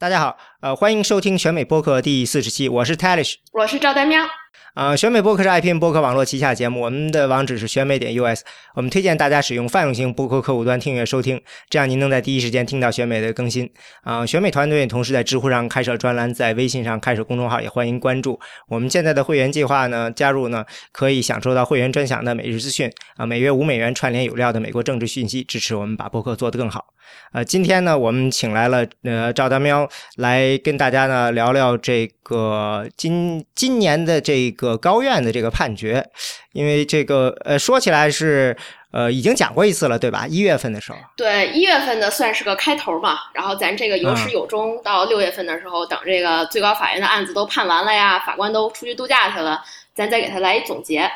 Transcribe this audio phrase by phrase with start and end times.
[0.00, 4.24] 大家好，呃，欢迎收听选美播客第四十期，我是 Talish，我是赵丹喵。
[4.72, 8.40] 啊，选美播客是 IPN 播客网络旗下节目，我们的网址是选美点 US。
[8.74, 13.70] 我们推荐大家使用泛用型播客客户端订阅收听，这样您能在第一时间听到选美的更新。
[14.00, 18.40] 啊，选美团队同时在知乎上开设专栏，在微信上开设公众号，也欢迎关注。
[18.68, 26.86] 我们现在的会员计划呢，加入呢可以享受到会员专享的每日资讯啊，每月五美元串联有料的美国政治讯息，支持我们把播客做得更好。
[27.32, 36.04] 呃，今天呢，我们请来了呃赵大喵来跟大家呢聊聊这个今今年的这个高院的这个判决，
[36.52, 38.56] 因为这个呃说起来是
[38.92, 40.26] 呃已经讲过一次了，对吧？
[40.26, 49.62] 一月份的时候，对一月份的算是个开头嘛，然后咱这个有始有终，到六月份的时候，等这个最高法院的案子都判完了呀，法官都出去度假去了，
[49.94, 51.08] 咱再给他来一总结。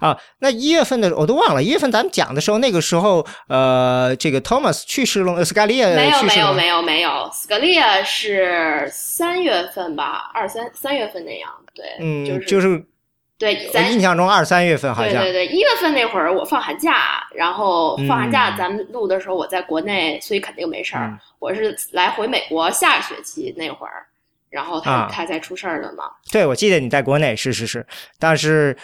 [0.00, 1.62] 啊，那一月份的我都忘了。
[1.62, 11.50] 一月份咱们讲的时候，那个时候，呃，这个 Thomas 去世了，斯卡利亚没有没有没有没有，斯卡利亚是三月份吧，二三三月份那样。
[11.74, 12.84] 对，嗯，就是就是
[13.38, 15.22] 对，咱印象中二三月份好像。
[15.22, 21.18] 对对对，一月份那会儿我放寒假，然后放寒假咱们录的时候我在国内，所以肯定没事儿。
[21.38, 24.04] 我是来回美国下个学期那会儿，
[24.50, 26.04] 然后他他才出事儿的嘛。
[26.30, 27.86] 对，我记得你在国内，是是是，
[28.18, 28.76] 但是。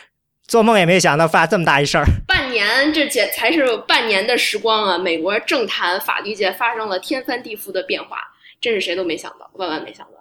[0.49, 4.97] 做梦也没想到发这么大一事儿，半年这简才是半年的时光啊！
[4.97, 8.17] 美国政坛、法律界发生了天翻地覆的变化，
[8.61, 10.13] 真是谁都没想到，万万没想到。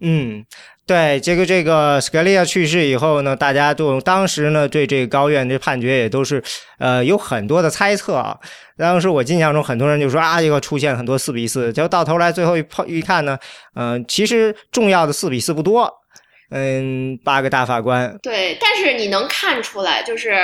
[0.00, 0.46] 嗯，
[0.86, 6.40] 对，这个这个斯卡利亚去世以后呢，大家都当时呢对这个高院这判决也都是
[6.78, 8.38] 呃有很多的猜测啊。
[8.76, 13.36] 当时我印象中很多人就说啊，这个出现很多四比四，结果到头来最后一碰一看呢，
[13.74, 15.92] 嗯，其实重要的四比四不多。
[16.50, 18.16] 嗯，八个大法官。
[18.22, 20.36] 对，但是你能看出来，就是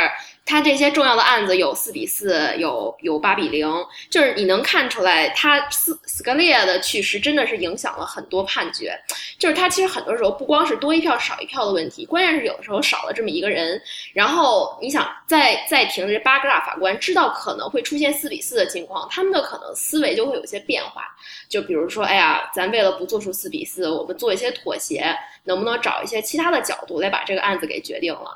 [0.47, 3.67] 他这些重要的案子有四比四，有有八比零，
[4.11, 8.95] 就是你能看出来，他斯斯卡利亚的去世真的是影响了很多判决。
[9.39, 13.81] 就是他其实很多时候不光是多一票少一票的问题，关键是有的时候少了这么一个人，
[14.13, 21.05] 然后你想在在庭的这八个大法官知道可能会出现四比四的情况，他们的可能思维就会有些变化。
[21.49, 25.17] 就比如说，哎呀，咱为了不做出四比四，我们做一些妥协。
[25.47, 28.31] 能不能找一些其他的角度来把这个案子给决定了？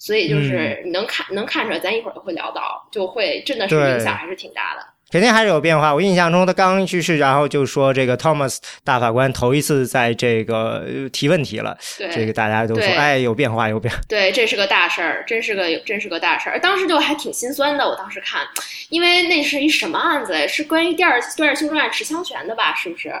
[0.00, 4.82] 所以就是你能看能看出来，咱一会儿会聊到，就会真的是影响还是挺大的。
[5.12, 5.92] 肯定还是有变化。
[5.92, 11.76] 我印象中他刚去世，然后就说这个 Thomas 大法官头一次在这个提问题了，
[12.14, 13.92] 这个大家都说哎有变化有变。
[14.08, 16.58] 对，这是个大事儿，真是个真是个大事儿。
[16.58, 18.46] 当时就还挺心酸的，我当时看，
[18.88, 20.48] 因为那是一什么案子？
[20.48, 22.72] 是关于第二第二修正案持枪权的吧？
[22.74, 23.12] 是不是？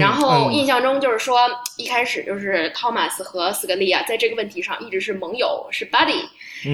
[0.00, 1.38] 然后印象中就是说，
[1.76, 6.24] 一开始就是 Thomas 和斯格利亚在这个问题上一直是盟友，是 buddy。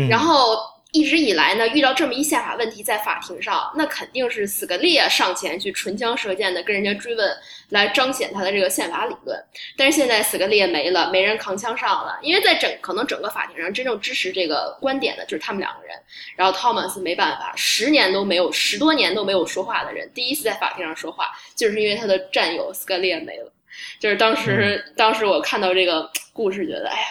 [0.08, 0.56] 然后
[0.92, 7.36] 一直以来呢，遇到这么一宪法问题在法庭上，那肯定是斯格利亚上前去唇枪舌剑的跟人家追问。
[7.70, 9.40] 来彰显他的这个宪法理论，
[9.76, 15.96] 但是现在斯格利亚没了，没人扛枪上了，因为在整可能整个法庭上真正支持这个观点的就是他们两个人，
[16.34, 23.52] 然后 Thomas 没办法，十年都没有，十多年都没有说话的人，第一次在法庭上说话，就是因为他的战友斯格利亚没了，
[24.00, 27.06] 就是当时当时我看到这个故事，觉得哎呀，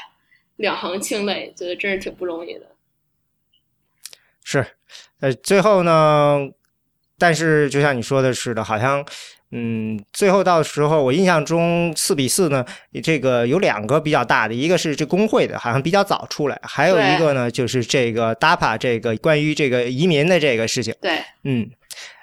[0.58, 2.66] 两行清泪，觉得真是挺不容易的。
[4.52, 4.66] 是，
[5.20, 6.40] 呃，最后呢，
[7.20, 9.06] 但是就像你说的似的，好像。
[9.52, 12.64] 嗯，最后到时候我印象中四比四呢，
[13.04, 20.94] 这个有两个比较大的，一个是这工会的，好像比较早出来，还有一个呢就是这个 DAPA 这个关于这个移民的这个事情。
[21.02, 21.68] 对，嗯，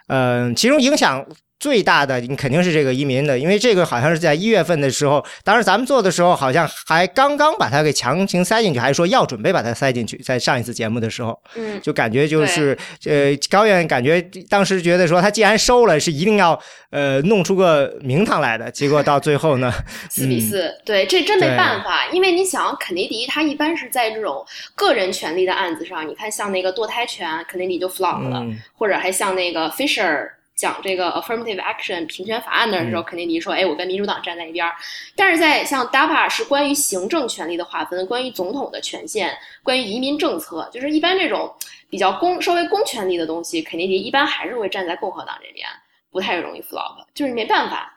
[0.06, 1.24] 嗯，其中影响。
[1.58, 19.72] 最大的你肯定是这个移民的，因为这个好像是在一月份的时候，当时咱们做的时候好像还刚刚把它给强行塞进去，还是说要准备把它塞进去，在上一次节目的时候，嗯，就感觉就是呃高院感觉当时觉得说他既然收了，是一定要呃弄出个名堂来的，结果到最后呢，
[20.10, 30.35] 四比四，对，这真没办法，因为你想肯尼迪他一般是在这种个人权利的案子上，你看像那个堕胎权，肯尼迪就 flop 了，或者还像那个 Fisher。
[30.56, 34.74] 讲这个 affirmative action 平权法案的时候，肯尼迪说，哎，我跟民主党站在一边儿。
[35.14, 41.54] 但是在像 DAPA 是关于行政权力的划分，关于总统的权限，关于移民政策，就是一般这种
[41.90, 45.68] 比较公稍微公权力的东西，肯尼迪一般还是会站在共和党这边，
[46.10, 47.92] 不太容易 flop，就是没办法。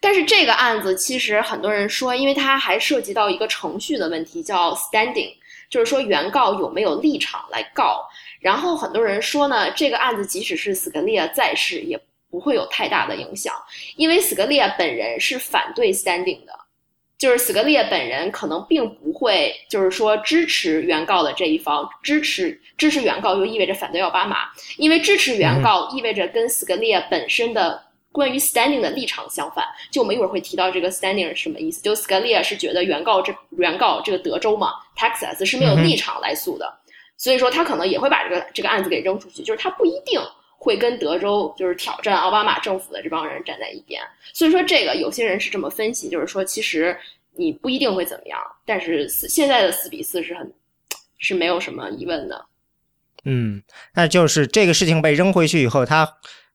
[0.00, 5.32] 但是这个案子其实很多人说，因为它还涉及到一个程序的问题，叫 standing，
[5.70, 8.04] 就是说原告有没有立场来告。
[8.40, 12.00] 然后很多人说呢，这个案子即使是斯格利亚在世，也
[12.30, 13.54] 不会有太大的影响，
[13.96, 16.52] 因为斯格利亚本人是反对 standing 的，
[17.18, 24.48] 就是斯格利亚本人可能并不会，就是说支持原告的这一方，支持支持原告就意味着反对奥巴马，
[24.78, 29.64] 因为支持原告意味着跟斯格利亚本身的关于 standing 的立场相反。
[29.90, 31.82] 就我们一会儿会提到这个 standing 是什么意思。
[31.82, 36.79] 就 Scalia 是觉得原告这原告这个德州嘛，Texas 是没有立场来诉的，
[37.20, 40.18] 所以说他可能也会把这个这个案子给扔出去，就是他不一定
[40.56, 44.00] 会跟德州就是挑战奥巴马政府的这帮人站在一边。
[44.32, 46.96] 所以说这个有些人是这么分析，就是说其实
[47.36, 50.50] 你不一定会怎么样，但是四现在的四比四是很
[51.18, 52.46] 是没有什么疑问的。
[53.24, 53.62] 嗯，
[53.94, 56.10] 那就是这个事情被扔回去以后，他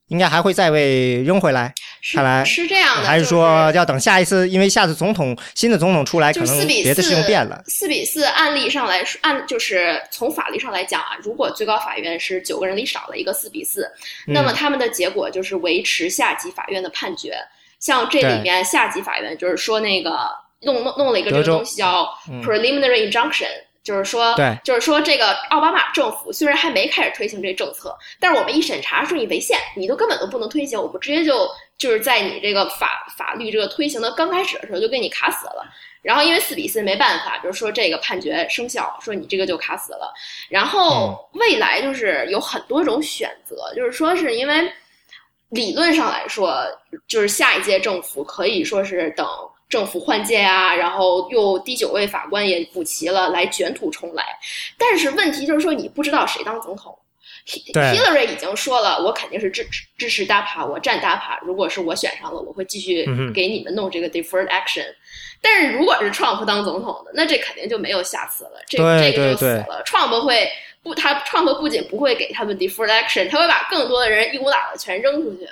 [0.07, 1.73] 应该还会再被扔回来。
[2.13, 4.47] 看来是这样的，还是说要等下一次？
[4.47, 7.63] 因为下次总统新的总统出来，可能别的事情变了。
[7.67, 13.89] 四比四，案例上来说，按就是从法律上来讲啊，如果最高法院是九个人里少了一个四比四，
[14.27, 17.35] 那么他们的结果就是维持下级法院的判决。
[17.79, 20.29] 像这里面下级法院就是说那个
[20.61, 22.07] 弄弄弄了一个这个东西叫
[22.43, 23.49] preliminary injunction。
[23.85, 31.47] 就是说，对，就是说，这个奥巴马政府虽然还没开始推行这政策，但是我们一审查说你违宪，你都根本都不能推行，我们直接就
[31.77, 35.63] 就是在你这个法法律这个推行的刚开始的时候就给你卡死了。
[36.01, 40.11] 然后因为四比四没办法，就是说这个判决生效，说你这个就卡死了。
[40.49, 44.67] 然后未来就是有很多种选择，就是说是因为
[45.49, 46.65] 理论上来说，
[47.07, 49.27] 就是下一届政府可以说是等。
[49.67, 54.23] 政府换届啊，然后又第九位法官也补齐了，来卷土重来。
[54.77, 56.97] 但是问题就是说，你不知道谁当总统。
[57.47, 61.37] Hillary 已经说了，我肯定是支持支持 DAPA，我站 DAPA。
[61.43, 64.85] 如果是我选上了，我会继续给你们弄这个 deferred action。
[65.41, 69.83] 但是如果是 Trump 当总统的，那这肯定就没有下次了，这这个就死了。
[69.85, 70.49] Trump 会
[70.81, 75.47] 不，他 Trump 不仅不会给他们 deferred action，他会把更多的人一股脑的全扔出去。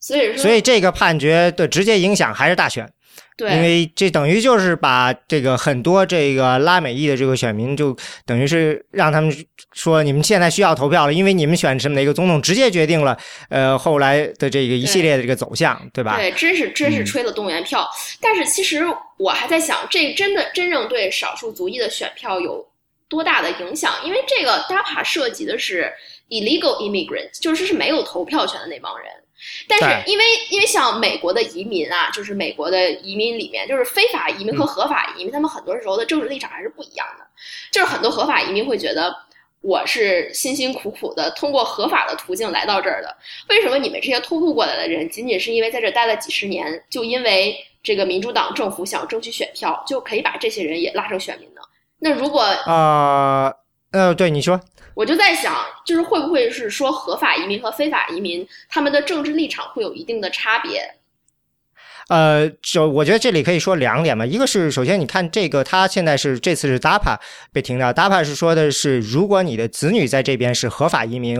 [0.00, 2.90] 所以说，所以这个判决对直接影响还是大选。
[3.38, 7.96] 对，因为这等于就是把这个很多这个拉美裔的这个选民，就
[8.26, 9.32] 等于是让他们
[9.72, 13.16] 说你们现在需要投票了，因为你们选什么哪个总统，直接决定了
[13.48, 16.16] 呃后来的这个一系列的这个走向，对吧？
[16.16, 17.88] 对，真是真是吹了动员票。
[18.20, 18.82] 但是其实
[19.18, 22.66] 我还在想，这真的真正对少数族裔的选票有
[23.08, 23.94] 多大的影响？
[24.04, 25.88] 因为这个 DAPA 涉及的是
[26.28, 29.06] illegal immigrant，就是是没有投票权的那帮人。
[29.68, 37.24] 但是因为因为像美国的移民啊，就是美国的移民里面，就是非法移民和合法移民，他们很多时候的政治立场还是不一样的。
[37.70, 39.14] 就是很多合法移民会觉得，
[39.60, 43.16] 我是辛辛苦苦的通过合法的途径来到这儿的，
[43.48, 51.60] 为什么你们这些偷渡过来的人，仅仅是因为在这待了几十年，就因为这个民主党政府想争取选票，就可以把这些人也拉成选民呢？
[52.00, 53.52] 那如果啊
[53.92, 54.60] 呃，对你说。
[54.98, 60.97] 我就在想，就是会不会是说合法移民和非法移民他们的政治立场会有一定的差别？
[62.08, 67.18] 呃，就我觉得这里可以说两点嘛，一个是首先你看这个，他现在是这次是 DAPA
[67.52, 71.36] 被停掉，DAPA 是说的是，如果你的子女在这边是合法移民，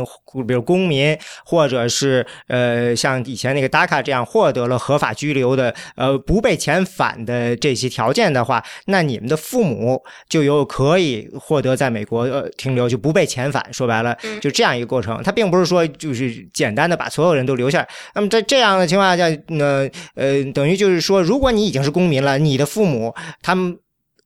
[0.46, 1.16] 比如公民，
[1.46, 13.64] 或者是呃像以前那个 DACA 这样获得了合法居留的，呃不被遣返的这些条件的话，那你们的父母就有可以获得在美国呃停留，就不被遣返。
[13.72, 15.22] 说白了，就这样一个过程。
[15.22, 17.86] 他并不是说就是简单的把所有人都留下。
[18.14, 20.44] 那么在这样的情况下，那呃。
[20.58, 23.78] 等于就是说，如果你已经是公民了，你的父母他们。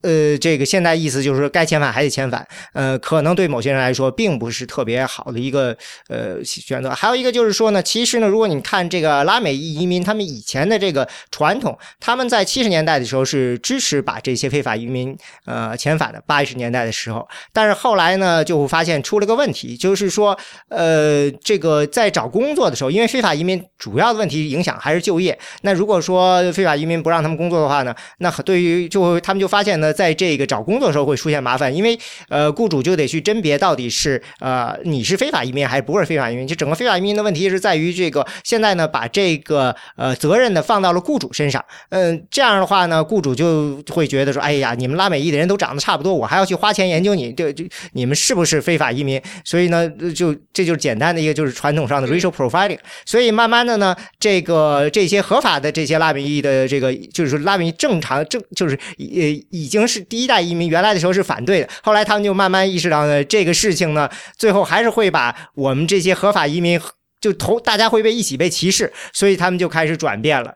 [0.03, 2.47] 呃，这个现在意思就是说，该遣返还得遣返。
[2.73, 5.77] 呃，可能对某些人来说，并不是特别好的一个
[6.09, 6.91] 呃选择。
[6.91, 15.17] 还有一个就是说呢，其实呢，如果你看这个拉美移民，他们以前的这个传统，他们在七十年代的时候是支持把这些非法移民
[15.47, 16.21] 呃遣返的。
[16.27, 20.37] 八十年代的时候，但是后来呢，就会发现出了个问题，就是说，
[20.69, 25.39] 呃，这个在找工作的时候，因为非法移民主要的问题影响还是就业。
[25.61, 29.92] 那如果说非法移民不让他们工作的话呢，那对于就他们就发现呢。
[29.93, 36.47] 在这个找工作的时候会出现麻烦，因为呃，雇主就得去甄别到底是呃你是非法移民还是不是非法移民。
[36.47, 41.63] 就整个非法移民的问题是在于这个现在呢，把这个呃责任呢放到了雇主身上。
[41.91, 49.21] 嗯，这样的话呢，雇主就会觉得说，哎呀，你们拉美裔的人都长得差不多，我还要去花钱研究你，这这你们是不是非法移民？
[49.45, 52.79] 所以呢，就这就是简单的一个就是传统上的 racial profiling。
[53.05, 59.82] 所以慢慢的呢，这个这些合法的这些拉美裔的这个就是说拉美正常正就是呃已经。
[59.87, 66.81] 是第一代移民，原来的时候是反对的，后来他们就慢慢意识到呢，这个事情呢，最后还是会把我们这些合法移民
[67.21, 70.55] 就投，大家会被一起被歧视，所以他们就开始转变了。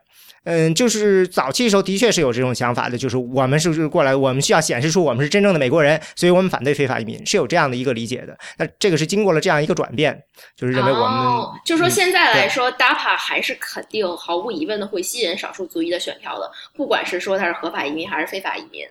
[0.49, 8.37] 嗯，就是早期的时候的确是有这种想法的，就是我们是不是过来，我们需要显示出我们是真正的美国人，所以我们反对非法移民，是有这样的一个理解的。
[8.57, 10.17] 那这个是经过了这样一个转变，
[10.55, 18.85] 就是认为我们，就是说现在来说，DAPA 还是肯定毫无疑问的会吸引少数族裔的选票的，不管是说他是合法移民还是非法移民。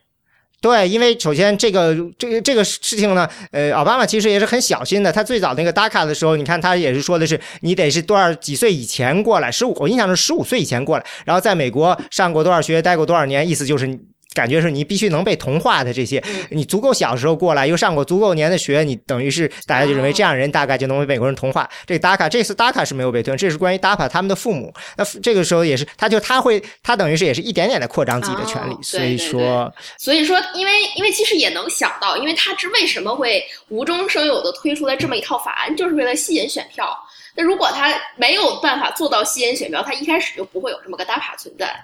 [0.67, 5.13] 对，因为首先这个这个这个事情呢，呃，奥巴马其实也是很小心的。
[5.13, 13.87] 他最早那个 DACA 的时候，你看他也是说的是，你得是多少几岁以前过来，十五，我印象是十五岁以前过来，然后在美国上过多少学，待过多少年，意思就是。
[14.37, 21.69] 感觉是你必须能被同化的这些，你足够小时候过来，又上过足够年的学，你等于是大家就认为这样人大概就能被美国人同化。
[21.87, 24.73] 这 DACA 这次 DACA 是没有被推，这是关于 DAPA 他们的父母。
[24.97, 28.77] 那这个时候也是，他就他会他等于是也是一点点的扩张自己的权利。
[28.83, 36.95] 所以说，所以说，因为因为其实也能想到，因为他之为什么会无中生有的推出来这么一套法案，就是为了吸引选票。
[37.35, 41.75] 那如果他没有办法做到吸引选票，他一开始就不会有这么个 DAPA 存在。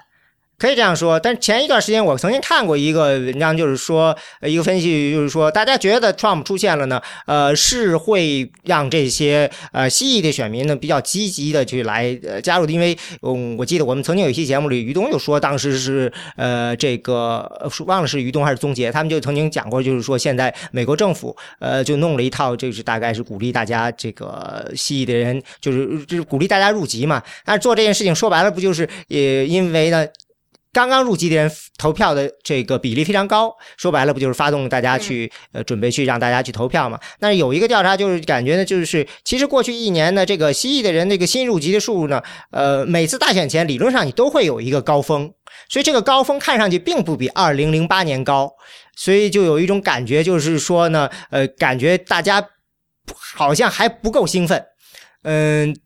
[0.62, 27.21] 可以这样说，但前一段时间我曾经看过一个文章，就是说一个分析，就是说大家觉得 Trump 出现了呢，呃，是会让这些呃西裔的选民呢比较积极的去来呃加入，因为嗯，我记得我们曾经有一期节目里，于东就说当时是呃这个忘了是于东还是宗杰，他们就曾经讲过，就是说现在美国政府呃就弄了一套，就是大概是鼓励大家这个西裔的人，就是就是鼓励大家入籍嘛。
[27.45, 30.07] 但是做这件事情说白了，不就是也因为呢？
[30.73, 36.99] 刚刚入籍的人投票的这个比例非常高，说白了不就是发动大家去呃准备去让大家去投票嘛？
[37.19, 45.31] 那有一个调查就是感觉呢，就是其实过去一年呢，这个西裔的人那个新入籍的数呢，呃，每次大选前理论上你都会有一个高峰，
[45.69, 48.50] 所以这个高峰看上去并不比二零零八年高，
[48.97, 52.43] 所以就有一种感觉就是说呢，呃，感觉大家
[53.35, 54.64] 好像还不够兴奋，
[55.25, 55.76] 嗯。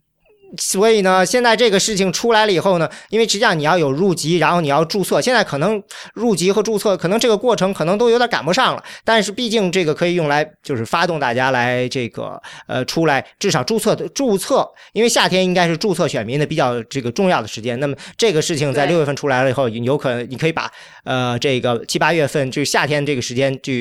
[0.58, 5.82] 所以呢，现在这个事情出来了以后呢，因为实际上你要有入籍，然后你要注册，现在可能
[6.14, 8.84] 入籍和注册可能这个过程可能都有点赶不上了。
[9.04, 17.78] 但是毕竟这个可以用来就是发动大家来这个呃出来，至少注册的注册，因为夏天应该是注册选民的比较这个重要的时间。
[17.80, 20.70] 那么这个事情在六月份出来了以后，有可能你可以把
[21.04, 23.72] 呃这个七八月份就是夏天这个时间就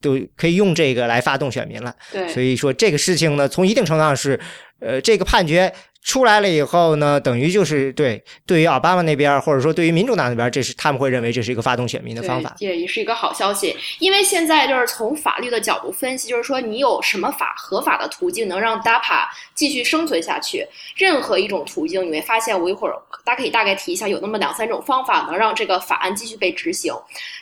[0.00, 1.94] 都可以用这个来发动选民了。
[2.10, 4.38] 对，所以说这个事情呢，从一定程度上是
[4.80, 5.72] 呃这个判决。
[6.02, 13.76] 出来了以后呢，等于就是对对于奥巴马那边，或者说对于民主党那边，这是他们会认为这是一个发动选民的方法，也也是一个好消息。
[14.00, 20.66] 因为现在就是从法律的角度分析，就是说你有什么法合法的途径能让 DAPA 继续生存下去？
[20.96, 26.92] 任何一种途径，你会发现我一会儿大家可以大概提一下，有那么两三种方法能让这个法案继续被执行。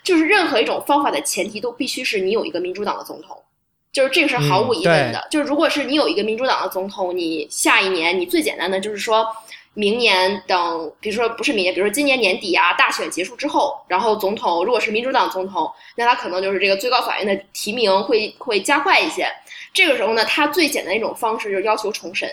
[0.05, 3.43] 就是任何一种方法的前提都必须是你有一个民主党的总统。
[3.93, 9.27] 就是这个是毫无疑问的，就是如果是你有一个民主党的总统，你下一年你最简单的就是说，
[9.75, 19.27] 明年等，比如说不是明年，比如说今年年底啊，大选结束之后，然后总统如果是民主党总统，那他可能就是这个最高法院的提名会会加快一些。
[19.73, 22.29] 这个时候呢，他最简单一种方式就是要求重审，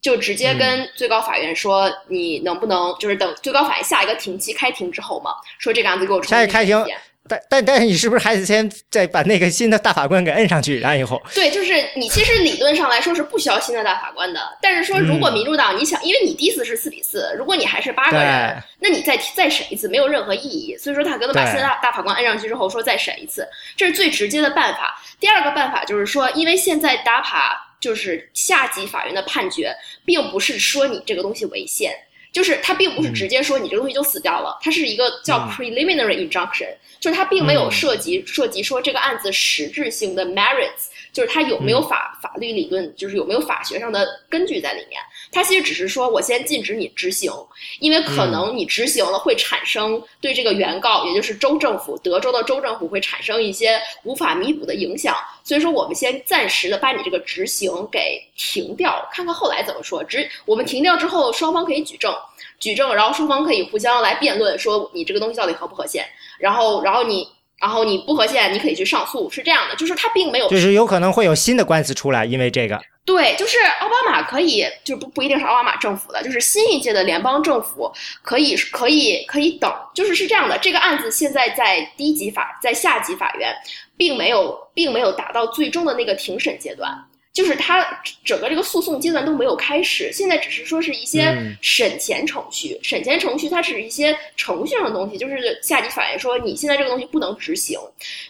[0.00, 6.82] 就直接跟最高法院说，你能不能就是等最高法院下一个庭期开庭之后嘛，说这个案子给我重新开庭。
[7.26, 11.20] 但但但是你是不是还得先再把那个新的大法官给摁上去，然后以后？
[11.34, 20.76] 对，就是你其实理论上来说是不需要新的大法官的，但是说如果民主党你想，因为你第一次是四比四，如果你还是八个人，那你再再审一次没有任何意义。
[20.76, 25.00] 所以说他可能把新的大大法官摁上去之后说再审一次，这是最直接的办法。
[25.18, 31.94] 第二个办法就是说，因为现在 DAPA 就是下级法院的判决，并不是说你这个东西违宪。
[32.34, 40.90] 就是它并不是直接说你这个东西就死掉了，它是一个叫 preliminary injunction，就是它并没有涉及涉及说这个案子实质性的 merits。
[41.14, 45.00] 就是它有没有法法律理论，就是有没有法学上的根据在里面？
[45.32, 47.32] 它其实只是说我先禁止你执行，
[47.78, 55.16] 因为可能你执行了会产生对这个原告，也就是州政府，德州的州政府会产生一些无法弥补的影响。
[55.44, 60.02] 所以说，我们先暂时的把你这个执行给停掉，看看后来怎么说。
[60.02, 62.12] 执我们停掉之后，双方可以举证，
[62.58, 66.04] 举证，然后双方可以互相来辩论，说你这个东西到底合不合宪。
[66.38, 67.28] 然后，然后你。
[67.64, 72.78] 然后你不合宪，你可以去上诉，是这样的，就是他并没有，就是有可能会有新的官司出来，因为这个。
[73.06, 77.90] 对，就是奥巴马可以，就不不一定是奥巴马政府的，就是新一届的联邦政府
[78.20, 83.50] 可以可以可以等，就是是这样的，这个案子现在在低级法，在下级法院，
[83.96, 87.02] 并没有并没有达到最终的那个庭审阶段。
[87.34, 87.84] 就是它
[88.24, 97.76] 整个这个诉讼阶段都没有开始，现在只是说是一些审前程序，审前程序它是一些程序上的东西，就是下级法院说你现在这个东西不能执行，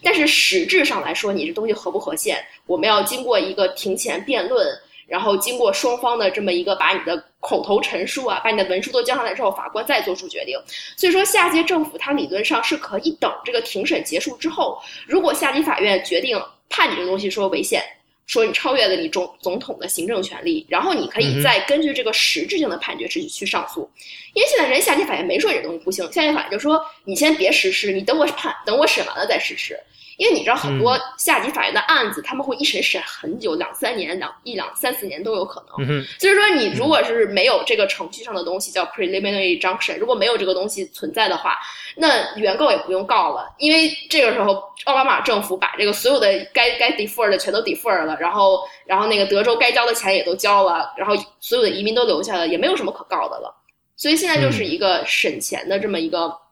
[0.03, 4.67] 但是实质上来说你这东西合不合宪，我们要经过一个庭前辩论，
[5.07, 10.59] 然后经过双方的这么一个把你的口头陈述啊，把你的文书都交上来之后，法官再做出决定。
[10.97, 17.83] 所以说下届政府它理论上是可以等这个庭审结束之后，如果下级法院决定判你这个东西说违宪。
[18.27, 23.89] 说你超越了你总总统的行政权利，然后你可以再根据这个实质性的判决去去上诉，
[24.33, 29.79] 因为现在人下级法院没说这东西不行，下级法院就说你先别实施，你等我判，等我审完了再实施。
[30.17, 36.05] 因为你知道很多下级法院的案子，他们会一审审很久，两三年、两一两三四年都有可能。
[36.19, 41.59] 所以说，你如果是没有这个程序上的东西叫 preliminary injunction，如果没有这个东西存在的话，
[41.97, 44.53] 那原告也不用告了，因为这个时候
[44.85, 53.55] 奥巴马政府把这个所有的该该 defer 的全都 defer 了，然后然后那个德州该交的钱也都交了，然后所有的移民都留下了，也没有什么可告的了。
[53.97, 56.44] 所以现在就是一个审钱的这么一个。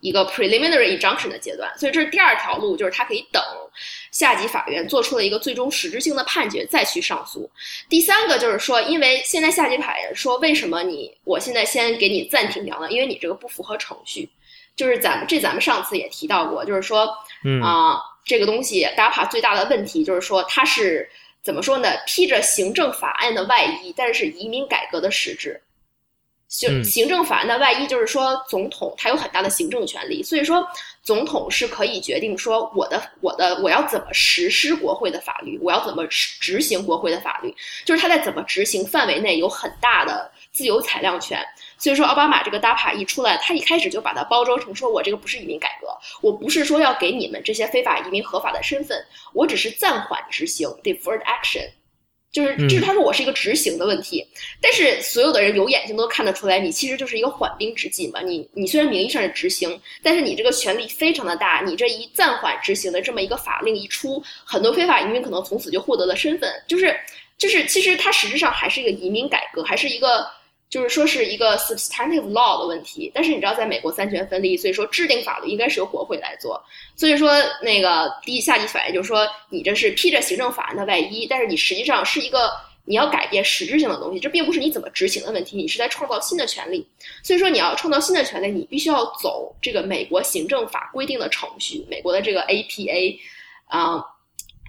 [0.00, 3.42] 一个 preliminary injunction 的阶段，所以这是第二条路，就是它可以等
[4.12, 7.50] 下级法院做出了一个最终实质性的判决再去上诉。
[7.88, 12.90] 第三个就是说，因为现在下级法院说，为什么你我现在先给你暂停掉呢？
[12.90, 14.28] 因为你这个不符合程序。
[14.76, 17.00] 就是咱们这咱们上次也提到过，就是说，
[17.60, 21.10] 啊，这个东西 DAPA 最大的问题就是说，它是
[21.42, 21.88] 怎么说呢？
[22.06, 25.60] 披着行政法案的外衣，但是移民改革的实质。
[26.48, 30.66] 行行政法案的外衣就是说，总统他有很大的行政权力，所以说
[31.02, 41.38] 总统是可以决定说我的我的我要怎么实施国会的法律，我要怎么执行国会的法律，就是他在怎么执行范围内有很大的自由裁量权。
[41.76, 45.88] 所以说，奥巴马这个 DAPA 一出来，他一开始就把它包装成说我这个不是移民改革，
[46.22, 48.98] 我不是说要给你们这些非法移民合法的身份，
[49.32, 51.68] 我只是暂缓执行 deferred action。
[52.30, 54.24] 就是就是他说我是一个执行的问题，
[54.60, 58.20] 但是所有的人有眼睛都看得出来，你其实就是一个缓兵之计嘛。
[58.20, 61.62] 你你虽然名义上是执行，但是你这个权力非常的大。
[61.64, 66.52] 你这一暂缓执行的这么一个法令一出，很多非法移民可能从此就获得了身份。
[66.66, 66.94] 就是
[67.38, 70.26] 就是其实它实质上还是一个移民改革，还是一个。
[70.70, 76.62] 就是说是一个 substantive law 的问题，但是你知道，在美国三权分立，所以说制定法律应该是由国会来做。
[76.94, 77.32] 所以说，
[77.62, 82.50] 那个第一下级法院就是说，你这是披着行政法案的外衣，但是你实际上是一个
[82.84, 86.86] 你要改变实质性的东西，这并不是你怎么执行的问题，你是在创造新的权利。
[87.22, 93.18] 所以说，你要创造新的权利，你必须要走这个美国行政法规定的程序，美国的这个 APA，
[93.66, 94.04] 啊。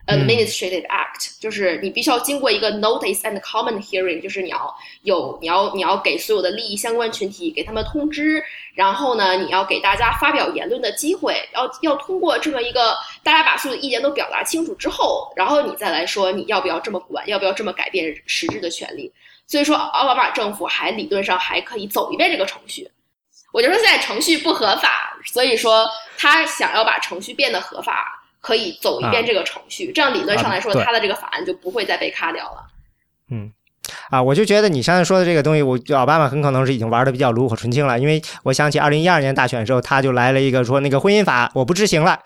[0.09, 19.11] Administrative Act 就是你必须要经过一个 Notice and Comment Hearing，就是你要有你要你要给所有的利益相关群体给他们通知，然后呢，你要给大家发表言论的机会，要要通过这么一个大家把所有的意见都表达清楚之后，然后你再来说你要不要这么管，要不要这么改变实质的权利。
[19.45, 22.89] 所以说，奥巴马政府还理论上还可以走一遍这个程序。
[23.51, 28.18] 我就说现在程序不合法，所以说他想要把程序变得合法。
[28.41, 32.65] 可以走一遍这个程序，这样理论上来说，他的这个法案就不会再被卡掉了。
[33.31, 33.51] 嗯，
[34.09, 42.17] 啊，我就觉得你刚才说的这个东西，我奥巴马很可能是已经玩的比较炉火纯青了，因为我想起二零一二年大选的时候，他就来了一个说那个婚姻法我不执行了，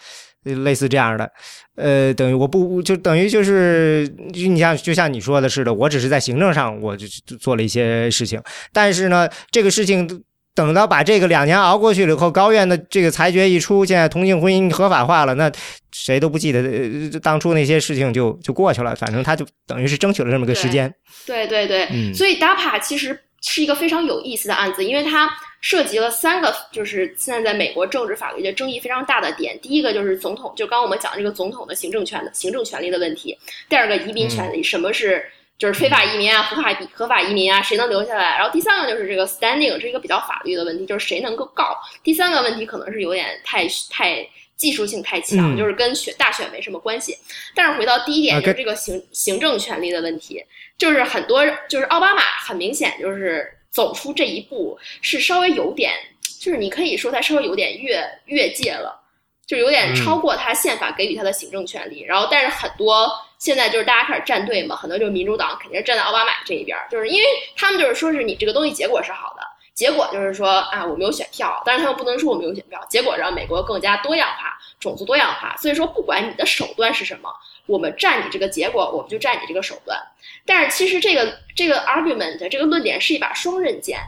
[0.44, 1.30] 类似这样的，
[1.76, 7.08] 呃，等于我不就等于就是你像就像你说的似的，我只是在行政上我就
[7.40, 10.24] 做了一些事情，但是呢，这个事情。
[10.56, 15.52] 等到把这个两年熬过去了以后，高院的这个裁决一出，现在同性婚姻合法化了，那
[15.92, 18.96] 谁都不记得当初那些事情就就过去了。
[18.96, 20.94] 反正他就等于是争取了这么个时间。
[21.26, 25.28] 对对对，所以 DAPA 其实是一个非常有意思的案子，因为它
[25.62, 29.60] 涉及了三个，就是现在在美国政治法律的争议非常大的点。
[29.60, 33.36] 第一个就是总统，就刚刚我们讲这个总统的行政权的行政权利的问题。
[33.68, 35.24] 第二个移民权利，什么是？
[35.58, 38.38] 就是非法移民啊，合法合法移民啊，谁能留下来？
[38.38, 41.78] 然后第三个就是这个 standing，这是一个比较法律的问题，就是谁能够告。
[42.04, 47.18] 第三个问题可能是有点太太技术性太强，就是跟选大选没什么关系。
[47.56, 50.44] 但是回到第一点，就是这个行行政权力的问题，
[50.78, 55.94] 就是很多就是奥巴马很明显就是走出这一步是稍微有点，
[56.42, 59.00] 就是你可以说他稍微有点越越界了。
[59.46, 63.12] 就有点超过他宪法给予他的行政权利，然后但是很多
[63.44, 67.28] 现在就是大家开始站队嘛，很多就是民主党肯定是站在奥巴马这一边，就是因为
[67.58, 69.42] 他们就是说是你这个东西结果是好的，
[69.74, 77.30] 结果就是说啊我们有选票，但是他们不能说我们有选票，结果让美国更加多样化，种族多样化，所以说不管你的手段是什么，
[77.66, 80.00] 我们占你这个结果，我们就占你这个手段。
[80.46, 84.00] 但是其实这个这个 argument 这个论点是一把双刃剑。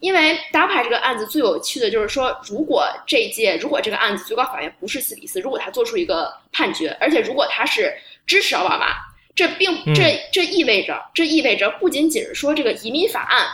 [0.00, 7.94] 因为 DAPA 这个案子最有趣的就是说，如果这一届，如果这个案子最高法院不是死理斯，如果他做出一个判决，而且如果他是
[8.26, 8.96] 支持奥巴马，
[9.34, 13.46] 这并这这意味着，这意味着不仅仅是说这个移民法案，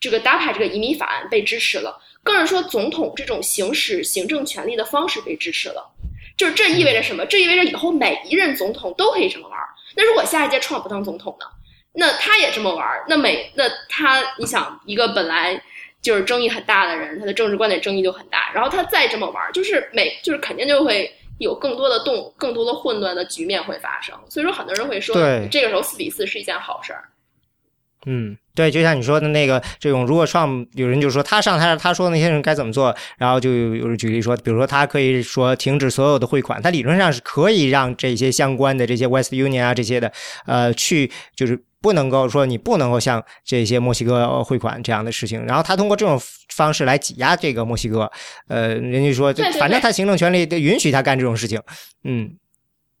[0.00, 5.90] 这个 DAPA 这个移民法案被支持了，更是说总统这种行使行政权力的方式被支持了。
[6.36, 7.24] 就是这意味着什么？
[7.26, 9.58] 这意味着以后每一任总统都可以这么玩。
[9.96, 11.46] 那如果下一届 Trump 当总统呢？
[11.92, 12.86] 那他也这么玩？
[13.08, 15.62] 那每那他，你想一个本来。
[16.02, 18.50] 就是争议很大的人，他的政治观点争议就很大。
[18.54, 24.14] 然后他再这么玩，就是每就是肯定就会有更多的动、更多的混乱的局面会发生。
[24.28, 25.16] 所以说，很多人会说，
[25.50, 27.04] 这个时候四比四是一件好事儿。
[28.06, 40.10] 嗯，对，就像你说的那个这种，如果上有人就说他上台他说的那些人该怎么做，然后就有人举例说，比如说他可以说停止所有的汇款，他理论上是可以让这些相关的这些 West Union 啊这些的，
[40.46, 46.20] 呃，去就是不能够说你不能够向这些墨西哥汇款这样的事情，然后他通过这种
[46.54, 48.10] 方式来挤压这个墨西哥，
[48.48, 51.60] 呃，人家说反正他行政权力允许他干这种事情，
[52.04, 52.36] 嗯。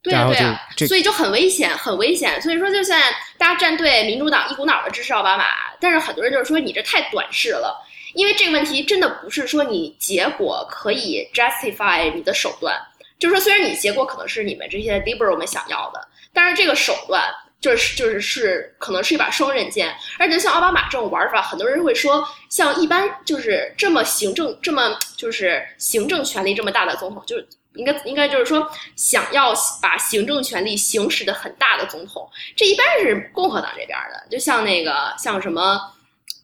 [0.02, 2.40] 对啊，对啊，所以就很危险，很危险。
[2.40, 5.44] 所以说，就现在大家站队，民主党一股脑的支持奥巴马，
[5.78, 7.76] 但是很多人就是说你这太短视了，
[8.14, 12.74] 因为这个问题真的不是说你结果可以 justify 你的手段。
[13.18, 16.00] 就是说，虽然你结果可能是你们这些 liberal 们想要的，
[16.32, 17.22] 但是这个手段
[17.60, 19.94] 就是就是是可能是一把双刃剑。
[20.18, 27.46] 而且像奥巴马这种玩法，很多人会说，像一般就是这么行政这么就是行政权力这么大的总统，就是。
[27.76, 34.26] 应该应该就是说，想要把行政权力行使的很大的总统，这一般是共和党这边的。
[34.28, 35.80] 就像那个像什么，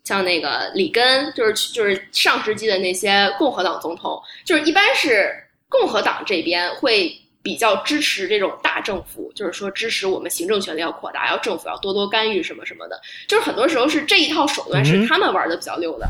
[0.05, 5.35] 像那个里根，就是就是上世纪的那些共和党总统，就是一般是
[5.69, 13.01] 共和党这边会比较支持这种大政府，就是说支持我们行政权力要扩大，要政府要多多干预什么什么的。
[13.29, 16.09] 就是很多时候是这一套手段是他们玩的比较溜的。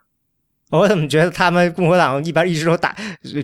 [0.70, 2.94] 我怎么觉得他们共和党一般一直都打，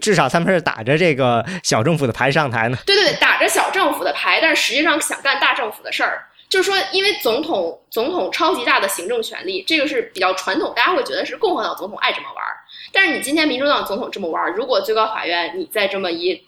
[0.02, 2.76] 至少他们是打着这个小政府的牌上台呢？
[2.84, 6.26] 对对对，打着小政府的牌，但是实际上想干大政府的事儿。
[6.50, 12.56] 就是说，因为总统总统超级大的行政权力，这个是比较传统，大家会觉得是共和党总统爱这么玩儿。
[12.92, 16.44] 但是你今天民主党总统这么玩儿，如果最高法院你再这么一，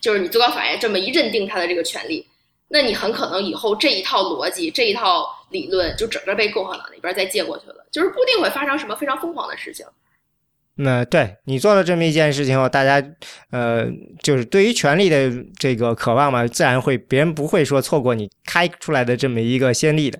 [0.00, 2.26] 就是你最高法院这么一认定他的这个权利，
[2.68, 7.86] 那你很可能以后这一套逻辑、这一套理论就整个被共和党那边再借过去了。
[7.90, 9.84] 就是不定会发生什么非常疯狂的事情。
[10.76, 13.06] 那对你做了这么一件事情后，大家
[13.50, 13.86] 呃，
[14.22, 20.18] 就是对于权力的这个渴望嘛，自然会别人不会说错过你开出来的这么一个先例的。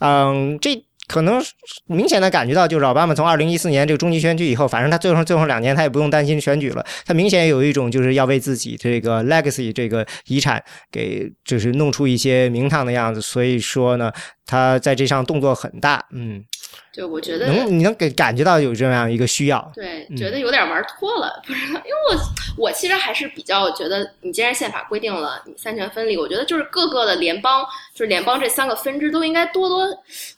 [0.00, 0.87] 嗯，这。
[1.08, 1.42] 可能
[1.86, 6.84] 明显的感觉到，就是奥巴马从二零一四年这个中期选举以后，反正他最后最后两年他也不用担心选举了。
[7.04, 13.20] 他明显有一种就是要为自己这个 legacy 这个遗产给就是弄出一些名堂的样子。
[13.20, 14.12] 所以说呢，
[14.46, 16.44] 他在这上动作很大，嗯。
[16.92, 22.16] 就我觉得能，你能给感觉到有这样一个需要，对，觉得有点玩脱了，不知道，因为我
[22.56, 29.86] 我其实还是比较觉得，你既然宪法规定了你三权分立，我觉得就是各个的联邦，就是联邦这三个分支都应该多多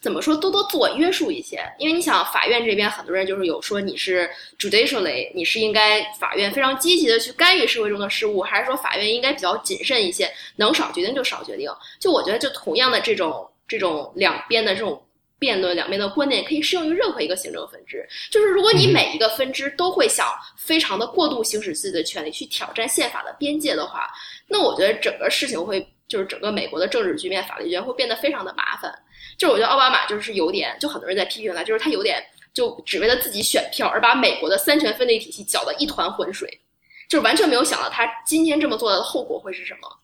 [0.01, 11.71] 怎么说，多多自我约束一些，因为你想法院这边很多人就是有说你是 judicially，你是应该法院非常积极的去干预社会中的事务，还是说法院应该比较谨慎一些，能少决定就少决定？
[11.99, 15.01] 就我觉得就同样的这种这种两边的这种。
[15.41, 24.09] 辩论两边的观点可以适用于任何一个行政分支，就是如果你每一个分支都会想非常的过度行使自己的权利去挑战宪法的边界的话，
[24.47, 28.95] 那我觉得整个事情会就是整个美国的政治局面、法律局面会变得非常的麻烦。
[29.39, 32.23] 就是我觉得奥巴马就是有点，就很多人在批评他，就是他有点
[32.53, 36.61] 就只为了自己选票而把美国的三权分立体系搅得一团浑水，
[37.09, 39.99] 就是完全没有想到他今天这么做的后果会是什么。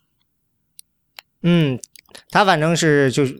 [1.43, 1.79] 嗯，
[2.31, 3.39] 他反正是就是。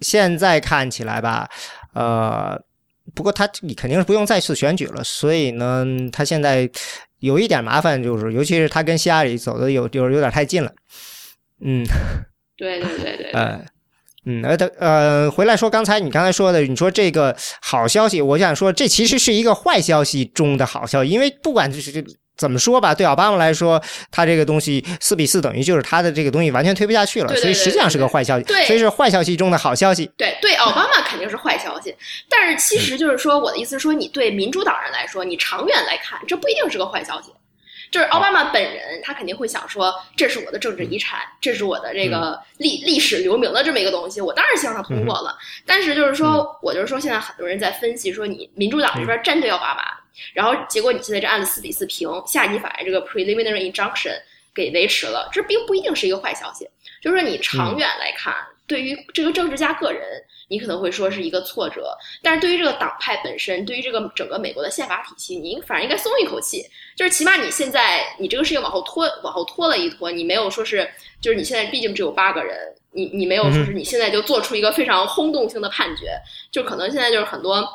[0.00, 1.48] 现在看起来吧，
[1.94, 2.60] 呃，
[3.14, 6.68] 不过他你肯定是不用再次选举了，所以呢，他现在
[7.18, 10.72] 有一点麻烦，就是尤其是他跟希拉里走的有就是有点太近了，
[11.60, 11.84] 嗯，
[12.56, 13.64] 对对对对， 呃，
[14.26, 22.04] 嗯，呃，呃，回来说刚才你刚才说的，你说这个好消息，我想说这其实是一个坏消息中的好消息，因为不管就是这。
[22.40, 30.10] 怎么说吧，对奥巴马来说，他这个东西四比四等于就是他的这个东西完全推不下去了，所以实际上是个坏消息，所以是坏消息中的好消息。
[30.16, 31.94] 对，对奥巴马肯定是坏消息，
[32.30, 37.30] 但是其实就是说，我的意思是说，你对民主党人来说，你长远来看，这不一定是个坏消息。
[37.90, 45.36] 就是奥巴马本人，他肯定会想说，这是我的政治遗产，这是我的这个历历史留名的这么一个东西，我当然希望他通过了。
[45.66, 49.99] 但是就是说，我就是说，现在很多人在分析说，你民主党这边站队奥巴马。
[50.34, 54.14] 然后结果你现在这案子四比四平，下级法院这个 preliminary injunction
[54.54, 56.68] 给维持了，这并不一定是一个坏消息。
[57.00, 58.34] 就是说你长远来看，
[58.66, 60.02] 对于这个政治家个人，
[60.48, 61.80] 你可能会说是一个挫折；
[62.22, 66.62] 但是对于这个党派本身，对于这个整个美国的宪法体系，你反而应该松一口气。
[66.94, 70.86] 就是起码你现在你这个事情往后拖，往后拖了一拖，你没有说是，
[71.22, 72.58] 就是你现在毕竟只有八个人，
[72.92, 76.12] 你你没有说是你现在就做出一个非常轰动性的判决，
[76.50, 77.66] 就可能现在就是很多。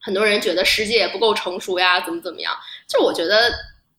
[0.00, 2.52] 很多人觉得时机也不够成熟呀，怎么怎么样？
[2.88, 3.50] 就我觉得，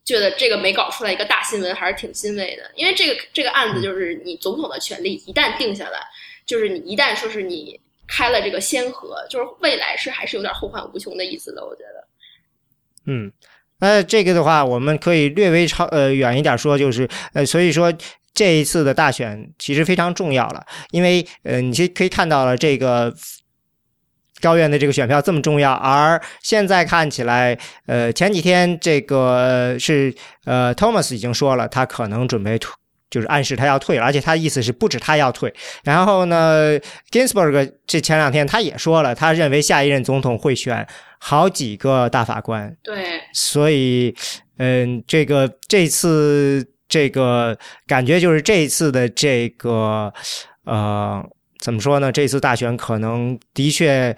[0.03, 2.71] 觉得这个没搞出来一个大新闻，还是挺欣慰的。
[2.75, 5.99] 因为这个这个案子，就是你总统的权利一旦定下来，
[6.45, 11.65] 就是你一旦说是你开了这个先河，就是未来是还是有点后患无穷的意思的。
[11.65, 12.07] 我觉得，
[13.05, 13.31] 嗯。
[13.83, 17.91] 那这个的话，我们可以略微超呃远一点说，就是呃，所以说
[18.31, 23.11] 这一次的大选其实非常重要了，因为呃，你其实可以看到了这个
[24.41, 30.13] 高院的这个选票这么重要，而现在看起来，呃，前几天这个是
[30.45, 32.73] 呃，Thomas 已经说了，他可能准备退。
[33.09, 35.53] 就是暗示他要退了，而且他意思是不止他要退。
[35.83, 36.79] 然后呢
[37.11, 40.87] ，Ginsburg 这前两天他也说了，他认为下一任总统会选
[41.19, 42.73] 好几个大法官。
[42.81, 44.15] 对，所以，
[44.59, 50.13] 嗯，这个这次这个感觉就是这一次的这个
[50.63, 51.21] 呃，
[51.61, 52.11] 怎么说呢？
[52.11, 54.13] 这次大选可能的确，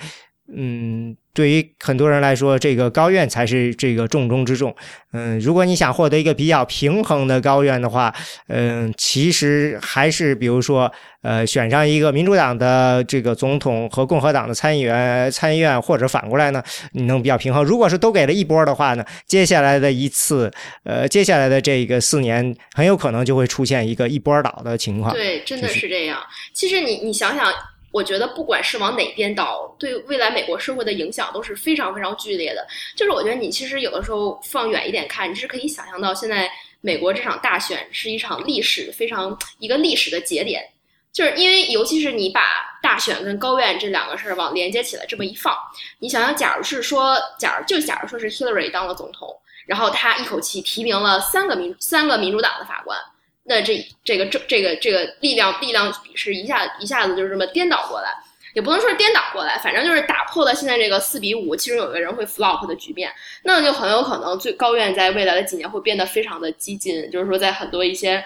[0.48, 1.16] 嗯。
[1.34, 4.76] 对于很多人来说，这个高院才是这个重中之重。
[5.14, 8.14] 嗯，如果你想获得一个比较平衡的高院的话，
[8.48, 10.92] 嗯，其实还是比如说，
[11.24, 17.64] 呃，选上一个民主党的这个总统和共和党的参议员、参议院，或者反过来呢，你能比较平衡。
[17.64, 20.52] 如果是都给了一波的话呢，接下来的一次，
[20.84, 25.12] 呃，接下来的这个四年，很有可能就会出现一个一波倒的情况。
[25.14, 26.20] 对，真的是这样。
[26.54, 27.46] 其实你你想想。
[27.94, 32.68] 我觉得不管是往哪边倒，对未来美国社会的影响都是非常非常剧烈的。
[32.96, 36.50] 就是我觉得你其实有的时候放远一点看，你是可以想象到现在
[36.82, 40.68] 美国这场大选是一场历史非常一个历史的节点。
[41.12, 42.42] 就是因为尤其是你把
[42.82, 45.56] 大选跟高院这两个事儿往连接起来这么一放，
[46.00, 49.30] 你想想，假如是说，假如就假如说是 Hillary 当了总统，
[49.68, 52.98] 然后他一口气提名了三个民三个民主党的法官。
[53.46, 58.10] 那这这个这这个这个力量力量比是一下一下子就是这么颠倒过来，
[58.54, 63.12] 也不能说是颠倒过来，反正就是打破了现在这个四比五，其中有个人会 flop 的局面，
[63.44, 68.24] 那就很有可能最高院在未来的几年会变得非常的激进，就是说在很多一些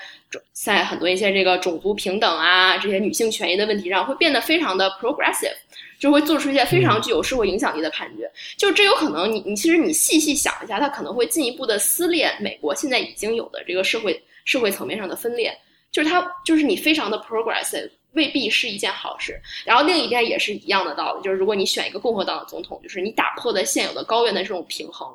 [0.54, 5.56] 在很多一些这个种族平等啊这些女性权益的问题上会变得非常的 progressive，
[5.98, 14.22] 就会做出一些非常具有社会影响力的判决，就这有可能你你其实你细细想一下，它可能会进一步的撕裂美国现在已经有的这个社会。
[14.48, 15.56] 社会层面上的分裂，
[15.92, 19.40] 就是它，就是你非常的 progressive，未必是一件好事。
[19.66, 25.08] 然后另一边也是一样的道理，就是如果你选一个共和党的总统，就是你打破了现有的高院的这种平衡。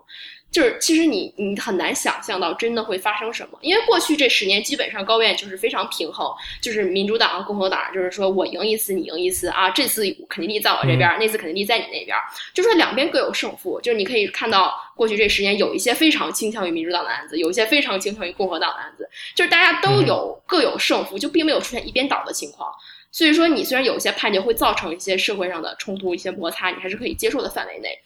[0.52, 12.14] 就是其实你你很难想象到真的会发生什么，因为过去这十年基本上高院就是非常平衡，就是民主党和共和党，就是说我赢一次你赢一次啊，这次肯尼迪在我这边，那次肯尼迪在你那边，
[12.52, 13.80] 就说两边各有胜负。
[13.80, 22.70] 就是你可以看到过去这十年有一些非常倾向于民主党的案子，有一些非常倾向于共和党的案子，就是大家都有各有胜负，就并没有出现一边倒的情况。
[23.10, 27.98] 所以说你虽然有一些判决会造成一些社会上的冲突、一些摩擦，你还是可以接受的范围内。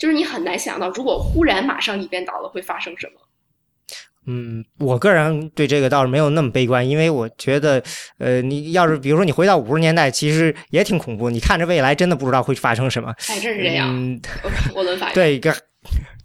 [0.00, 3.20] 就是你很难想到，如果忽然马上一边倒了，会发生什么？
[4.26, 7.82] 嗯，我个人对这个倒是没有那么悲观，因为我觉得，
[8.18, 11.28] 呃，你要是比如说你回到五十年代，其实也挺恐怖。
[11.28, 13.14] 你看着未来，真的不知道会发生什么。
[13.28, 13.88] 哎，真是这样。
[13.90, 14.18] 嗯，
[14.74, 15.54] 我轮法 对，个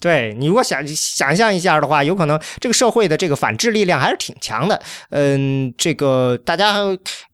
[0.02, 4.82] 对你如果想想象一下的话，有可能这个社会的这个反制力量还是挺强的。
[5.10, 6.76] 嗯，这个大家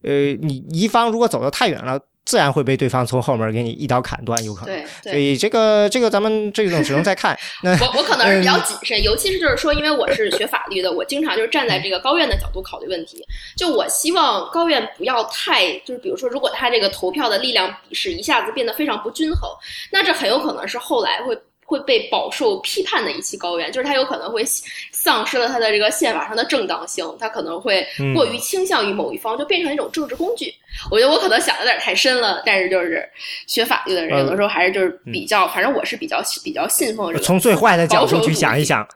[0.02, 2.00] 呃，你一方如果走得太远了。
[2.24, 4.74] 自然会被对方从后面给你一刀砍断，有可能。
[4.74, 7.36] 对，所以这个这个咱们这种只能再看。
[7.62, 13.24] 那我我可能是比较谨慎， 尤其是就是说，因为我是学法律的，我经常就是站在这个高院的角度考虑问题。
[13.56, 19.50] 就我希望高院不要太，就是比如说，如果他这个投票的力量比是一下子变得非常不均衡，
[19.90, 21.36] 那这很有可能是后来会。
[21.72, 24.44] 会被饱受批判的一期高院，就是他有可能会
[24.90, 30.52] 丧失了他的这个宪法上的正当性，他可能会过于倾向于某一方，就变成一种政治工具。
[30.90, 33.08] 我觉得我可能想的有点太深了，但是就是
[33.46, 38.86] 学法律的人有的时候还是就是比较，反正我是比较比较信奉这个从最坏的角度去想一想。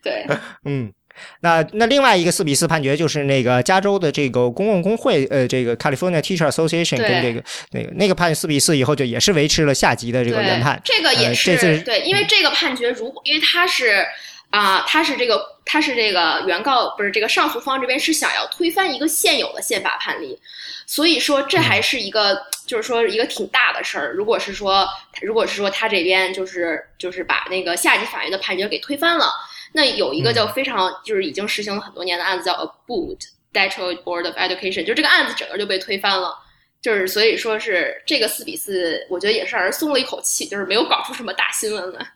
[0.00, 0.24] 对，
[0.64, 0.92] 嗯。
[1.40, 10.80] 那那另外一个四比四判决就是那个加州的这个公共工会，呃，这个 California Teacher Association 跟这个那个那个判四比四以后，就也是维持了下级的这个原判。
[10.84, 14.06] 这个也是对，因为这个判决如果因为他是
[14.50, 20.38] 啊，他是这个他是这个原告不是这个上诉方这边是想要推翻一个现有的宪法判例，
[20.86, 24.12] 所以说这还是一个就是说一个挺大的事儿。
[24.12, 24.86] 如果是说
[25.22, 29.26] 如果是说他这边就是就是把那个下级法院的判决给推翻了。
[29.72, 33.18] 那有一个叫非常就是已经实行了很多年的案子叫 Abood
[33.52, 36.34] Detroit Board of Education，就这个案子整个就被推翻了，
[36.82, 42.06] 就是所以说是这个四比四，我觉得也是让人松了一口气，就是没有搞出什么大新闻来。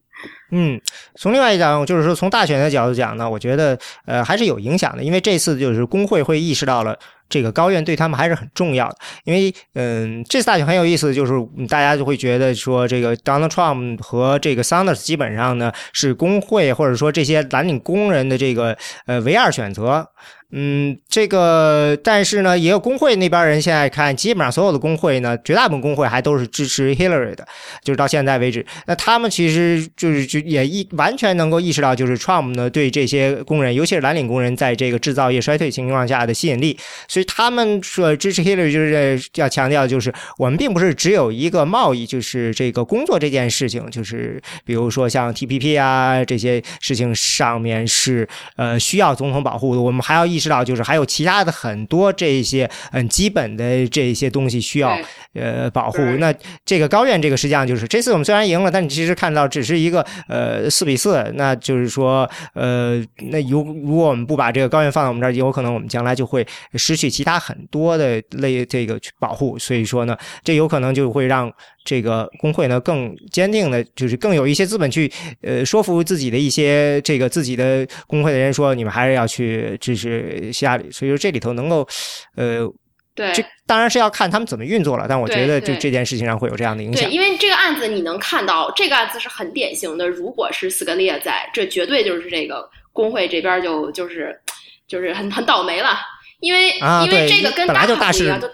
[0.50, 0.80] 嗯，
[1.16, 6.98] 从另外一讲，就是说从大选的角度讲呢，我觉得呃还是有影响的，因为这次就是工会会意识到了。
[7.28, 11.32] 这个高院对他们还是很重要的，因为嗯，这次大选很有意思，就是
[11.68, 20.08] 大家就会觉得说，这个 Donald Trump 和这个 Sanders 基本上呢是工会或者说这些蓝领工人的这个呃唯二选择。
[20.50, 27.46] 嗯，这个，但是呢，也有工会那边人现在看，基本上所有的工会呢，绝大部分工会还都是支持 Hillary 的，
[27.84, 28.64] 就是到现在为止。
[28.86, 36.78] 那他们其实就是就也一完全能够意识到，就是 Trump 呢对这些工人，尤其是蓝领工人，在这个制造业衰退情况下的吸引力。
[37.08, 54.98] 所以他们说支持 Hillary 就是要强调，就是我们并不是只有一个贸易，就是这个工作这件事情，就是比如说像 TPP 啊这些事情上面是呃需要总统保护的，我们还要意识到，就是还有其他的很多这些嗯基本的这些东西需要
[55.34, 55.98] 呃保护。
[56.18, 56.32] 那
[56.64, 69.58] 这个高院这个实际上就是这次我们虽然赢了，但你其实看到只是一个呃四比四，那就是说呃那如如果我们不把这个高院放在我们这儿，有可能我们将来就会失去其他很多的类这个保护。
[69.58, 71.52] 所以说呢，这有可能就会让
[71.88, 80.90] 这个工会呢更坚定的，就是更有一些资本去呃说服自己的一些这个自己的工会的人说，你们还是要去支持希拉里。
[80.90, 81.88] 所以说这里头能够
[82.36, 82.70] 呃，
[83.14, 85.06] 对，这当然是要看他们怎么运作了。
[85.08, 87.08] 但我觉得就这件事情上会有这样的影响。
[87.08, 90.06] 对，因为这个案子你能看到，这个案子是很典型的。
[90.06, 94.38] 如果是斯格利亚在，这绝对就是这个工会这边就就是
[94.86, 95.98] 就是很很倒霉了。
[96.40, 96.68] 因为
[97.04, 98.46] 因为这个跟大不一样，就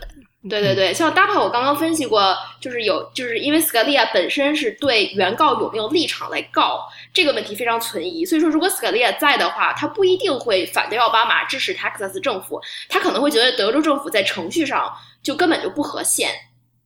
[0.48, 16.30] 对对对，像 DAPA 我刚刚分析过，就是有就是因为 Scalia 本身是对原告有没有立场来告这个问题非常存疑，所以说如果 Scalia 在的话，他不一定会反对奥巴马支持 Texas 政府，他可能会觉得德州政府在程序上就根本就不合宪。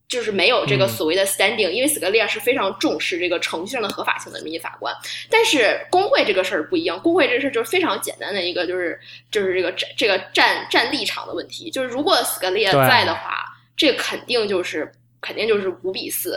[0.09, 4.95] 就是没有这个所谓的 standing，因为 Scalia 是非常重视这个程序上的合法性的民意法官。
[5.29, 8.99] 但是工会这个事儿不一样，工会这个事儿就是非常简单的一个，就是
[9.31, 11.71] 就是这个站这个站站立场的问题。
[11.71, 13.48] 就是如果 Scalia 在的话，
[13.79, 16.37] 这肯定就是肯定就是五比四，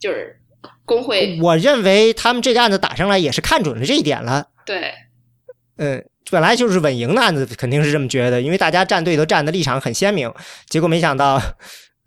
[0.00, 0.34] 就是
[0.86, 1.38] 工会。
[1.42, 4.48] 我认为他们这个案子打上来也是看准了这一点了。
[4.64, 4.94] 对，
[5.76, 10.32] 嗯，本来就是稳赢的案子，肯定是这么觉得，因为大家站队都站的立场很鲜明，
[10.66, 11.42] 结果没想到。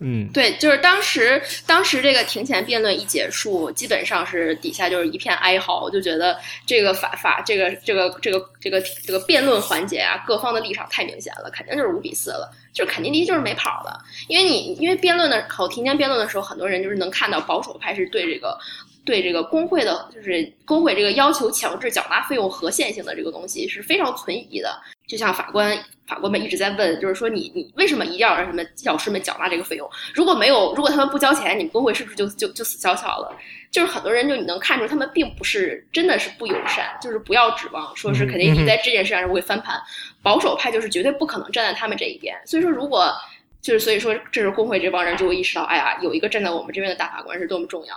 [0.02, 18.58] 嗯，对，就是当时，当时这个庭前辩论一结束，基本上是底下就是一片哀嚎，就觉得这个法法这个这个这个这个这个辩论环节啊，各方的立场太明显了，肯定就是五比四了，就是肯尼迪就是没跑的，因为你因为辩论的考庭前辩论的时候，很多人就是能看到保守派是对这个
[19.06, 25.78] 对这个工会的，就是工会这个要求强制缴纳费用和线性的这个东西是非常存疑的，就像法官。
[26.10, 29.88] 法官们一直在问，就是说你你为什么一定要让什么教师们缴纳这个费用？
[30.12, 33.32] 如果没有，如果他们不交钱，你们工会是不是就就就死翘翘了？
[33.70, 39.80] 就是很多人就你能看出他们并不是真的是不友善，就是不要指望说是肯定你在这件事上是会翻盘。
[40.24, 42.36] 保守派就是绝对不可能站在他们这一边。
[42.44, 43.14] 所以说，如果
[43.62, 47.94] 就是所以说，这是工会这帮人就会意识到，哎呀，有一个站在我们这边的大法官是多么重要。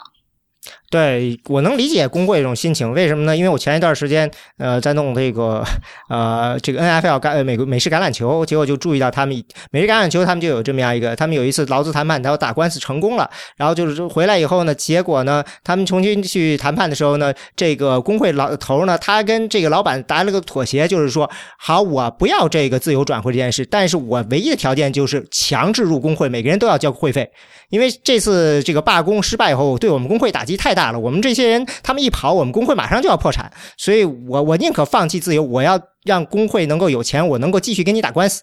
[0.90, 3.37] 对我能理解工会这种心情，为什么呢？
[3.37, 5.64] 因为我前一段时间，呃，在弄这个，
[6.11, 27.31] 呃，这个 N F L 橄美国美式橄榄球，结果就注意到他们美式橄榄球，他们就有这么样一个，他们有一次劳资谈判，然后打官司成功了，然后就是回来以后呢，结果呢，他们重新去谈判的时候呢，这个工会老头呢，他跟这个老板达了个妥协，就是说，好，我不要这个自由转会这件事，但是我唯一的条件就是强制入工会，每个人都要交会费，
[27.70, 30.93] 因为这次这个罢工失败以后，对我们工会打击太大。
[30.93, 38.43] 了，我们这些人，他们一跑，我们工会马上就要破产，所以我我宁可放弃自由，我要让工会能够有钱，我能够继续跟你打官司，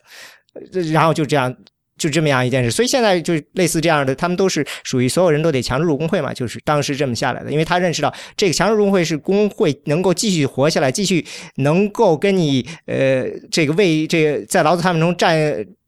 [0.92, 1.56] 然后就这样。
[2.00, 7.52] 就这么样一件事，所以现在就类似这样的，他们都是属于所有人都得强制入工会嘛，就是当时这么下来的。
[7.52, 11.24] 因为他认识到这个强制入工会是工会能够继续活下来，继续
[11.58, 15.38] 能够跟你呃这个为这个在劳资谈判中占，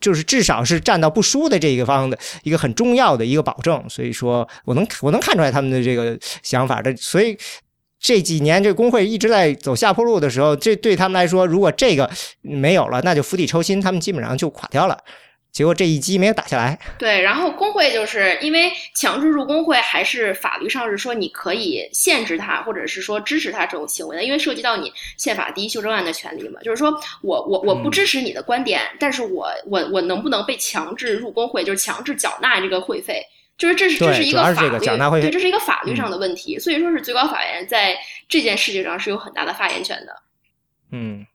[0.02, 3.82] 就是至少是占到不输的这个方的一个很重要的一个保证。
[3.90, 6.94] 所以说我能我能看出来他们的这个想法的。
[6.98, 7.38] 所以
[8.00, 12.10] 这几年这工会一直在走下坡路的时候，这对他们来说，如果这个
[12.42, 14.98] 没有了，那就釜底抽薪，他们基本上就垮掉了。
[15.52, 16.80] 结果这一击没有打下来。
[16.98, 26.62] 对，然后工会就是因为强制入工会，还是法律上是说你可以限制他，或者是说支持他这种行为的，因为涉及到你宪法第一修正案的权利嘛。
[26.62, 33.22] 就是说我我我不支持你的观点，但是我我我能不能被强制入工会，就是强制缴纳这个会费，
[33.58, 34.70] 就是这是这是一个法律，
[35.20, 36.58] 对，这是一个法律上的问题。
[36.58, 37.98] 所以说是最高法院在
[38.30, 40.22] 这件事情上是有很大的发言权的。
[40.92, 41.26] 嗯，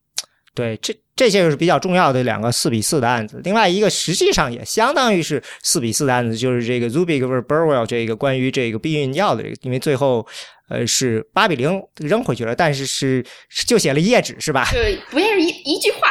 [0.54, 0.94] 对，这。
[1.16, 10.26] 这些就是比较重要的两个四比四的案子，另外一个实际上也相当于是四比四的案子，就是这个 Zubik vs Burwell 这个关于这个避孕药的，因为最后
[10.68, 13.24] 呃是八比零扔回去了，但是是
[13.66, 14.68] 就写了一页纸是吧？
[14.70, 16.08] 对，不是一一句话，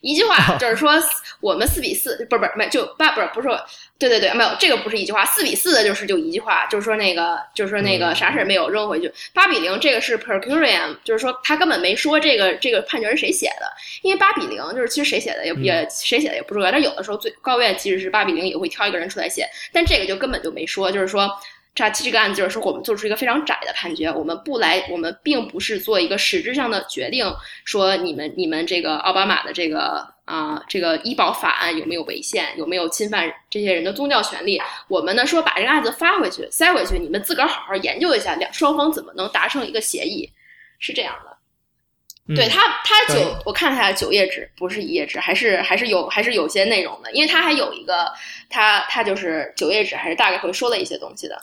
[0.00, 0.92] 一句话就是说，
[1.40, 3.48] 我们四比四，不是不是没就八不是不是，
[3.98, 9.12] 对对对，没有这个不是一句话，四比四的就是就一句话，就是说那个就是说那个啥事儿没有扔回去。
[9.34, 13.70] 八比零这个是 per curiam，就是说他根本没说这个这个判决是谁写的，
[14.02, 21.28] 因为八比零就是其实谁写的也也谁写的也不重要，但有的时候最高院即使是八比零也会挑一个人出来写，但这个就根本就没说，就是说。
[21.74, 27.32] 这这个案子就是说，我们做出一个非常窄的判决，我们不来，我们并不是做一个实质上的决定，
[27.64, 34.60] 说你们你们这个奥巴马的这个啊这个医保法案有没有违宪，有没有侵犯这些人的宗教权利？
[34.88, 40.28] 我们呢说把这个案子发回去，塞回去，你们自个儿好好研究一下，两双方怎么能达成一个协议？
[40.80, 41.29] 是这样的。
[42.34, 48.12] 对他，他九，我看了下九页纸，不是一页纸，还是还是有还是有些内容的，因为他还有一个，
[48.48, 51.40] 他他就是九页纸，还是大概会说了一些东西的。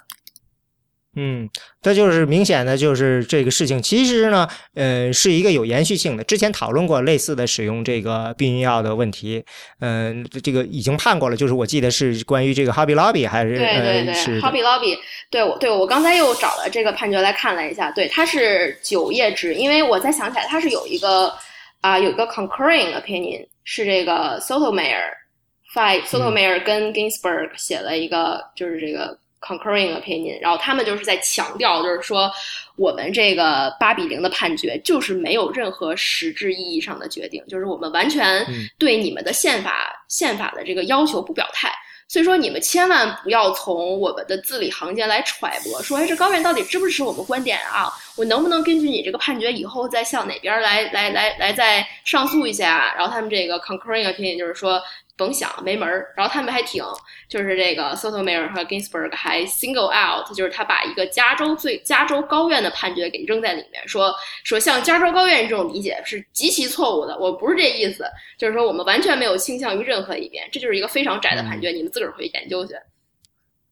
[1.20, 1.50] 嗯，
[1.82, 6.24] 这就是明显的，就是这个事情其实呢，呃，是一个有延续性的。
[6.24, 9.44] 之前讨论过类似的使用这个避孕药的问题，
[9.80, 14.96] 嗯，这个已经判过了，就是我记得是关于这个 Hobby Lobby 还是对对对 Hobby Lobby，
[15.32, 21.34] 对我对我刚才又找了这个判决来看了一下，对，它是九页纸，因为我才想起来，它是有一个
[21.82, 29.18] 啊，有一个 concurring opinion，是这个 Sotomayor，Five Sotomayor 跟 Ginsburg 写了一个，就是这个。
[29.40, 32.30] Concurring opinion，然后他们就是在强调，就是说
[32.76, 38.44] 我们这个八比零的判决就是没有任何实质意义上的决定，就是我们完全
[38.80, 41.72] 对你们的宪法宪法的这个要求不表态。
[42.10, 47.94] 所以说你们千万不要从我们的字里行间来揣摩，说哎这高院到底支不支持我们观点啊？
[48.16, 52.94] 我能不能根据你这个判决以后再向哪边来来来来再上诉一下？
[52.98, 54.82] 然后他们这个 Concurring opinion 就是说。
[55.18, 56.84] 甭想没门儿，然后他们还挺，
[57.28, 64.14] 就是这个 Sotomayor 和 Ginsburg 还 single out，就是他把一个加州最加州高院的判决给扔在里面，说
[64.44, 68.06] 说像加州高院这种理解是极其错误的，我不是这意思，
[68.38, 72.76] 就是说我们完全没有倾向于任何一边，这就是一个非常窄的判决，你们自个儿回去研究去。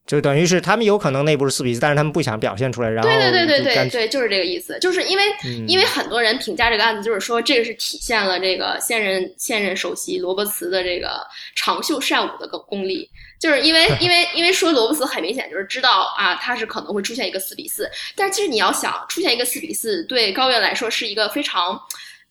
[0.05, 2.89] 就等于是他们有可能内部是四比四，但是他们不想表现出来。
[2.89, 4.77] 然后对对对对对对，就是这个意思。
[4.79, 5.23] 就是因为
[5.67, 11.25] 因为很多人评价这个案子，就是说这个是体现了这个现任现任首席罗伯茨的这个
[11.55, 13.09] 长袖善舞的功功力。
[13.39, 17.89] 就是因为 因为因为说罗伯茨很明显就是知道啊，他是可能会出现一个四比四。
[18.15, 21.79] 但是其实你要想出现一个四比四，对高院来说是一个非常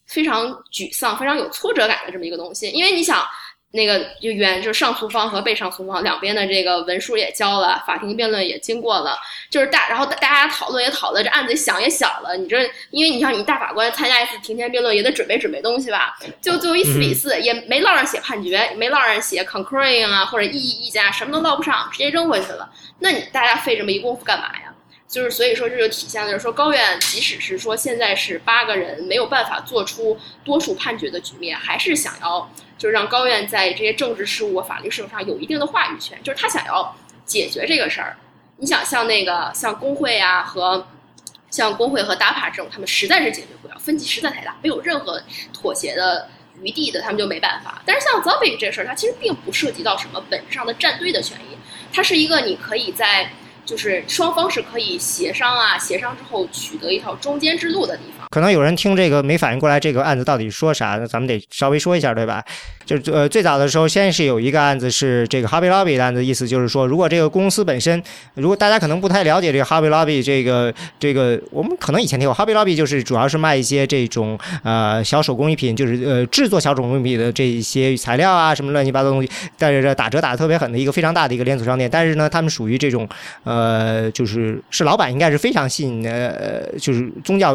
[0.07, 2.71] 非常沮丧、非常有挫折感的这么一个东西。
[2.71, 3.27] 因为你想。
[3.75, 9.19] 那个就原就是上诉方和被上诉方两边的这个文书也交了，法庭辩论也经过了，
[9.51, 12.57] 就是大，然后大家讨论也讨论，这案子想也想了，你这
[12.91, 22.71] 因为你像你大法官参加一次庭前辩论也得准备准备东西吧，就最后一四比四也没落上写判决，没落上写 concurring 啊或者异议意见，什么都落不上，直接扔回去了，
[23.01, 24.73] 那你大家费这么一功夫干嘛呀？
[25.09, 32.49] 就是所以说这就体现了，就是说高院即使是说现在是八个人没有办法做出多数判决的局面，还是想要。
[32.79, 38.17] 就是让高院在这些政治事务、法律事务上有一定的话语权，就是他想要解决这个事儿。
[38.57, 40.87] 你想像那个像工会啊和
[41.51, 45.23] 像工会和 DAPA 这种，他们实在是解决不了，分歧实在太大，没有任何
[45.53, 46.29] 妥协的
[46.61, 47.83] 余地的，他们就没办法。
[47.85, 51.57] 但是像 Zombie 这事儿，它其实并不涉及到什么本质上的站队的权益，
[51.93, 53.31] 它是一个你可以在。
[53.65, 58.27] 就是双方是可以协商啊，协商之后取得一条中间之路的地方。
[58.31, 60.97] 可能有人听这个没反应过来，这个案子到底说啥？
[61.01, 62.45] 那咱们得稍微说一下，对吧？
[62.85, 68.03] 就呃，最早的时候，先是有一个案子是这个 Hobby Lobby 的案子，意思就是说，如果这个公司本身，
[68.35, 83.09] 如果大家可能不太了解这个 Hobby Lobby 这个这个，我们可能以前听过 Hobby Lobby 就是主要是卖一些这种呃小手工艺品，就是呃制作小手工艺品的这一些材料啊什么乱七八糟东西，但是这打折打的特别狠的一个非常大的一个连锁商店，但是呢，他们属于这种
[83.45, 87.55] 呃呃就是是老板应该是非常信呃就是宗教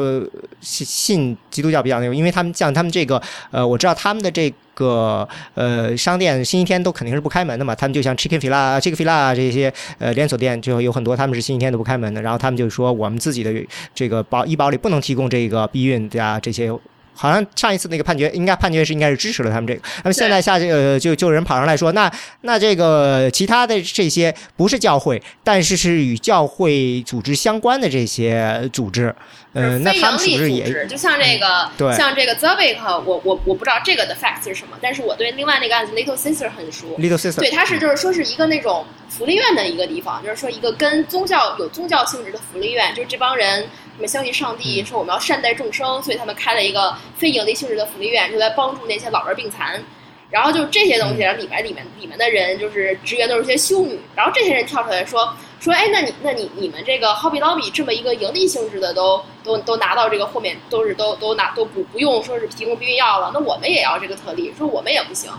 [0.61, 3.21] 信信基督教比较那种，因为他们像他们这个
[3.51, 4.53] 呃我知道他们的这。
[4.79, 7.75] 个呃，商店星期天都肯定是不开门的嘛。
[7.75, 12.21] 他们就像 Chicken Fila、Chicken Fila 这些呃连锁店，就有很多他们是星期天都不开门的。
[12.21, 13.53] 然后他们就说，我们自己的
[13.93, 16.71] 这个保医保里不能提供这个避孕呀这些。
[17.19, 19.81] 好像上一次那个判决，应该判决是应该是支持了他们这个。
[20.05, 22.09] 那么现在下这个就就有人跑上来说，那
[22.43, 29.13] 那这个其他的这些不是教会，但是是与教会组织相关的这些组织，
[29.51, 36.95] 嗯，那他们是不是也就像这个，对，像这个 z o b i k 我我我不知道这个的 facts 是什么，但是我对另外那个案子 Little Sister 很熟。
[36.97, 43.67] Little Sister 对，它是就是说是一个那种福利院的一个地方，就是说一个跟宗教有宗教性质的福利院，就是这帮人。
[43.99, 49.83] 他们相信上帝，说我们要善待众生，所以他们开了一个非盈利性质的福利院，就在帮助那些老弱病残。
[50.29, 65.29] 然后就这些东西，然后里面里面里面的人就是职员都是些修女，然后这些人跳出来说说，哎，那你那你你们这个 Hobby Lobby 这么一个盈利性质的，都都都拿到这个后面，都是都都拿都不不用说是提供避孕药了，那我们也要这个特例，说我们也不行。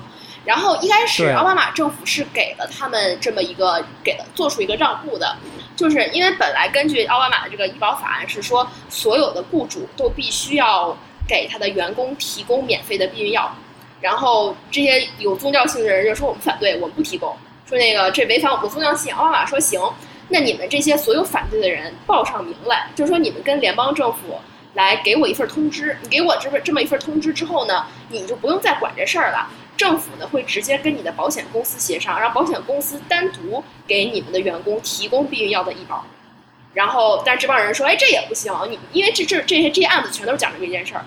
[0.44, 5.36] 然后一开始奥巴马政府是给了他们这么一个给了做出一个让步的，
[5.76, 10.96] 就是因为本来根据奥巴马的这个医保法案是说，所有的雇主都必须要
[11.28, 13.54] 给他的员工提供免费的避孕药。
[14.00, 17.36] 然后这些有宗教性的人就说我们反对，我们不提供，
[17.66, 19.18] 说那个这违反我们的宗教信仰。
[19.18, 19.78] 奥巴马说行，
[20.28, 24.40] 那你们这些所有反对的人报上名来，就是说你们跟联邦政府
[24.72, 29.46] 来给我一份通知，你给我这么这么一份通知之后呢，你就不用再管这事儿了。
[29.80, 36.04] 政府呢会直接跟你的保险公司协商，让保险公司单独给你们的员工提供避孕药的医保。
[36.74, 41.06] 然后，但是这帮人说，哎，这也不行，你因为这这这些这些案子全都是讲的这件事儿。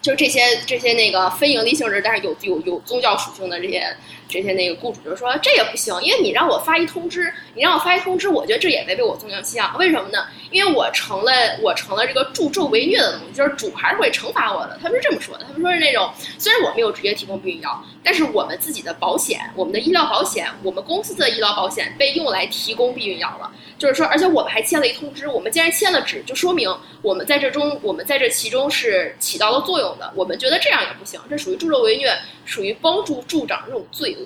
[0.00, 3.96] 就是这些这些那个非盈利性质，但是有有有宗教属性的这些
[4.32, 9.76] 这些那个雇主就说这也不行，因为你让我发一通知，你让我发一通知，我觉得这也违背我宗教信仰。
[9.78, 10.24] 为什么呢？
[10.50, 11.30] 因为我成了
[11.60, 14.78] 我成了这个助纣为虐的东西，就是主还是会惩罚我的。
[14.82, 23.52] 他们是这么说的，他们说是那种虽然我没有直接提供避孕药，但是我们自己的保险，我们的医疗保险，我们公司的医疗保险被用来提供避孕药了。
[23.78, 25.26] 就是说，而且我们还签了一通知。
[25.26, 26.72] 我们既然签了纸，就说明
[27.02, 30.12] 我们在这中，我们在这其中是起到了作用的。
[30.14, 34.21] 我们觉得这样也不行，这属于助纣为虐，属于帮助助长这种罪恶。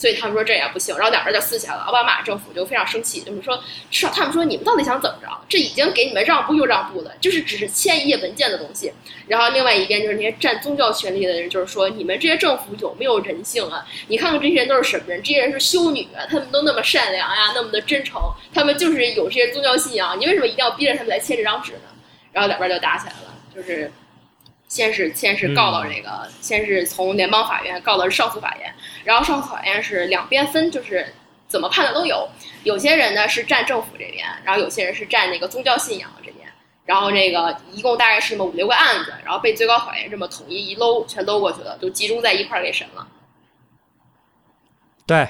[0.00, 1.82] 所以他们说这也不行，然后两边就撕起来了。
[1.82, 5.28] 奥巴马政府就非常生气，就是说，是他们说你们到底想怎么着？
[5.46, 8.90] 这已经给你们让步又让步了，就是只是签一页文件的东西。
[9.28, 13.86] 然后另外一边就是那些占宗教权利的人，就是说你们这些政府有没有人性啊？
[14.08, 15.22] 你看看这些人都是什么人？
[15.22, 18.18] 这些人是修女啊，他们都那么善良呀，那么的真诚，
[18.54, 21.90] 他们就是有这些宗教信仰，你为什么一定要逼着他们来签这张纸呢？
[22.32, 23.92] 然后两边就打起来了，就是。
[24.70, 28.72] 先是先是告到这个，先是从联邦法院告到上诉法院，
[29.04, 31.06] 然后上诉法院是两边分，就是
[31.48, 32.28] 怎么判的都有。
[32.64, 36.46] 有些人呢是站政府这边，然后有些人是站那个宗教信仰这边。
[36.84, 43.06] 然后这个一共大概是这么五六个案子，然后被最高法院这么统一一搂，全搂过去了，就集中在一块儿给审了。
[45.06, 45.28] 对。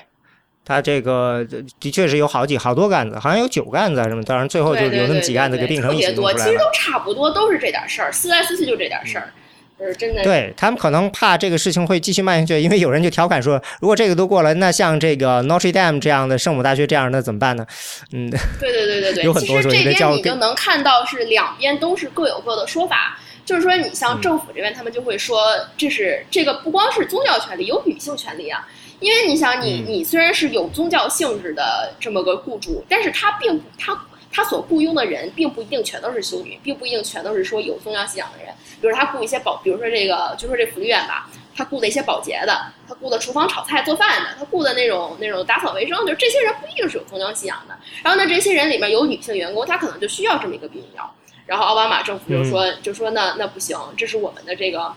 [0.62, 1.44] 他这个
[1.80, 9.32] 的确是有好几好多个案子，好像有九个案子什么，当然最后就有那么几个案子给并成一起多，其实都差不多，都是这点事儿，撕来撕去就这点事儿，
[9.80, 10.22] 就是真的。
[10.22, 17.66] 对他们可能怕这个事情会继续蔓延下去，因为有人就调侃说，如果这个都过了，那像这个 Notre Dame 这样的圣母大学这样的怎么办呢？
[18.12, 25.40] 嗯，对对对对对， 有很多其实这边你就能看到是两边都是各有各的说法，就是说你像政府这边，他们就会说
[25.76, 28.68] 这是这个不光是宗教权利，有女性权利啊。
[29.00, 33.94] 因为你想，你你虽然是有宗教性质的这么个雇主，但是他并不他
[34.32, 38.54] 他所雇佣的人并不一定全都是修女，并不一定全都是说有宗教信仰的人。
[38.80, 47.76] 比如他雇一些保，比如说这个就说这福利院吧，他雇的一些保洁的，他雇的厨房炒菜做饭的，他雇的那种那种打扫卫生，就这些人不一定是有宗教信仰的。
[48.02, 51.14] 然后呢，这些人里面有女性员工，他可能就需要这么一个避孕药。
[51.46, 54.92] 然后奥巴马政府就说就说那那不行，这是我们的这个。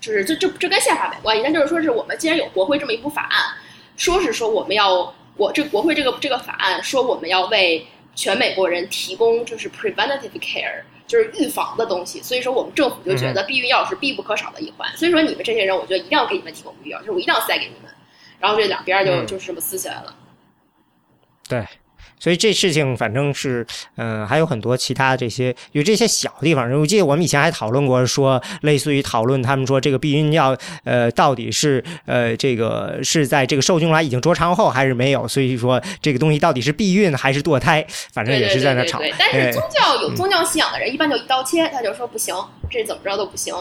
[0.00, 3.56] 就是这这这跟宪法没关系，但就是说是我们既然有国会这么一部法案，
[3.96, 7.84] 说是说我们要我这国会这个这个法案说我们要为
[8.18, 17.94] 全美国人提供就是 preventative care，就是预防的东西，所以说我们政府就觉得避孕药是必不可少的一环，所以说你们这些人，我觉得一定要给你们提供避孕药，就是我一定要塞给你们，
[18.40, 20.12] 然后这两边就就是这么撕起来了。
[21.48, 21.64] 对。
[22.20, 23.66] 所以这事情反正是，
[23.96, 26.70] 嗯，还有很多其他这些有这些小地方。
[26.78, 35.26] 我记得我们以前还讨论过，说类似于讨论他们说这个避孕药，呃，到底是呃这个是在这个受精卵已经着床后还是没有？
[35.28, 39.00] 所以说这个东西到底是避孕还是堕胎，反正也是在那吵。
[39.18, 42.34] 但是宗教有宗教信仰的人，一般就一刀切，他就说不行，
[42.70, 43.54] 这怎么着都不行。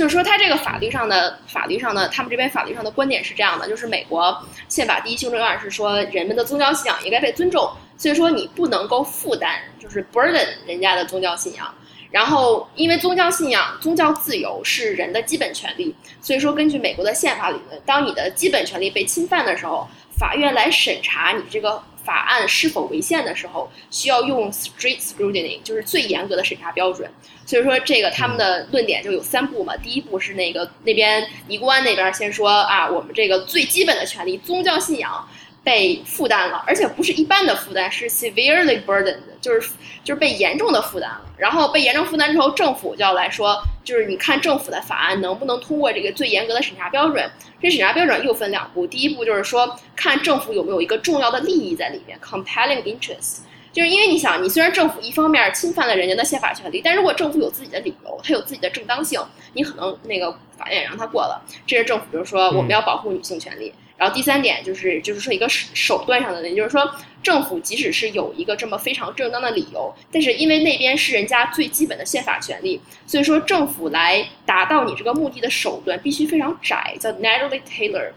[0.00, 4.34] 就是说，他这个法律上的法律上的，他们这边法律上的观点是这样的：，就是美国
[4.66, 11.74] 宪法第一修正案是说，人们的宗教信仰应该被尊重，所以说你不能够负担，就是 burden 人家的宗教信仰。
[12.10, 19.86] 然后，因为宗教信仰、宗教自由是人的基本权利，所以说根据美国的宪法理论，当你的基本权利被侵犯的时候，
[20.18, 21.82] 法院来审查你这个。
[22.04, 27.10] 法案是否违宪的时候，需要用 strict scrutiny，就是最严格的审查标准。
[27.46, 29.76] 所以说，这个他们的论点就有三步嘛。
[29.76, 35.28] 第一步是那个那边尼姑庵那边先说啊，我们这个最基本的权利，宗教信仰。
[35.62, 41.20] 被负担了，而且不是一般的负担，是 severely burdened，就是就是被严重的负担了。
[41.36, 47.30] 然后被严重负担之后，政府就要来说，就是你看政府的法案能不能通过这个最严格的审查标准。
[47.60, 53.40] 这审查标准又分两步，第一步就是说看政府有没有一个重要的利益在里面，compelling interest。
[53.72, 59.20] 就是因为你想，你虽然政府一方面侵犯了人家的宪法权利，但如果政府有自己的理由，它有自己的正当性，
[59.52, 61.40] 你可能那个法院也让他过了。
[61.66, 63.72] 这是政府，就是说我们要保护女性权利。
[64.00, 66.90] 然后第三点就是，就是说一个手段上的，也就是说，
[67.22, 78.14] 政府即使是有一个这么非常正当的理由，但是因为那边是人家最基本的宪法权利，所以说政府来达到你这个目的的手段必须非常窄，叫 narrowly tailored，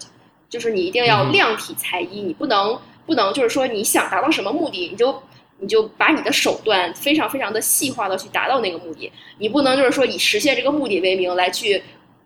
[0.49, 5.21] 就是你一定要量体裁衣，你不能不能就是说你想达到什么目的，你就。
[5.59, 11.81] 你就把你的手段非常非常的细化的去达到那个目的，你不能就是说以实现这个目的为名来去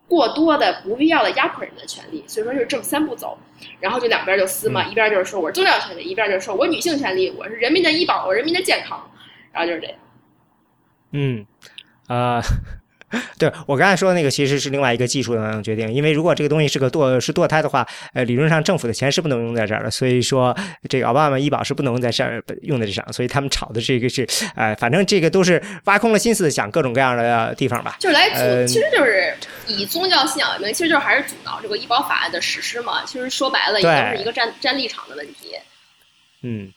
[0.07, 3.37] 过多的不必要的压迫人的权利，所以说就是这么三步走，
[3.79, 9.11] 然后就两边就撕嘛，一边就是说我是宗教权利，一边就是说我女性权利，我是人民的医保，我人民的健康，
[9.51, 9.95] 然后就是这样。
[11.11, 11.45] 嗯，
[12.07, 12.41] 啊。
[13.39, 15.91] 对我刚才说的那个，其实是另外一个技术的决定。
[15.93, 19.89] 因为如果这个东西是个堕是堕胎的话，呃，理论上政府的钱是不能用在这儿的。
[19.89, 20.55] 所以说，
[20.89, 23.05] 这个奥巴马医保是不能在这儿用在这上。
[23.13, 27.95] 所以他们炒的这个是，呃，反正这个都是挖空了心思想各种各样的地方吧。
[27.99, 29.33] 就是来阻，其实就是
[29.67, 33.05] 以宗教信仰为名，其实就是还是阻挠这个医保法案的实施嘛。
[33.05, 35.55] 其实说白了，也都是一个站站立场的问题。
[36.41, 36.73] 嗯。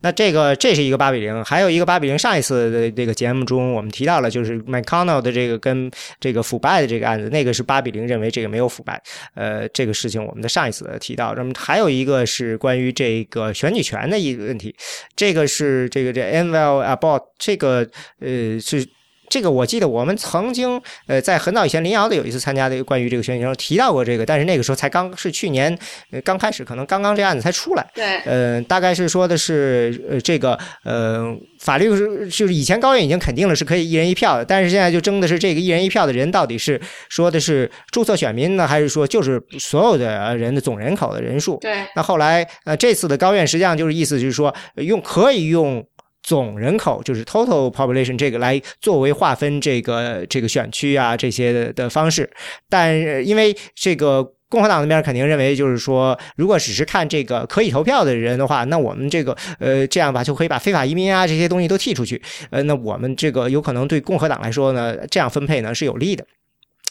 [0.00, 2.18] 那这个这是一个八比零，还有一个八比零。
[2.18, 5.90] 上一次的这个节目中，我们提到了就是 McConnell 的这个跟
[6.20, 9.00] 这个腐败的这个案子，那个是八比零，认为这个没有腐败。
[9.34, 11.34] 呃，这个事情我们的上一次提到。
[11.34, 14.74] 那么还有一个是关于这个选举权的一个问题，
[15.14, 17.88] 这个是这个这 Anwell Abbott 这个
[18.20, 18.86] 呃是。
[19.28, 25.76] 这个我记得我们曾经呃在很早以前林瑶的有一次参加的关于这个选举中提到过这个，但是那个时候才刚是去年
[26.24, 27.86] 刚开始，可能刚刚这案子才出来。
[27.94, 41.58] 对，呃，大概是说的是呃这个呃法律是就是以前高院已经肯定了是可以一人一票的，但是现在就争的是这个一人一票的人到底是说的是注册选民呢，还是说就是所有的人的总人口的人数？
[41.60, 41.84] 对。
[41.94, 45.84] 那后来呃这次的高院实际上就是意思就是说用可以用。
[46.22, 52.30] 总人口就是 total population 这个来作为划分这个这个选区啊这些的的方式，
[52.68, 52.94] 但
[53.26, 66.26] 因为这个共和党那边肯定认为就是说，如果只是看这个可以投票的人的话，那我们这个呃这样吧就可以把非法移民啊这些东西都剔出去，呃，那我们这个有可能对共和党来说呢，这样分配呢是有利的。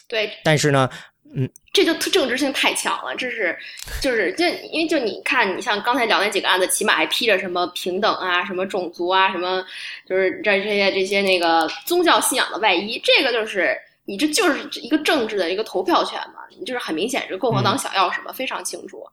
[0.08, 0.88] 对，但是呢。
[1.34, 3.56] 嗯，这就政治性太强了，这是，
[4.00, 9.62] 就是，就因为就你看，你像刚才聊那几个案子，起码还披着什么平等啊、什么种族啊、什么，
[10.08, 13.00] 就是这这些这些那个宗教信仰的外衣。
[13.04, 19.06] 这个就是你这就是一个政治的一个投票权嘛，你就是很明显，这共和党想要什么非常清楚。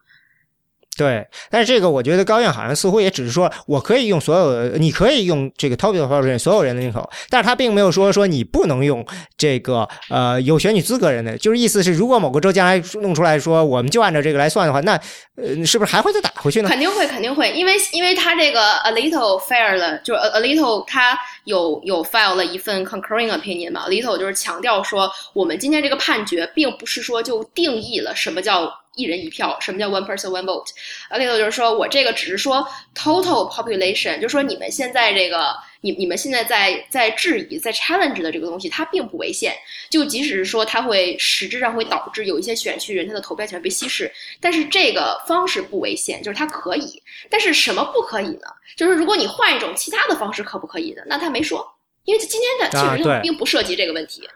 [0.98, 9.06] 对，但是这个我觉得高院好像似乎也只是说，我可以用所有，你可以用这个 topic 所有人的人口，但是他并没有说说你不能用
[9.38, 14.94] 这个呃有选举资格人的，就是意思是，如果某个州将来弄出来说，我们就按照这个来算的话，那
[15.36, 16.70] 呃是不是还会再打回去呢？
[16.70, 28.72] 肯定会，肯定会，因为因为他这个 a little fair 了，就是 a little 他有有 file 了一份 concurring opinion 嘛，a little 就是强调说，我们今天这个判决并不是说就定义了什么叫。
[28.96, 30.70] 一人一票，什么叫 one person one vote？
[31.10, 39.54] 啊，另外就是说我这个只是说 total population，就是说你们现在这个，你你们现在在在质疑、在 challenge 的这个东西，它并不违宪。
[39.90, 47.02] 就即使是说它会实质上会导致有一些选区人他的投票权被稀释，但是这个方式不违宪，就是它可以。
[47.30, 48.48] 但是什么不可以呢？
[48.76, 51.02] 就是如果你换一种其他的方式，可不可以呢？
[51.06, 51.66] 那他没说，
[52.04, 54.28] 因为今天的确实并不涉及这个问题。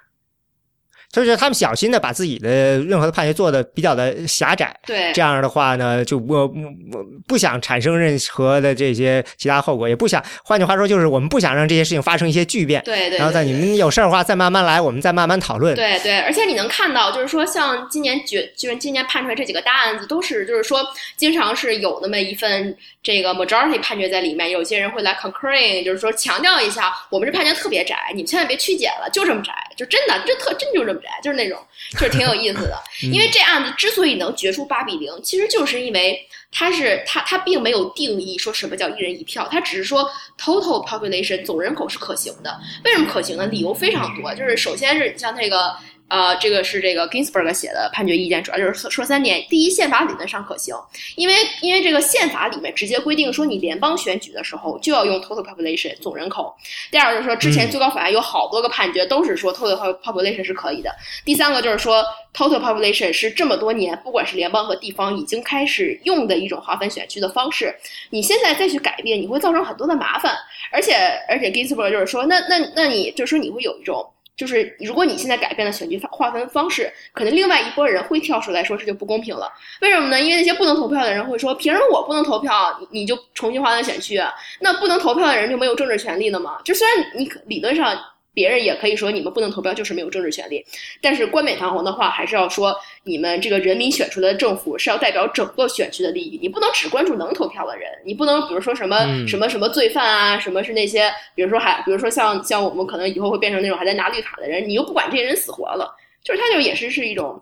[1.12, 13.18] 就是他们小心的把自己的任何的判决做的比较的狭窄，对，这样的话呢，就我我不想产生任何的这些其他后果，也不想，换句话说，就是我们不想让这些事情发生一些巨变，对对。
[13.18, 15.76] 然后在你们有事儿的话，再慢慢来，我们再慢慢讨论。
[15.76, 20.80] 对对，而且你能看到，就是说，像今年决，就是今年判出来这几个大案子，都是就是说，
[21.18, 31.00] 经常是有那么一份这个 majority 判决在里面，有些人会来 concurring，就是说强调一下，我们这判决特别窄，你们千万别曲解了，就这么窄，就真的，这特真就这么。
[31.24, 31.58] 就是那种，
[31.94, 32.78] 就是挺有意思的。
[33.02, 36.20] 因为这案子之所以能决出八比零，其实就是因为
[36.52, 42.60] 它是它它并没有定义说什么叫一人一票，它只是说 total population 总人口是可行的。
[42.84, 43.48] 为什么可行呢？
[43.48, 45.76] 理由非常多，就是首先是像那个。
[46.10, 50.76] 呃，这个是这个 Ginsburg 写的判决意见，主要就是说三点：第一，宪法理论上可行，
[51.16, 56.52] 因为因为这个宪法里面直接规定说，你联邦选举的时候就要用 total population 总人口；
[56.92, 60.90] 第二就是说，之前最高法院有好多个判决都是说 total population 是可以的；
[61.24, 62.04] 第三个就是说
[62.34, 67.76] ，total population 是这么多年不管是联邦和地方已经开始用的一种划分选区的方式，
[68.10, 70.36] 你现在再去改变，你会造成很多的麻烦，
[70.72, 70.96] 而且
[71.28, 74.04] 而且 Ginsburg 就是说，那那那你就是说你会有一种。
[74.40, 79.52] 就是如果你现在改变了选举划分方式，可能另外一波人会跳出来说这就不公平了。
[79.82, 80.18] 为什么呢？
[80.22, 84.18] 因为那些不能投票的人会说，凭什么我不能投票，你就重新划分选区？
[84.62, 86.58] 那不能投票的人就没有政治权利了吗？
[86.64, 88.00] 就虽然你理论上。
[88.34, 90.66] 别人也可以说你们不能投票，就是没有政治权利。
[91.02, 96.40] 但是冠冕堂皇的话，还是要说你们这个人民选出的政府是要代表整个选区的利益。
[96.42, 107.42] 你不能只关注能投票的人，你不能比如说什么什么什么罪犯啊，什么是那些，比如说还比如说像像我们可能以后会变成那种还在拿绿卡的人，你又不管这些人死活了，就是他就也是是一种。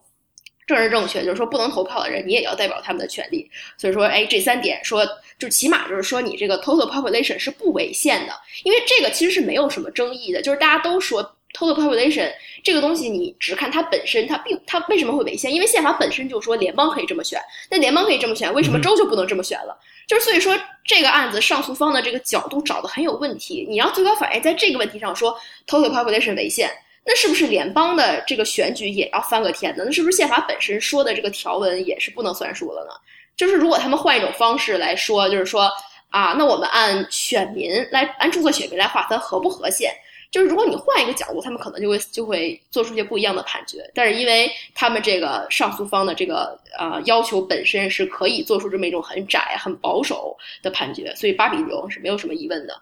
[0.66, 3.50] 政治正确就是说，不能投票的人，你也要代表他们的权利。
[3.78, 5.08] 所以说，哎，这三点说，
[5.40, 8.34] 就起码就是说，你这个 total population 是不违宪的，
[8.64, 10.42] 因为这个其实是没有什么争议的。
[10.42, 11.24] 就是大家都说
[11.54, 12.32] total population
[12.64, 15.54] 这个东西，你只看它本身，它并它为什么会违宪？
[15.54, 19.78] 因为宪法本身就说联邦可以这么选，那联邦可以这么选，为什么州就不能这么选了？
[20.08, 23.66] 就是所以说，这个案子上诉方的这个角度找的很有问题。
[23.70, 26.72] 你让最高法院在这个问题上说 total population 违宪。
[27.10, 29.84] 那是不是联邦的这个选举也要翻个天呢？
[29.86, 32.92] 那是不是宪法本身说的这个条文也是不能算数了呢？
[33.38, 35.72] 就是如果他们换一种方式来说，就是说
[36.10, 39.94] 啊，那我们按选民来，按注册选民来划分合不合宪？
[40.30, 43.90] 就是如果你换一个角度，他们可能就会就会做出些不一样的判决。
[43.94, 52.82] 但是因为他们这个上诉方的这个呃要求本身是可以做出这么一种很窄、很保守的判决，所以八比零是没有什么疑问的。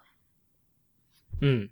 [1.42, 1.68] 嗯。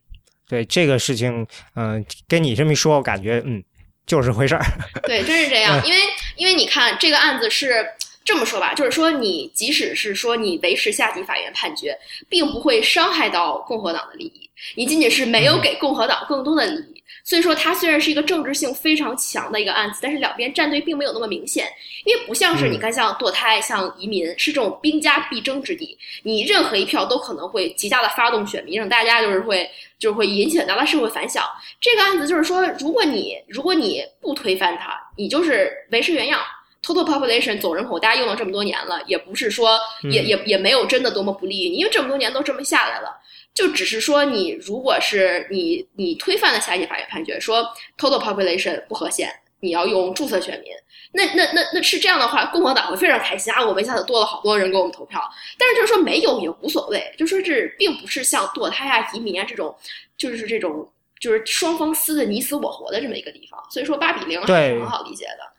[0.47, 3.65] 对这个事情，嗯，跟你这么一说，我感觉，嗯，
[4.07, 4.63] 就是回事儿。
[5.05, 5.83] 对，真是这样。
[5.87, 5.99] 因为，
[6.37, 7.83] 因为你看这个案子是
[8.25, 11.97] 这么说吧，就是说，你即使是说你维持下级法院判决，
[12.29, 16.95] 并不会伤害到共和党的利益，你仅仅是没有给共和党更多的利益。
[17.23, 21.69] 所以说，它虽然是一个政治性非常强的一个案子，但是两边站队并没有那么明显，
[22.05, 31.45] 因为不像是你看，像堕胎、像移民是这种兵家必争之地，你任何一票都可能会极大的发动选民，让大家就是会就是会引起很大的社会反响。
[31.81, 36.41] 这个案子就是说，如果你如果你不推翻它，你就是维持原样
[36.85, 39.79] ，total population 总人口，大家用了这么多年了，也不是说
[40.11, 43.21] 也也也没有真的多么不利于你，因为这么多年都这么下来了。
[43.55, 47.65] 就只是说，你如果是你你推翻了下级法院判决，说
[47.97, 50.73] total population 不合宪，你要用注册选民，
[51.13, 55.23] 那那那那是这样的话，共和党会非常开心啊，我们一下子多了好多人给我们投票。
[55.57, 59.73] 但是就是说没有也无所谓，就说这并不是像堕胎啊、移民啊这种，
[60.17, 63.63] 就是这种就是双方撕的你死我活的这么一个地方。
[63.71, 65.54] 所以说八比零还是很好理解的。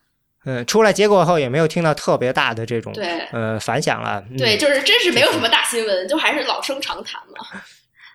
[0.45, 4.23] 嗯，出来结果后也没有听到特别大的这种对呃反响了。
[4.37, 7.61] 对，就是真是没有什么大新闻，就还是老生常谈嘛。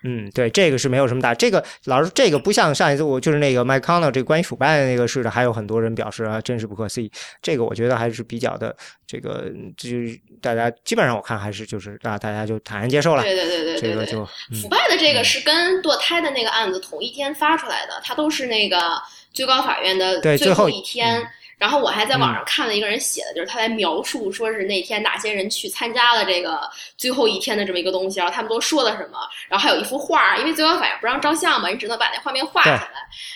[0.03, 1.31] 嗯，对，这个是没有什么大。
[1.35, 7.11] 这个老师，这个不像上一次我就是那个麦康纳这个关于腐败的那个似的，还有很多人表示啊，真是不可思议。
[7.39, 8.75] 这个我觉得还是比较的，
[9.05, 9.45] 这个
[9.77, 13.21] 就是大家基本上我看还是就是啊，大家就坦然接受了。
[13.21, 14.25] 对对对对对，这个就
[14.59, 18.99] 腐败的这个是跟堕胎的那个案子同一天发出来的，它都是那个
[19.31, 21.21] 最高法院的最后一天。
[21.61, 26.59] 然后我还在网上看了一个人写的，就是他在描述说是那天哪些人去参加了这个
[26.97, 32.91] 最后一天的这么一个东西，然后他们都说了什么，然后还有一幅画，因为最高法院不让照相嘛，你只能把那画面画下来，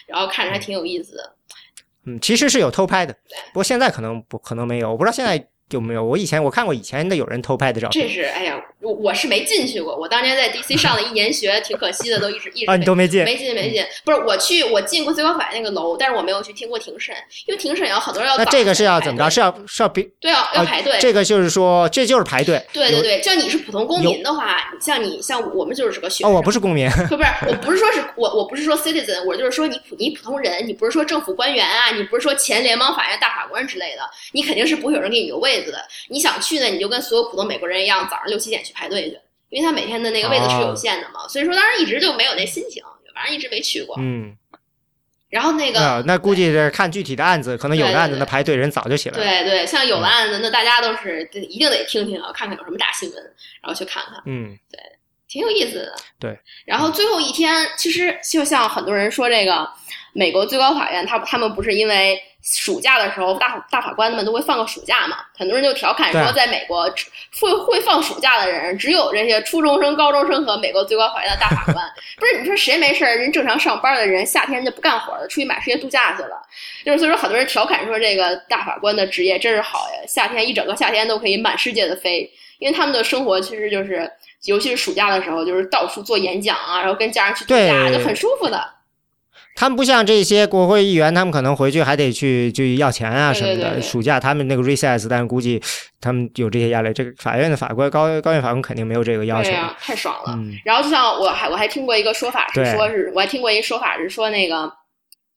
[0.07, 1.35] 然后看着还挺有意思的。
[2.07, 3.13] 嗯，其实是有偷拍的，
[3.53, 5.47] 不过现在可能不可能没有，我不知道现在。
[5.71, 6.03] 有没有？
[6.03, 8.07] 我以前我看过以前的有人偷拍的照片。
[8.07, 8.55] 这是哎呀，
[8.85, 9.95] 我我是没进去过。
[9.97, 13.83] 我当年在 DC 上了一年学，挺可惜的，都一直一直啊，你都没进，没进没进。
[14.03, 17.15] 不是我去，我进过最高法院那个楼，但是我没有去听过庭审，
[17.47, 18.37] 因为庭审有很多人要。
[18.37, 19.29] 那这个是要怎么着？
[19.29, 20.97] 是要是要比对要要排队。
[21.01, 22.63] 这个就是说，这就是排队。
[22.71, 35.79] 对对对，像你是普通公民的话，像你像我们就是个学哦，我不是公民，不不是，我不是说是我我不是说 citizen，我就是说你普你普通人，你不是说政府官员啊，你不是说前联邦法院大法官之类的，你肯定是不会有人给你留位子的。
[36.07, 36.35] 你想。
[36.45, 39.17] 去呢，你就跟所有普通美国人一样，早上六七点去排队去，
[39.49, 41.25] 因为他每天的那个位子是有限的嘛。
[41.27, 42.83] 所以说，当时一直就没有那心情，
[43.15, 43.95] 反正一直没去过。
[43.97, 44.35] 嗯。
[45.29, 49.23] 然后那个，那估计是看具体的案子，可能有的案子那排队人早就起来了。
[49.23, 53.23] 对对，像有的案子，那大家都是一定得听听啊，看看有什么大新闻，
[53.61, 54.21] 然后去看看。
[54.25, 54.79] 嗯，对，
[55.27, 55.95] 挺有意思的。
[56.19, 56.37] 对。
[56.65, 59.67] 然后最后一天，其实就像很多人说，这个
[60.13, 62.21] 美国最高法院，他他们不是因为。
[62.45, 65.17] 暑假的时候，大大法官们都会放个暑假嘛？
[65.35, 66.87] 很多人就调侃说，在美国
[67.41, 71.83] 会会放暑假的人，只有这些初中生、高中生和美国最高法院的大法官。
[72.19, 73.15] 不是你说谁没事儿？
[73.15, 76.39] 人正常上班的人，夏天就不干活了，出去满世界度假去了。
[76.85, 84.07] 就是所以说，很多人调侃说，这个大法官的职业真是好呀，夏天一整个夏天都可以满世界的飞，因为他们的生活其实就是，
[84.43, 88.74] 尤其是暑假的时候，就是到处做演讲啊，然后跟家人去度假，就很舒服的。
[89.55, 93.81] 他们不像这些国会议员，他们可能回去还得去去要钱啊什么的。
[93.81, 95.61] 暑假他们那个 recess，但是估计
[96.01, 96.91] 他们有这些压力。
[96.91, 99.49] 这个法院的法官高高院法官肯定没有这个要求。
[99.79, 100.37] 太爽了。
[100.65, 104.69] 然后就像我还我还听过一个说法是说是我还听过一个说法是说那个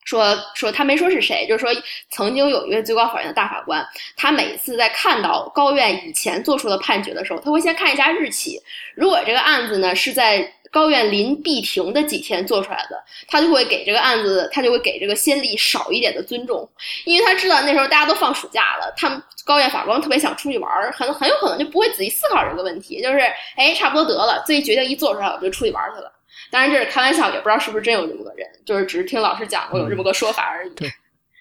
[0.09, 1.71] 说说他没说是谁，就是说
[2.09, 3.87] 曾经有一位最高法院的大法官，
[4.17, 8.59] 他每次在看到高院以前做出的判决的时候，他会先看一下日期，
[8.95, 10.51] 如果这个案子呢是在。
[10.71, 16.69] 高院临闭庭的几天做出来的，他就会给这个案子，他就会给这个先例少一点的尊重，
[17.07, 23.19] 因为他知道那时候大家都放暑假了，他们高院法官特别想出去玩，很很有可能就不会仔细思考这个问题，就是
[23.57, 26.13] 哎，差不多得了，自己决定一做出来，我就出去玩去了。
[26.51, 30.71] 当然这是开玩笑，也不知道是不是真有这么个人，就是只是听老师讲过有这么个说法而已。
[30.75, 30.91] 对，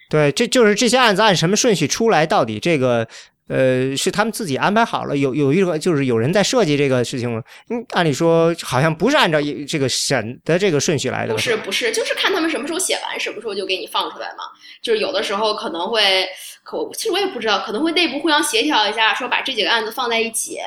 [0.10, 3.08] 对，这就是这些案子按什么顺序出来，到底这个。
[3.48, 7.41] 呃，是他们自己安排好了，有有一个就是有人在设计这个事情吗？
[7.70, 11.34] 嗯，按理说好像不是按照这个审的这个顺序来的。
[11.34, 14.43] 不是不是，就是看他们什么时候写完，什么时候就给你放出来嘛。
[14.82, 16.26] 就是有的时候可能会，
[16.64, 20.60] 可其实我也不知道，可能会内部互相协调一下，说把这几个案子放在一起，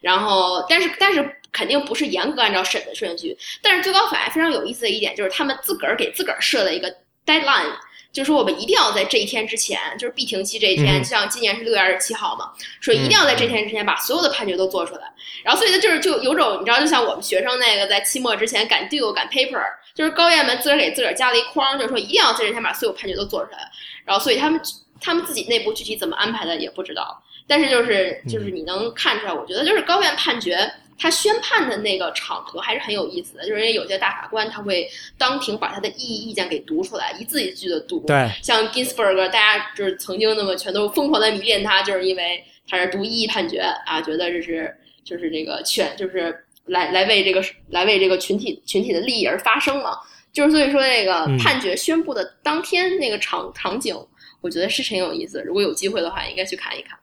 [0.00, 3.36] 然后但是但是肯定不是严格按照审的顺序。
[3.60, 6.88] 但是最高法院非常有意思的一点就是，他们自个儿给自个儿设了一个
[7.26, 7.72] deadline。
[8.12, 12.50] 就是说，我们一定要在这一天之前，就是闭庭期这一天，像今年是六月二十七号嘛，
[12.80, 15.02] 说一定要在这天之前把所有的判决都做出来。
[15.44, 23.58] 然后，所以呢，就是就有种你知道，就像我们学生那个在期末之前赶 due 赶 paper，就是高院们自个儿给自个儿加了一框，就是说一定要在这天把所有判决都做出来。
[24.04, 24.60] 然后，所以他们
[25.00, 30.70] 他们自己内部具体怎么安排的也不知道，但是就是就是你能看出来，我觉得就是高院判决。
[31.02, 34.86] 他宣判的那个场合还是很有意思的，就是因为有些大法官他会
[35.16, 38.00] 当庭把他的异议意见给读出来，一字一句的读。
[38.00, 49.96] 对，像 Ginsburg，大家就是曾经那么全都疯狂的迷恋他，就是因为他是读异议判决啊，觉得这是就是这个权，就是来来为这个来为这个群体群体的利益而发声嘛。
[50.32, 53.96] 就是所以说那个判决宣布的当天那个场场景，
[54.42, 55.42] 我觉得是挺有意思。
[55.42, 56.98] 如果有机会的话，应该去看一看。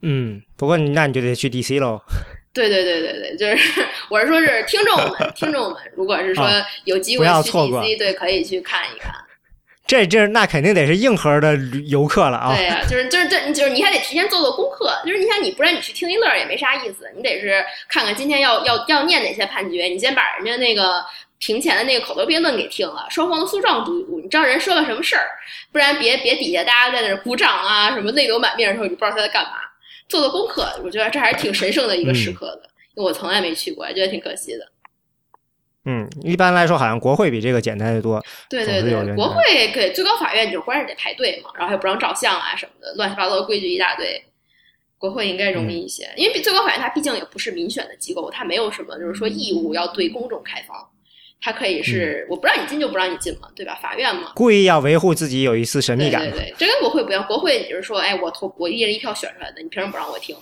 [0.00, 2.00] 嗯，不过那你就得去 DC 喽。
[2.56, 6.48] 对对对对对，就是我是说，是听众们，听众们，如果是说
[6.84, 9.14] 有机会去 DC，对，可以去看一看。
[9.86, 11.54] 这这那肯定得是硬核的
[11.86, 12.52] 游客了啊！
[12.56, 14.90] 对呀，就是就是这，就是你还得提前做做功课。
[15.04, 21.04] 就是你想，你不然你去听一乐也没啥意思，你得是看看今天要要要念哪些判决，你先把人家那个
[21.38, 25.22] 庭前的那个口头辩论给听了，双方的诉状读一读，你知道人说了什么事儿，
[25.70, 29.50] 不然别别底下大家在那鼓掌啊，什么泪流满面的时候，你不知道他在干嘛。
[30.08, 34.68] 做做功课，我觉得这还是挺神圣的一个时刻的，因为我从来没去过，觉得挺可惜的。
[35.84, 38.20] 嗯，一般来说，好像国会比这个简单的多。
[38.50, 44.22] 对对对，国会给最高法院就关着得排队嘛，然后还不让照相啊什么的，乱七八糟的规矩一大堆。
[44.98, 50.76] 国会应该容易一些，因为最高法院它毕竟也不是民选的机构，它没有什么就是说义务要对公众开放。
[51.46, 53.78] 它可以是我不让你进就不让你进嘛，对吧？
[53.80, 56.20] 法院嘛，故意要维护自己有一丝神秘感。
[56.20, 57.24] 对对对，这跟国会不一样。
[57.24, 60.34] 国会你就是说，哎，我投我一人一票选出来的，你凭什么不让我听？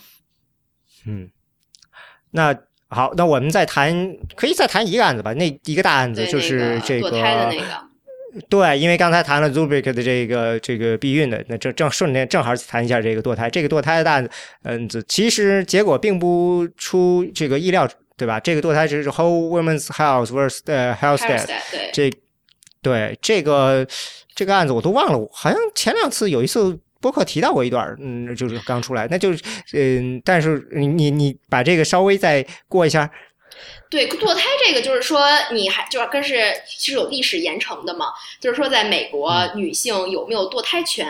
[1.06, 1.28] 嗯，
[2.30, 5.34] 那好，那我们再谈，可以再谈一个案子吧。
[5.34, 7.66] 那一个大案子就是这个堕胎的那个。
[8.48, 13.50] 对，因为刚才谈了 Zubik 的这个这个避孕的，那正正顺便正好谈一下这个堕胎。
[13.50, 14.30] 这个堕胎的案子，
[14.62, 17.86] 嗯，其实结果并不出这个意料。
[18.16, 18.38] 对吧？
[18.38, 20.60] 这个堕胎只是 Whole Women's Health vs.
[20.66, 21.48] 呃 Health State，
[21.92, 22.12] 这
[22.80, 23.86] 对这个
[24.34, 29.42] 这个案子我都忘了，好像前两次有一次播客提到过一段，嗯，就是刚出来，那就是
[29.72, 33.10] 嗯，但是你你你把这个稍微再过一下。
[33.88, 35.20] 对堕胎这个，就是说
[35.52, 38.06] 你还就是跟是其实有历史严惩的嘛，
[38.40, 41.06] 就是说在美国女性有没有堕胎权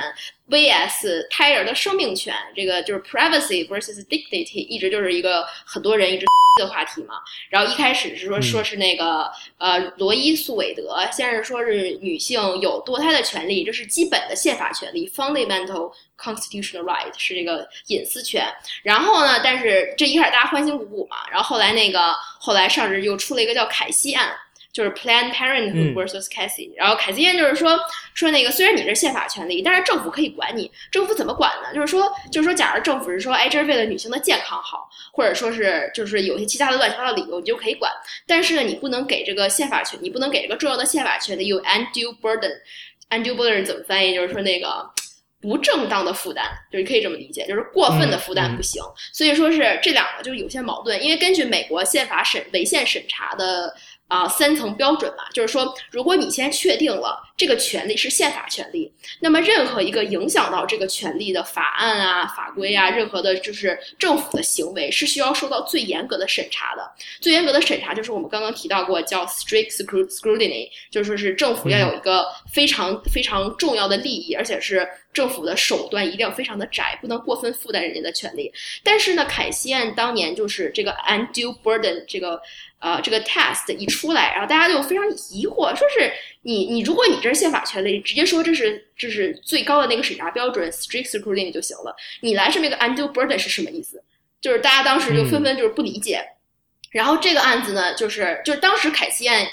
[0.48, 6.26] ？vs 胎儿的生命权，这个就是 privacy versus dignity，一直就是一个很多人一直
[6.60, 7.14] 的话题嘛。
[7.48, 9.28] 然后一开始是说说是那个
[9.58, 18.46] 呃罗伊诉韦德，先是说是女性有堕胎的权利，这是基本的宪法权利 （fundamental constitutional right），是这个隐私权。
[18.82, 24.32] 然后呢，但是这一开始大家欢欣鼓舞嘛，然后后来那个后来上日又出了一个叫凯西案。
[24.74, 27.78] 就是 Planned Parenthood versus Casey，然后凯西院就是说
[28.12, 30.68] 说那个虽然你是宪法权利，但是政府可以管你。
[30.90, 31.72] 政府怎么管呢？
[31.72, 37.88] 就是说就是说，假如政府是说，哎，这是为了女性的健康好，或者说是就是有些其他的乱七八糟理由，你就可以管。
[38.26, 42.50] 但是呢，你不能给这个宪法权，你不能给这个重要的宪法权利有 undue burden。
[43.10, 44.12] undue burden 怎么翻译？
[44.12, 44.84] 就是说那个
[45.40, 48.82] 不正当的负担，就是可以这么理解，就是过分的负担不行。
[49.12, 53.72] 所以说是这两个就是有些矛盾，因为根据美国宪法审违宪审查的。
[54.08, 66.88] 啊，三层标准嘛，就是说，如果你先确定了这个权利是宪法权利，那么任何一个影响到这个权利的法案啊、法规啊，任何的就是政府的行为，是需要受到最严格的审查的。
[67.20, 78.52] 最严格的审查就是我们刚刚提到过，叫 strict scrutiny，就是说是政府要有一个非常非常重要的利益，而且是政府的手段一定要非常的窄，不能过分负担人家的权利。
[78.84, 82.40] 但是呢，凯西案当年就是这个 undue burden 这个。
[82.80, 86.12] 呃，这个 test 一出来，然后大家就非常疑惑，说是
[86.44, 91.96] 你你如果你这是宪法权利，直接说这是这是最高的那个审查标准，strict scrutiny 就行了。
[92.20, 94.02] 你来这么一个 undue burden 是什么意思？
[94.40, 96.22] 就是大家当时就纷纷就是不理解。
[96.90, 99.44] 然后这个案子呢，就是就是当时凯西案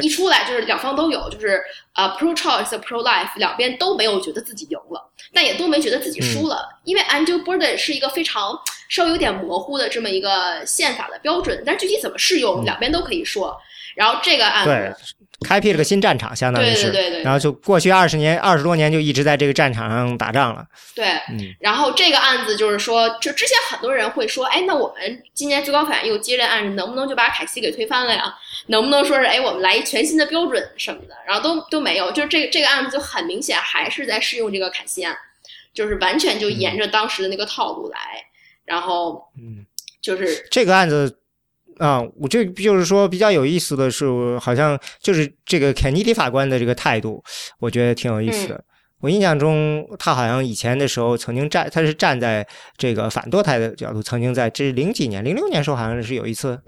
[0.00, 1.60] 一出来，就是两方都有，就是
[1.94, 8.56] 呃 pro choice pro life 两边都没有觉得自己赢了，但也都没觉得自己输了，因为 undue burden 是一个非常
[8.88, 13.60] 稍微有点模糊的这么一个宪法的标准，但具体怎么适用，两边都可以说。
[13.96, 14.96] 然后这个案子。
[15.44, 20.64] 开辟了个新战场，相当于是，对对对然后就过去二十年、二十多年就一直在这个战场上打仗了。
[20.94, 21.54] 对，嗯。
[21.60, 28.34] 然后这个案子就是说，就之前很多人会说，哎，那我们今年最高法院又接这案子，能不能就把凯西给推翻了呀？
[28.68, 31.14] 能不能说是，哎，我们来一全新的标准什么的？
[31.26, 35.14] 然后都都没有，就是这个这个案子就很明显还是在适用这个凯西案，
[35.74, 37.98] 就是完全就沿着当时的那个套路来。
[38.64, 39.66] 然后，嗯，
[40.00, 41.18] 就是这个案子。
[41.78, 47.22] 啊，我这就是说比较有意思的是，好像就是这个肯尼迪法官的这个态度，
[47.58, 48.64] 我觉得挺有意思的。
[49.00, 52.46] 我印象中，他好像以前的时候曾经站，他是站在
[52.78, 56.58] 这个反堕胎的角度，曾经在这零几年、零六年时候，好像是有一次。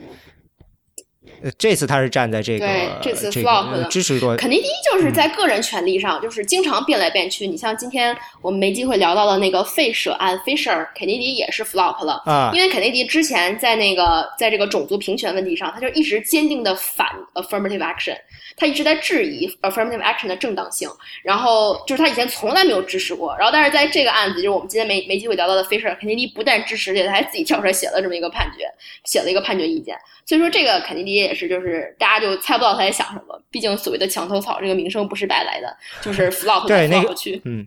[1.42, 2.66] 呃，这次他是站在这个
[3.00, 7.46] 这次 flop 的支持多，肯尼迪就是在个人权利上，就是经常变来变去。
[7.46, 12.50] 你像今天我们没机会聊到的那个费舍案，Fisher，肯尼迪也是 flop 了啊。
[12.54, 18.16] 因为肯尼迪之前在那个在这个种族平权问题上，他就一直坚定的反 affirmative action，
[18.56, 20.88] 他一直在质疑 affirmative action 的正当性。
[21.22, 28.64] 然后就是他以前从来没有支持过，然后但是在这个案子，就是我们今天没没机会聊到的 Fisher，肯尼迪不但支持，而且他还自己跳出来写了这么一个判决，
[29.04, 29.96] 写了一个判决意见。
[30.26, 33.40] 所以说这个肯尼迪也是，就是大家就猜不到他在想什么。
[33.50, 37.14] 毕竟所谓的墙头草这个名声不是白来的，就是 flop 对那个
[37.44, 37.66] 嗯。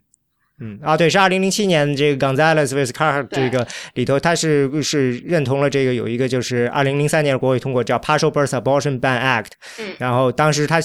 [0.64, 10.80] 嗯啊，对，是二零零七年这个 Gonzalez vs Carr 这个里头，他是是认同了这个有一个就是二零零三年国会通过叫 Partial Birth Abortion Ban Act，嗯，然后当时他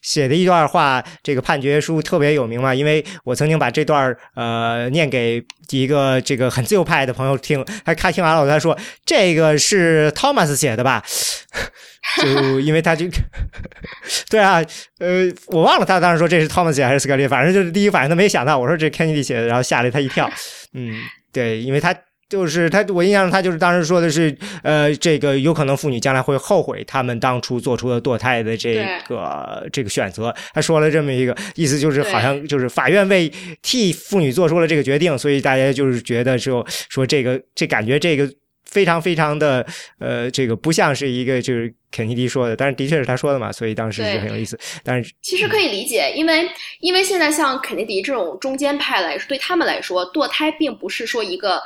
[0.00, 11.02] 写的一段话，这个判决书特别有名嘛，因为我曾经把这段呃念给一个这个很自由派的朋友听，他他听完了，他说这个是 Thomas 写的吧。
[12.22, 13.06] 就因为他就，
[14.30, 14.62] 对啊，
[15.00, 20.30] 呃，我忘了他当时说这是 Thomas 写还是斯科利，反正就是第一反应他没想到，我说这 Kennedy 写的，然后吓了他一跳。
[20.72, 20.94] 嗯，
[21.32, 21.94] 对，因为他
[22.28, 30.34] 就是他，我印象中他就是当时说的是，呃，这个有可能妇女将来会后悔他们当初做出的堕胎的这个这个选择。
[30.54, 33.30] 他说了这么一个意思，就是好像就是法院为
[33.62, 38.32] 替妇女做出了这个决定，所以大家就是觉得说说这个这感觉这个。
[38.66, 39.66] 非常非常的
[39.98, 44.58] 呃，这个不像是一个就是肯尼迪说的，但是的确是他说的嘛，所以当时就很有意思。
[44.84, 46.48] 但是其实可以理解，因为
[46.80, 51.62] 因为现在像肯尼迪这种中间派来说，对他们来说，堕胎并不是说一个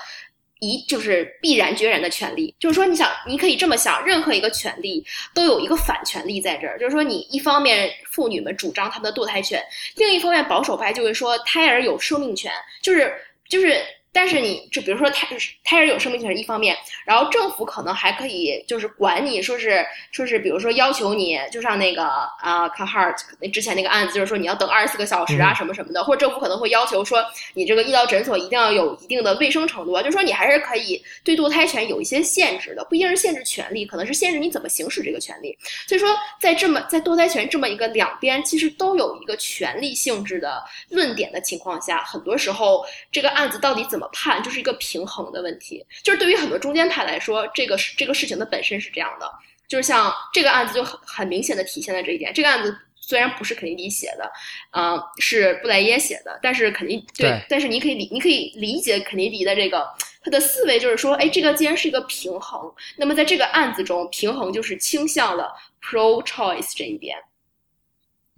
[0.61, 2.55] 一就是必然决然的权利。
[2.61, 6.79] 就是说，你想，你可以这么想，任何一个权利都有一个反权利在这儿。
[6.79, 9.61] 就是说，你一方面妇女们主张他们的堕胎权，
[9.97, 13.13] 另一方面保守派就会说胎儿有生命权，就是
[13.49, 13.81] 就是。
[14.21, 15.27] 但是你就比如说胎
[15.65, 35.57] 胎儿有生命权是一方面，然后政府可能还可以就是管你说是说是比如说要求你就像那个啊 a r t 那之前那个案子就是说你要等二十四个小时啊什么什么的，或者政府可能会要求说你这个医疗诊所一定要有一定的卫生程度啊，就说你还是可以对堕胎权有一些限制的，不一定是限制权利，可能是限制你怎么行使这个权利。
[35.89, 44.10] 所以说在这么在堕胎权这么一个两边其实都有一个权利性质的论点的情况下，很多时候这个案子到底怎么？
[44.13, 49.31] 判就是一个平衡的问题，就是对于很多中间派来说，这个是这个事情的本身是这样的，
[49.69, 52.33] 就是像这个案子就很很明显的体现了这一点。
[52.35, 54.31] 这个案子虽然不是肯尼迪写的，
[54.73, 59.87] 嗯，是布莱耶写的，但是肯尼对，但是你可以理你可以理解肯尼迪的这个
[60.23, 65.53] 他的思维，就是说，哎，这个既然是一个平衡，那么在这个案子中，平衡就是倾向了
[65.83, 67.17] pro choice 这一边。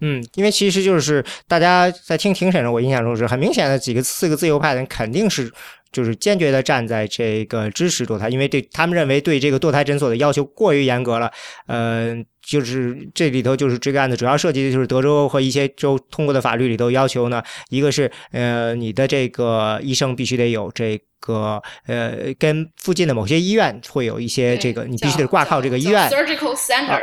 [0.05, 5.51] 嗯，因为其实就是大家在听庭审的，我印象中是很明显的几个四个自由派的人肯定是
[5.93, 11.31] 就是坚决的站在这个支持堕胎，因为对他们认为对这个堕胎诊所的要求过于严格了。
[11.67, 26.11] 呃，就是这里头就是这个案子主要涉及的就是德州和一些州通过的法律里头要求呢，一个是呃你的这个医生必须得有这个呃跟附近的某些医院会有一些这个你必须得挂靠这个医院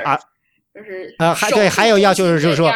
[0.04, 0.20] 啊。
[0.80, 2.72] 就是呃，还对，还有要求是，就是说，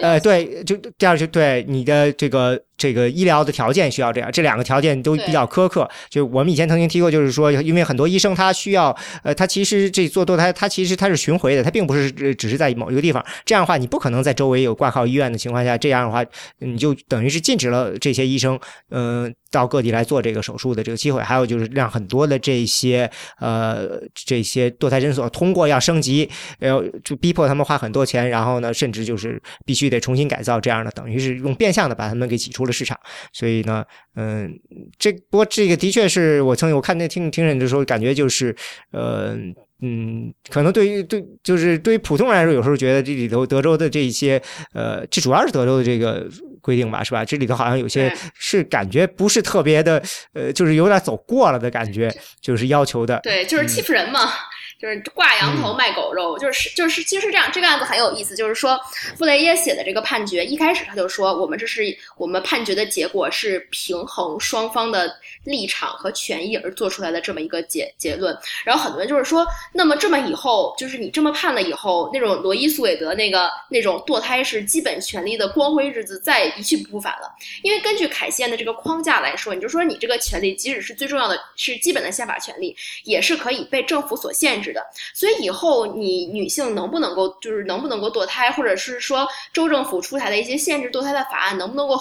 [0.00, 5.88] 呃，对，就第二就对你的这个这个医疗的条件需要这样，这两个条件都比较苛刻。
[6.08, 13.24] 就我们以前曾经提过，就是说，因为很多医生他需要，呃，他其实这做堕胎，他其实他是巡回的，他并不是只是在某一个地方。
[13.44, 16.24] 这样的话，你不可能在周围有挂靠医院的情况下，这样的话，
[16.58, 18.58] 你就等于是禁止了这些医生，
[18.90, 21.22] 嗯，到各地来做这个手术的这个机会。
[21.22, 32.98] 还有就是让很多的这些呃这些堕胎诊所通过要升级，要就逼迫他们花很多钱，然后呢，甚至就是必须得重新改造，这样的等于是用变相的把他们给挤出了市场。
[33.32, 33.84] 所以呢，
[34.16, 34.58] 嗯，
[34.98, 38.54] 这不过这个的确是我曾经我看那听听审的时候，感觉就是，
[38.92, 39.36] 呃，
[39.82, 44.40] 嗯，可能对于对就是对于普通人来说，有时候觉得这里头德州的这一些，
[44.72, 46.28] 呃，这主要是德州的这个
[46.60, 47.24] 规定吧，是吧？
[47.24, 50.02] 这里头好像有些是感觉不是特别的，
[50.32, 52.10] 呃，就是有点走过了的感觉，
[52.40, 54.20] 就是要求的，对，就是欺负人嘛。
[54.80, 57.50] 就是挂羊头卖狗肉，就是就是其实是这样。
[57.52, 58.78] 这个案子很有意思，就是说
[59.16, 61.84] 傅雷耶写的这个判决，一开始他就说我们这是
[62.16, 65.14] 我们判决的结果是平衡双方的
[65.44, 68.36] 立场和权益而做出来的这么一个结结论。
[68.64, 77.32] 然后很多人就是说，那么这么以后，就是你这么判了以后，那种罗伊苏韦德那个那种堕胎是基本权利的光辉日子再一去不复返了。
[77.62, 84.63] 因为根据凯西安的这个框架来说，你就说你这个权利，即使是最重要的是基本的宪法权利，也是可以被政府所限制。
[84.64, 84.84] 是的
[85.14, 91.96] 所以以后你女性能不能够，就是能不能够堕胎，或者是说州政府出台的一些限制堕胎的法案，能不能够？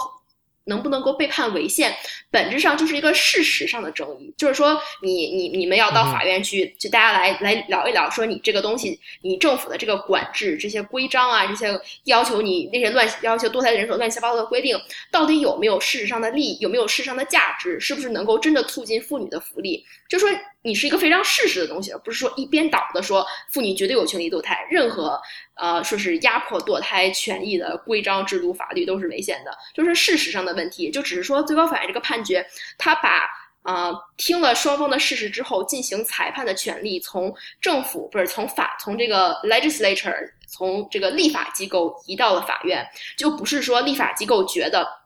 [0.66, 1.94] 能不能够被判违宪，
[2.34, 4.34] 本质上就是一个事实上的争议。
[4.36, 14.76] 就是说，你你你们要到法院去，就大家来来聊一聊，说你这个东西，你政府的这个管制、这些规章啊，这些要求你那些乱要求堕胎人手乱七八糟的规定，
[15.12, 19.86] 到底有没有事实上的利益，有没有事实上的价值，是不是能够真的促进妇女的福利？
[20.10, 20.28] 就说
[20.64, 25.22] 你是一个非常事实的东西，而不是说一边倒的说妇女绝对有权利堕胎，任何。
[25.56, 32.46] 呃，说是压迫堕胎权益的规章制度法律都是违宪的，就是事实上的问题，就只是说最高法院这个判决，
[32.78, 33.28] 他把
[33.64, 40.16] 呃听了双方的事实之后进行裁判的权利从政府不是从法从这个 legislature
[40.48, 45.03] 从这个立法机构移到了法院，就不是说立法机构觉得。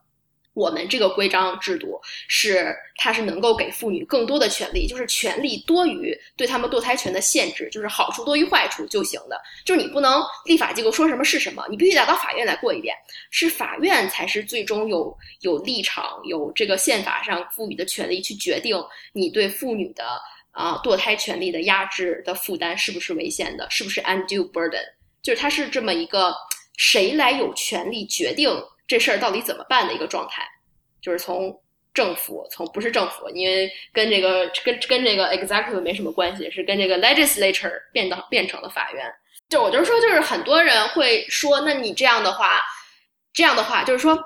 [0.58, 9.40] 我们这个规章制度是，它是能够给妇女更多的权利，就是权利多于对他们堕胎权的限制，就是好处多于坏处就行的。
[9.64, 12.96] 就是你不能立法机构说什么是什么，你必须得到法院来过一遍，
[13.30, 18.76] 是法院才是最终有有立场、有这个宪法上赋予的权利去决定
[19.14, 24.82] 你对妇女的啊堕胎权利的压制的负担是不是违宪的，是不是 undue burden，
[25.22, 26.34] 就是它是这么一个
[26.78, 28.50] 谁来有权利决定。
[28.88, 30.48] 这事儿到底怎么办的一个状态，
[31.02, 31.60] 就是从
[31.94, 39.14] 政府，从不是政府，因为跟这个跟跟这个 executive 没什么关系，是跟这个 legislature 变到变成了法院。
[39.50, 42.62] 就我就是说，就是很多人会说，那你这样的话，
[43.34, 44.18] 这样的话，就是说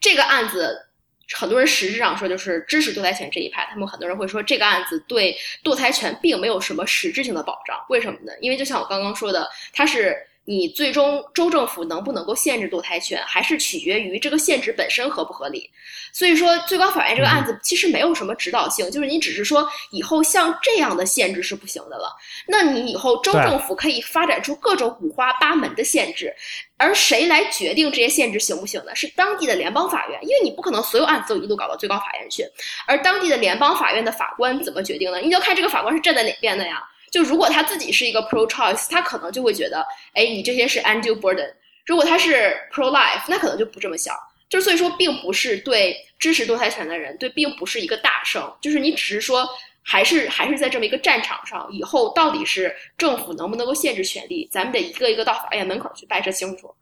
[0.00, 0.88] 这个案子，
[1.36, 7.78] 很多人实质上说就是支持堕胎权这一派，他们很多人会说这个案子对堕胎权并没有什么实质性的保障。
[7.88, 8.32] 为什么呢？
[8.40, 10.16] 因为就像我刚刚说的，它是。
[10.44, 15.70] 你最终州政府能不能够限制堕胎权，还是取决于这个限制本身合不合理。
[16.12, 22.16] 所以说，最高法院这个案子其实没有什么指导性，就是你只是说以后像这样的限制是不行的了。
[22.48, 26.34] 那你以后州政府可以发展出各种五花八门的限制，
[26.76, 28.94] 而谁来决定这些限制行不行呢？
[28.96, 32.44] 是当地的联邦法院，因为你不可能所有案子都一路搞到最高法院去。
[32.86, 35.18] 而当地的联邦法院的法官怎么决定呢？
[35.20, 36.82] 你就看这个法官是站在哪边的呀。
[37.10, 39.84] 就如果他自己是一个 pro choice，他可能就会觉得，
[40.14, 41.52] 哎，你这些是 undue burden。
[41.86, 44.14] 如果他是 pro life，那可能就不这么想。
[44.48, 48.52] 就所以说，并不是对支持堕胎权的人，对，并不是一个大胜。
[48.60, 49.48] 就是你只是说，
[49.82, 56.72] 还是还是在这么一个战场上，以后到底是政府能不能够限制权利，咱们得一个一个到法院门口去掰扯清楚。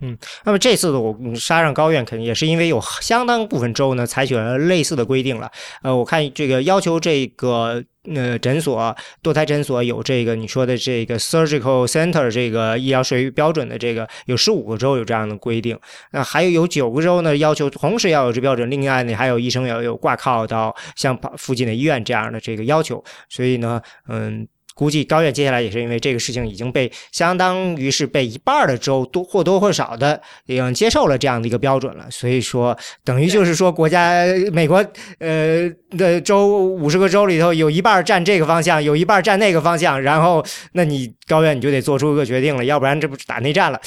[0.00, 5.50] 嗯，那么这次的我杀上高院，肯定也是因为有相当部分州呢采取了类似的规定了。
[5.82, 7.84] 呃，我看这个要求这个
[8.14, 15.78] 呃诊所堕胎诊所有这个你说的这个 surgical center 这个医疗水标准的这个有十五个州有这样的规定，
[16.12, 24.48] 那还有有九个州呢要求同时要有这标准，另外呢还有医生要有挂靠到像附近的医院这样的这个要求，所以呢，嗯。
[24.80, 32.74] 估计高院接下来也是因为这个事情已经被相当于是被一半的州多或多或少的已经接受了这样的一个标准了，所以说
[33.04, 34.24] 等于就是说国家
[34.54, 34.82] 美国
[35.18, 43.78] 呃的州五十个州里头有一半站这个方向，有一半站那个方向，然后那你高院你就得做出一个决定了，要不然这不是打内战了？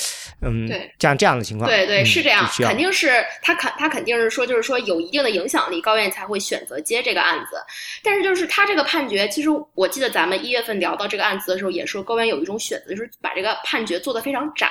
[0.43, 7.55] 嗯，对，这样这样的情况，对对是这样，肯定是他肯他肯定是说就是说有一定的影响力，高院才会选择接这个案子，
[8.03, 10.82] 但是就是他这个判决，其实我记得咱们一月份。
[10.83, 14.69] 聊到这个案子的时候，也说高院有一种选择，就是把这个判决做得非常窄，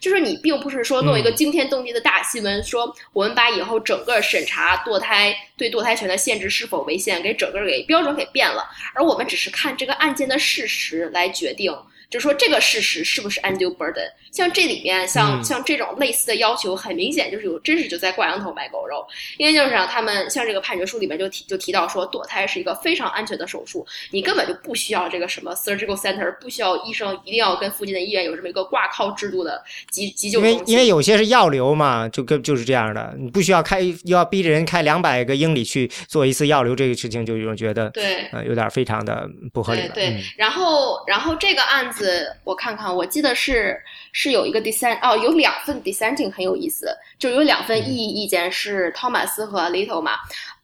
[0.00, 11.70] 就是你并不是说弄一个惊天动地的大新闻，说我们把以后整个审查堕胎对堕胎权的限制是否违宪给整个给标准给变了，而我们只是看这个案件的事实来决定。
[12.10, 14.10] 就说这个事实是不是 undue burden？
[14.32, 19.06] 像这里面，像像这种类似的要求，很明显就是有真是就在挂羊头卖狗肉。
[19.38, 30.40] 因为就是让他们像这个判决书里面就提就提到说，堕胎是一个非常安全的手术，你根本就不需要这个什么 surgical center，不需要医生一定要跟附近的医院有这么一个挂靠制度的急急救。
[30.40, 39.82] 因为因为有些是药流嘛，就跟就是这样的，你不需要开又要逼着人开两百个英里去做一次药流，这个事情就有人觉得对，呃，有点非常的不合理。
[39.94, 41.99] 对，然后然后这个案子。
[42.44, 43.80] 我看看，我记得是
[44.12, 50.12] 是有一个 dissent 哦，有两份 dissenting 很有意思，就有两份异议意见是 Thomas 和 Little 嘛。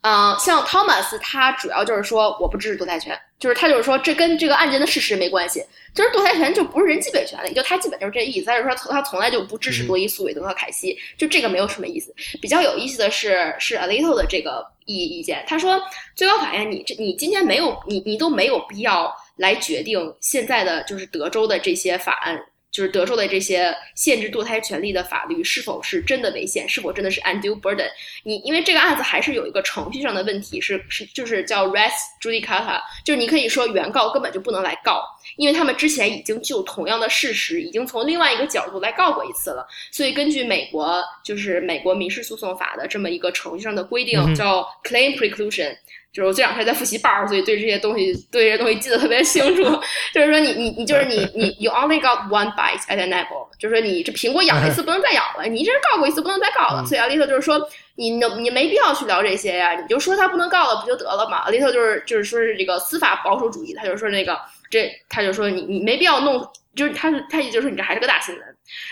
[0.03, 5.65] 嗯，像 Thomas 他主要就是说我不支持堕胎权，就是他就是说这跟这个案件的事实没关系，
[5.95, 8.47] 就是堕胎权就不是人基本权利，就他基本就是这意思。
[8.47, 12.15] 但是说他从来就不支持多伊、苏韦德和凯西，就这个没有什么意思。
[12.41, 15.81] 比较有意思的是是 Little 的这个异议意见，他说
[16.15, 19.13] 最高法院你这你今天没有你你都没有必要。
[19.37, 22.39] 来决定现在的就是德州的这些法案，
[22.71, 27.89] 就是德州的这些限制堕胎权利的法律是否是真的危险，是否真的是 undue burden？
[28.23, 31.93] 你因为这个案子还是有一个程序上的问题，是是就是叫 res
[32.23, 35.03] judicata，就是你可以说原告根本就不能来告，
[35.37, 39.67] 因为他们之前已经就同样的事实，已经从另外一个角度来告过一次了。
[39.91, 45.77] 所以根据美国就是美国民事诉讼法的这么一个程序上的规定，叫 claim preclusion。
[46.17, 49.63] 就是我这两天在复习班儿，所以对这些东西对这些东西记得特别清楚。
[50.15, 56.83] 就是说，你你你就是你你 you only got one bite at an apple，就是说你这苹果咬一次不能再咬了，你这人告过一次不能再告了。
[56.87, 57.61] 所以阿丽特就是说，
[57.97, 61.37] 你能你没必要去聊这些呀，你就说他不能告了不就得了嘛。
[61.41, 64.41] 阿丽特就是就是说是这个司法保守主义，他就说那个
[64.71, 66.41] 这他就说你你没必要弄，
[66.75, 68.43] 就是他他也就是说你这还是个大新闻。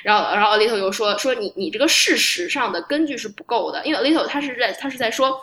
[0.03, 5.41] 然后然后阿丽特又说说你你这个事实上的根据是不够的，因为阿丽特他是在他是在说。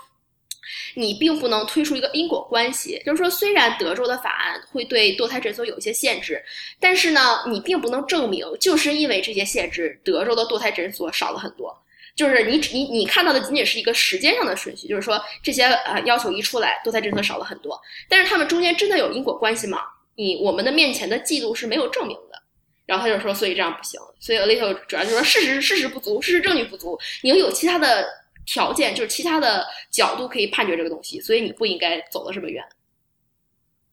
[0.96, 6.44] 你并不能推出一个因果关系，就是说，虽然德州的法案会对堕胎诊所有一些限制，
[6.80, 11.76] 但是呢，你并不能证明就是因为这些限制，德州的堕胎诊所少了很多。
[12.16, 17.80] 就是你你你看到的仅仅是一个时间上的顺序，就是说这些呃要求一出来，堕胎诊所少了很多，
[18.10, 19.80] 但是他们中间真的有因果关系吗？
[20.16, 22.42] 你我们的面前的记录是没有证明的。
[22.86, 23.98] 然后他就说，所以这样不行。
[24.20, 28.06] 所以 Alito 主要就是说，事实事实不足，事实证据不足，你有其他的。
[28.46, 32.64] 条件就是其他的角度可以判决这个东西，所以你不应该走的这么远。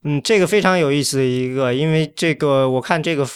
[0.05, 3.27] 嗯，这个非常有意思的一个，因为这个我看这个。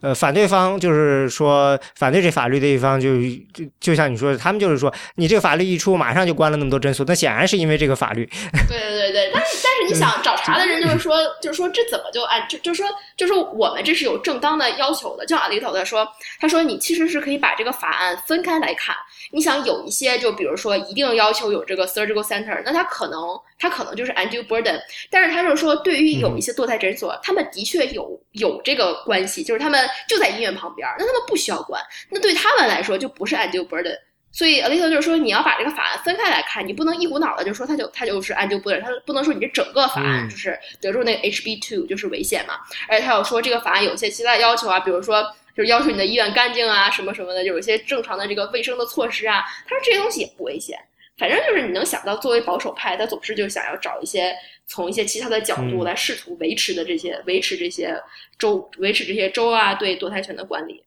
[0.00, 3.20] 呃，反对方就是说反对这法律的一方，就
[3.52, 8.24] 就就像你说的，他们就是说，你这个法律一出，马上就关了那么多诊所，那显然是因为这个法律。
[8.68, 16.06] 对对对对，但是但是你想找茬的人就是说，就是说这怎么就按就就是说就是说我们这是有正当的要求的，就像里头在说，
[16.38, 18.94] 他说你其实是可以把这个法案分开来看。
[19.30, 23.20] 你想有一些，就比如说一定要求有这个 surgical center，那他可能
[23.58, 24.78] 他可能就是 undue burden，
[25.10, 29.78] 但是他就是说，对于有一些堕胎诊所，他们的确有有这个关系，就是他们。
[30.08, 31.80] 就在医院旁边，那他们不需要管，
[32.10, 33.94] 那对他们来说就不是 undue burden。
[34.32, 42.54] 所以 Alito 就是说，你要把这个法案分开来看，你不能一股脑的就说他就他就是 undue burden，他不能说你这整个法案就是德州那个 HB two 就是危险嘛。
[42.88, 45.24] 而且他要说这个法案有一些其他要求啊，比如说
[45.58, 49.42] 就是要求你的医院干净啊，什么什么的，有一些正常的这个卫生的措施啊。
[49.64, 50.78] 他说这些东西也不危险，
[51.18, 54.32] 反正就是你能想到，作为保守派，他总是就想要找一些。
[54.70, 57.98] 从一些其他的角度来试图维持的这些维持这些
[58.38, 60.84] 州维持这些州啊对堕胎权的管理。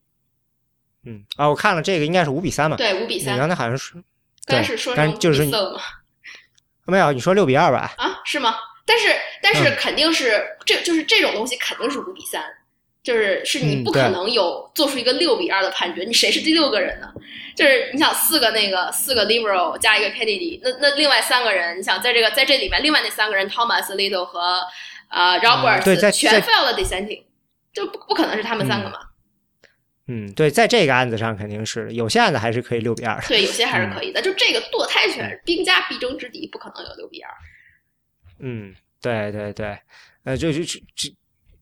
[1.03, 2.77] 嗯啊，我看了这个应该是五比三嘛？
[2.77, 3.33] 对，五比三。
[3.33, 3.95] 你刚才好像是，
[4.45, 5.81] 但是说成就是色吗？
[6.85, 7.91] 没有，你说六比二吧？
[7.97, 8.55] 啊，是吗？
[8.85, 12.43] 但是但是肯定是这就是这种东西肯定是五比三。
[13.03, 17.11] 就是是你不可能有做出一个六比二的判决，你谁是第六个人呢？
[17.55, 24.61] 就是你想四个那个四个 liberal 加一个 Kennedy，那那另外三个人，你想在这个在这里面，另外那三个人 Thomas Little 和
[25.09, 27.23] 呃 Roberts 全 fail 了 dissenting，
[27.73, 28.99] 就不不可能是他们三个嘛？
[30.07, 34.21] 嗯，对，在这个案子上肯定是有些案子还是可以六比二的，对，有些还是可以的。
[34.21, 37.31] 就这个堕胎权兵家必争之地，不可能有六比二。
[38.39, 39.77] 嗯，对对对，
[40.23, 40.79] 呃，就就就。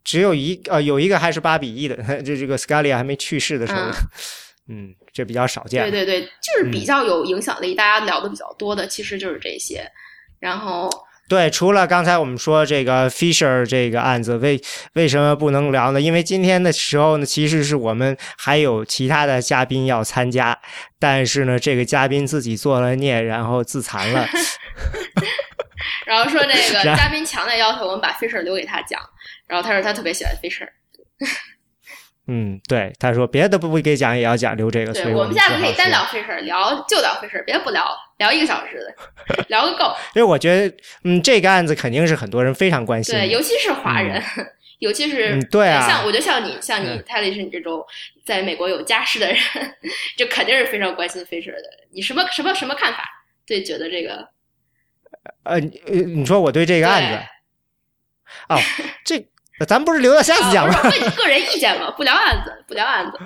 [0.04, 3.82] 只有一呃，有一个还是八比一的， 这这个 Scalia 还没去世的时候，
[4.70, 5.84] 嗯， 这比较少见。
[5.84, 9.84] 对对对，就是比较有影响力，大家聊的比较多的，其实就是这些。
[10.40, 10.90] 然后，
[11.28, 14.60] 对，除了刚才我们说这个 Fisher 这个案子，为
[14.94, 16.00] 为什么不能聊呢？
[16.00, 20.58] 因为今天的时候呢，其实是我们还有其他的嘉宾要参加，
[20.98, 24.26] 但是呢，这个嘉宾自己做了孽，然后自残了。
[26.06, 29.00] 然后说这个嘉宾强烈要求我们把 Fisher 留给他讲。
[29.50, 30.70] 然后他说他特别喜欢 Fisher，
[32.32, 34.94] 嗯，对，他说别的不不给讲，也要讲留这个。
[34.94, 37.90] 对，我们下次可以单聊 Fisher，聊就聊 Fisher，别不聊，
[38.20, 39.92] 聊一个小时的，聊个够。
[40.14, 44.22] 因为我觉得，嗯，这个案子肯定是很多人非常关心，对，尤其是华人，
[44.78, 47.84] 尤其是对啊，像我觉得像你，像你泰利是你这种
[48.24, 49.38] 在美国有家室的人，
[50.16, 51.64] 就肯定是非常关心 Fisher 的。
[51.92, 53.04] 你什么什么什么看法？
[53.48, 54.30] 对，觉得这个，
[55.46, 57.18] 呃，你说我对这个案子，
[58.50, 58.60] 哦，
[59.04, 59.28] 这。
[59.66, 60.80] 咱不是留到下次讲吗？
[60.84, 61.92] 问你个人意见吗？
[61.92, 63.20] 不聊案子，不聊案子。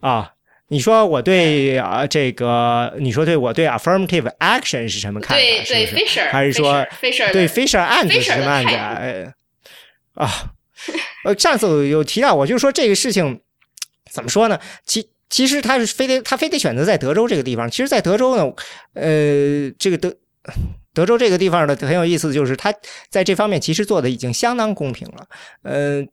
[0.00, 0.32] 啊，
[0.68, 5.42] 你说我对啊这个，你说对我对 affirmative action 是什么看法？
[5.42, 9.32] 对对，Fisher 还是说 Fisher 对 Fisher 案子是什么案子？
[10.14, 10.30] 啊，
[11.24, 13.40] 呃，上次有提到，我就说这个事情
[14.10, 14.58] 怎么说呢？
[14.84, 17.70] 其其实他是非得他非得选择在德州这个地方。
[17.70, 18.52] 其实，在德州呢，
[18.94, 20.14] 呃，这个德。
[20.98, 22.74] 德州这个地方呢很有意思，就是它
[23.08, 25.24] 在这方面其实做的已经相当公平了。
[25.62, 26.04] 呃，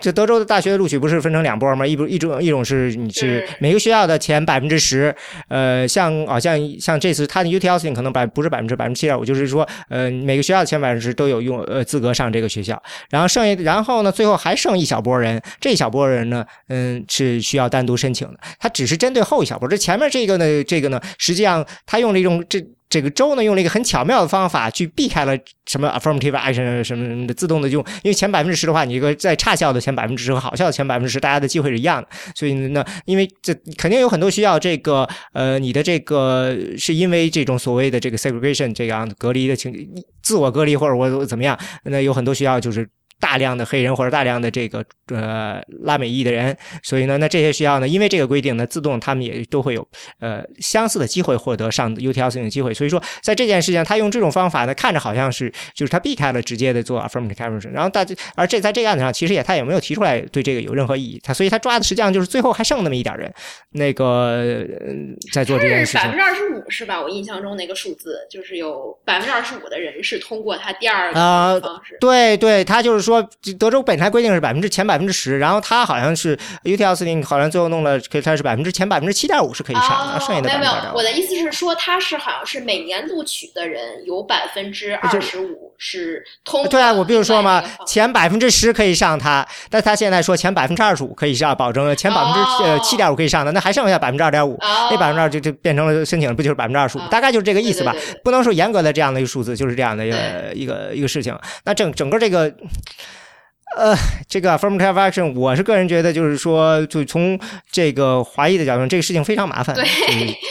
[0.00, 1.86] 这德州的大学录取不是分成两波吗？
[1.86, 5.14] 一一种一种是你是每个学校的前百分之十，
[5.48, 12.82] 呃，像好像像这次他的 UT Austin 可能百不是百分之百分之七点五，就是说呃每个学校的前百分之十都有用呃资格上这个学校。
[13.10, 18.40] 然后剩下然后呢最后还剩一小波人，这一小波人呢嗯是需要单独申请的。
[18.58, 22.64] 他只是针对后一小波，这前面这个呢这个呢实际上他用了一种这。
[22.90, 25.32] 这个州呢，用了一个很巧妙的方法去避开了
[25.66, 32.08] 什么 affirmative action 什么什么的自动的用，因为前百分之十的话，你这个在差校的前百分之十和好校的前百分之十，大家的机会是一样的。
[32.34, 39.72] 所以呢，因为这肯定有很多需要这个呃，你的这个是因为这种所谓的这个 segregation 这样隔离的情，
[40.20, 42.88] 自我隔离或者我怎么样，那有很多需要就是。
[43.20, 49.86] 大量的黑人或者大量的这个呃拉美裔的人，所以呢，那这些学校呢，因为这个规定呢，自动他们也都会有
[50.18, 52.72] 呃相似的机会获得上 UTL 的机会。
[52.72, 61.20] 所以说，在这件事情，他用这种方法呢，看着好像是就是他避开了直接的做 affirmative action，然后大家而这在这个案子上，其实也他也没有提出来对这个有任何意义。
[61.22, 63.30] 他所以他抓的实际上就是最后还剩那么一点人，
[63.72, 64.66] 那个
[65.30, 66.00] 在做这件事情。
[66.00, 67.02] 百分之二十五是吧？
[67.02, 71.98] 我印象中那个数字就是有百分之二十五的人是通过他第二个方式。
[72.00, 73.09] 对对，他就是说。
[73.10, 73.28] 说
[73.58, 80.94] 德州本来规定是百分之前百分之十，然后他好像是 UTL 司令好像最后弄了，可以他是百分之前百分之七点五是可以上的，剩下的没有没有。
[80.94, 86.68] 我的意思是说，他是好像是每年录取的人有百分之二十五是通。
[86.68, 97.00] 对啊，我比如说嘛，前百分之十可以上他，但他现在说前百分之二十五可以上，保证前百分之呃七点五可以上的，那还剩下百分之二点五，那百分之二就就变成了申请不就是百分之二十五？
[97.10, 101.36] 大概就是这个意思吧，不能说严格的这样的一个数字，就是这样的一个一个一个事情。
[101.64, 102.52] 那整整个这个。
[103.76, 103.96] 呃，
[104.28, 107.38] 这个 affirmative action，我是个人觉得，就是说，就从
[107.70, 109.72] 这个华裔的角度，这个事情非常麻烦。
[109.76, 109.84] 对，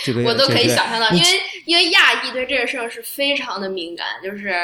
[0.06, 1.28] 这个 我都可以想象到，因为
[1.66, 4.56] 因为亚裔对这个事情是非常的敏感，就是。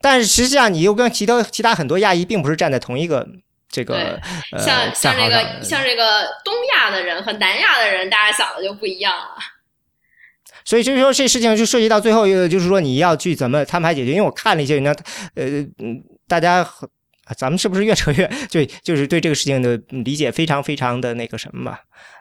[0.00, 3.24] 但是实际上，你又跟其他其他很多亚裔并不是站在同一个
[3.70, 4.20] 这个
[4.58, 9.36] 像像这个像这个东亚的人和南亚的人，大家想的就不一样了。
[10.64, 14.10] 所以就是说，这事情就涉及到最后一个，就是说你要去怎么摊牌解决。
[14.10, 14.90] 因为我看了一些人家，
[15.36, 15.44] 呃
[15.78, 16.66] 嗯，大家。
[17.34, 21.80] 咱们是不是越扯越就就是对这个事情的理解非常非常的那个什么吧？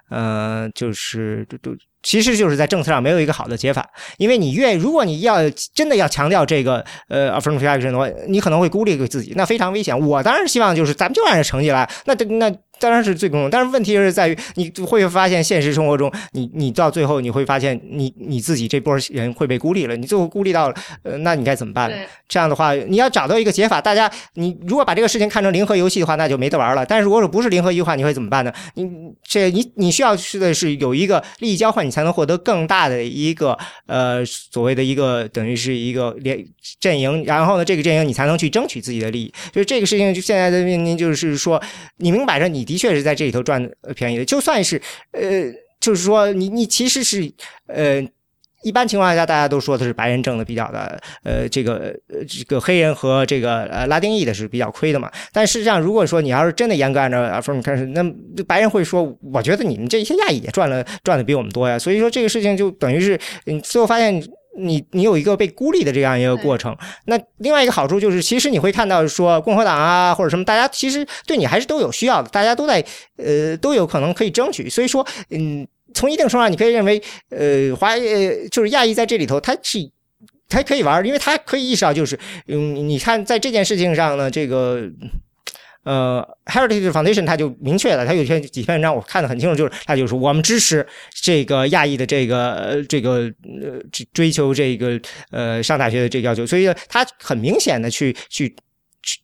[0.09, 5.37] 呃，就是就就，其实就是在政策上没有一个好的解法，因为你越如果你要
[5.73, 9.97] 真的要强调这个呃 affirmative action 的话，你可能会孤立给自己，那非常危险。
[9.97, 12.51] 我当然希望就是咱们就按照成绩来，那那。
[12.81, 21.93] 当然是最公正，但是问题是在于，你会发现现实生活中，你你到最后你会发现，你你自己这波人会被孤立了，你最后孤立到了，呃，那你该怎么办？
[22.27, 23.79] 这样的话，你要找到一个解法。
[23.79, 26.83] 大家，你如果把这个事情看成零和游戏的话，那就没得玩了。
[26.83, 28.51] 但是如果说不是零和一的话，你会怎么办呢？
[28.73, 28.89] 你
[29.23, 33.55] 这你你需要去的是有一个利益交换，你才能获得更大的一个
[33.85, 36.43] 呃所谓的一个等于是一个联
[36.79, 39.31] 阵营，然后呢，这个阵营你才能去争取自己的利益。
[39.53, 41.61] 所以这个事情，就现在的面临就是说，
[41.97, 42.65] 你明摆着你。
[42.71, 44.81] 的确是在这里头赚便宜的，就算是
[45.11, 47.29] 呃，就是说你你其实是
[47.67, 48.01] 呃，
[48.63, 55.11] 一般情况下大家都说的是白人挣的比较的，呃，这个呃这个黑人和这个呃拉丁裔的是比较亏的嘛。
[55.33, 58.01] 但事实上，如果说你要是真的严格按照 affirm 开始，那
[58.47, 59.03] 白人会说，
[59.33, 61.77] 我觉得你们这些亚裔也赚了赚的比我们多呀。
[61.77, 64.23] 所以说这个事情就等于是你最后发现。
[64.57, 66.75] 你你有一个被孤立的这样一个过程，
[67.05, 72.83] 那另外一个好处就是，其实你会看到说共和党啊或者什么，大家其实对你还是都有需要的，大家都在
[73.17, 74.69] 呃都有可能可以争取。
[74.69, 79.89] 所以说，嗯，从一定程度上，你可以认为，呃，华呃就是亚裔在这里头，他是
[80.49, 84.89] 他可以玩，因为他可以意识到，就是嗯，你看在这件事情上呢，这个。
[85.83, 90.85] 呃，Heritage Foundation 他就明确了，他有篇几篇文章我看得很清楚，就是他就是我们支持
[91.21, 93.31] 这个亚裔的这个这个
[93.61, 93.81] 呃
[94.13, 94.99] 追求这个
[95.31, 98.55] 呃上大学的这个要求，所以他很明显的去去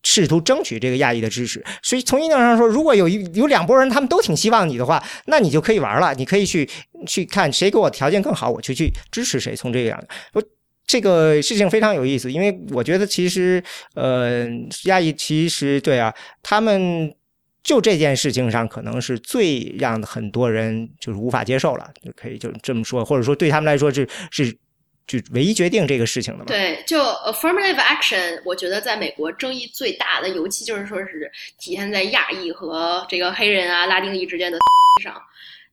[0.04, 1.64] 试图争取这个亚裔的支持。
[1.84, 6.68] 所以从一定上说，如果有一有两拨人他们都挺希望你的话，那你就可以玩了，你可以去
[7.06, 9.56] 去看谁给我条件更好，我就去支持谁。
[9.56, 10.04] 从这个样，
[10.34, 10.42] 我
[10.88, 14.48] 这个事情非常有意思，因为我觉得其实呃，
[14.86, 16.12] 亚裔其实对啊，
[16.42, 17.14] 他们。
[17.64, 24.50] 就这件事情上，可能是最让很多人就是无法接受了，就可以就这么说，或者说对他们来说是是
[25.06, 26.46] 就唯一决定这个事情的嘛。
[26.48, 34.58] 对，就 affirmative action，我觉得在美国争议最大的，尤其就是说是体现在亚裔和这个黑人啊、拉丁裔之间的
[35.04, 35.14] 上。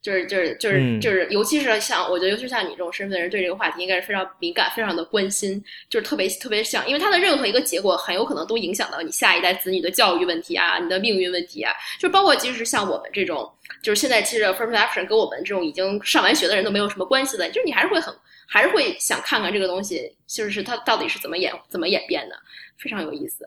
[0.04, 13.50] 就是就是就是就是，尤其是像我觉得，尤其是像你这种身份的人，对这个话题应该是非常敏感、非常的关心，就是特别特别像，因为它的任何一个结果很有可能都影响到你下一代子女的教育问题啊，你的命运问题啊，就包括即使是像我们这种，
[13.82, 18.14] 就是现在其实 affirmative action 跟我们这种已经上完学的人都没有什么关系的，就是你还是会很
[18.46, 22.36] 还是会想看看这个东西，就是它到底是怎么演怎么演变的，
[22.78, 23.46] 非常有意思。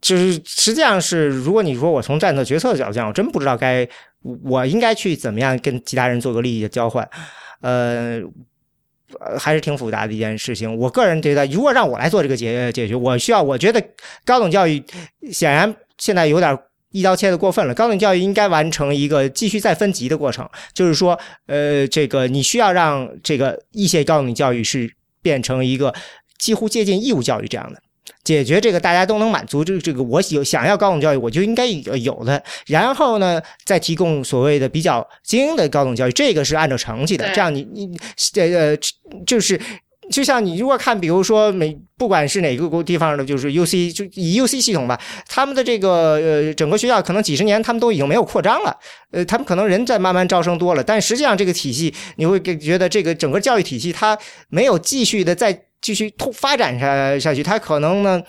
[0.00, 3.88] 就是实际上是，如果你说我从站在决策的角度讲，我真不知道该
[4.22, 7.08] 我应该去怎么样跟其他人做个利益的交换，
[7.60, 8.20] 呃，
[9.38, 10.76] 还是挺复杂的一件事情。
[10.76, 13.82] 我个人觉得，如果让我来做这个解解决，我需要，我觉得
[14.24, 14.82] 高等教育
[15.30, 16.58] 显然现在有点
[16.90, 17.74] 一刀切的过分了。
[17.74, 24.92] 高等教育应该完成一个继续再分级的过程，就是说，呃，这个你需要让这个一些高等教育是
[25.22, 25.94] 变成一个
[26.38, 27.80] 几乎接近义务教育这样的。
[28.28, 37.98] 解决这个大家都能满足这这个我有想要高等教育我就应该有的，然后呢再提供所谓的比较精英的高等教育，这个是按照成绩的，这样你你
[38.38, 38.76] 呃
[39.26, 39.58] 就是
[40.10, 48.76] 就像你如果看比如说美不管是哪个国地方的，就是 U C 就以 U C 系统吧，他们的这个呃整个学校可能几十年他们都已经没有扩张了，
[49.10, 54.18] 呃他们可能人在慢慢招生多了，但实际上这个体系你会觉得这个整个教育体系它
[54.50, 55.64] 没有继续的在。
[55.80, 58.22] 继续突发展下下去，它可能呢，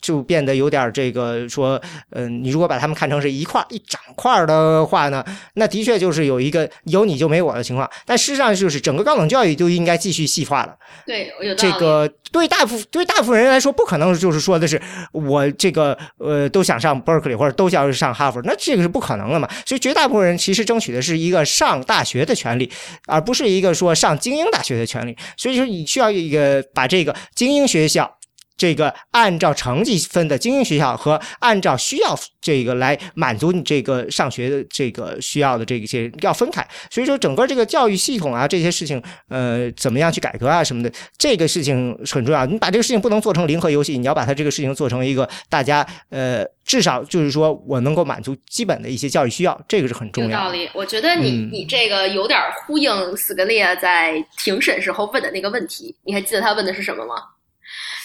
[0.00, 1.80] 就变得有点这个说，
[2.10, 5.24] 嗯，你如果把它们看成是一块一整块的话呢，
[5.54, 7.88] 那的确就是有一个有你就没我的情况。
[8.04, 10.76] 但事实上就是整个高等教育就应该继续细化了。
[11.06, 14.80] 对，有这个对大部对大部分人来说，不可能就是说的是
[15.12, 19.48] 我这个呃都想上 Berkeley 或者都想上哈佛，那这个是不可能的嘛。
[19.64, 22.68] 所以绝大部分人其实争取的是一个上大学的权利，
[23.06, 25.16] 而不是一个说上精英大学的权利。
[25.36, 26.60] 所以说你需要一个。
[26.74, 28.18] 把这个精英学校。
[28.56, 42.46] 这个按照成绩分的精英学校和按照需要这个来满足你这个上学的这个需要的这些要分开，所以说整个这个教育系统啊这些事情，呃，怎么样去改革啊什么的，这个事情很重要。
[42.46, 50.30] 你把这个事情不能做成零和游戏，你要把它这个事情做成一个大家呃至少就是说我能够满足基本的一些教育需要，这个是很重要。
[50.30, 57.14] 有道理，我觉得你你这个有点呼应斯格列在庭审时候问的那个问题，你还记得他问的是什么吗？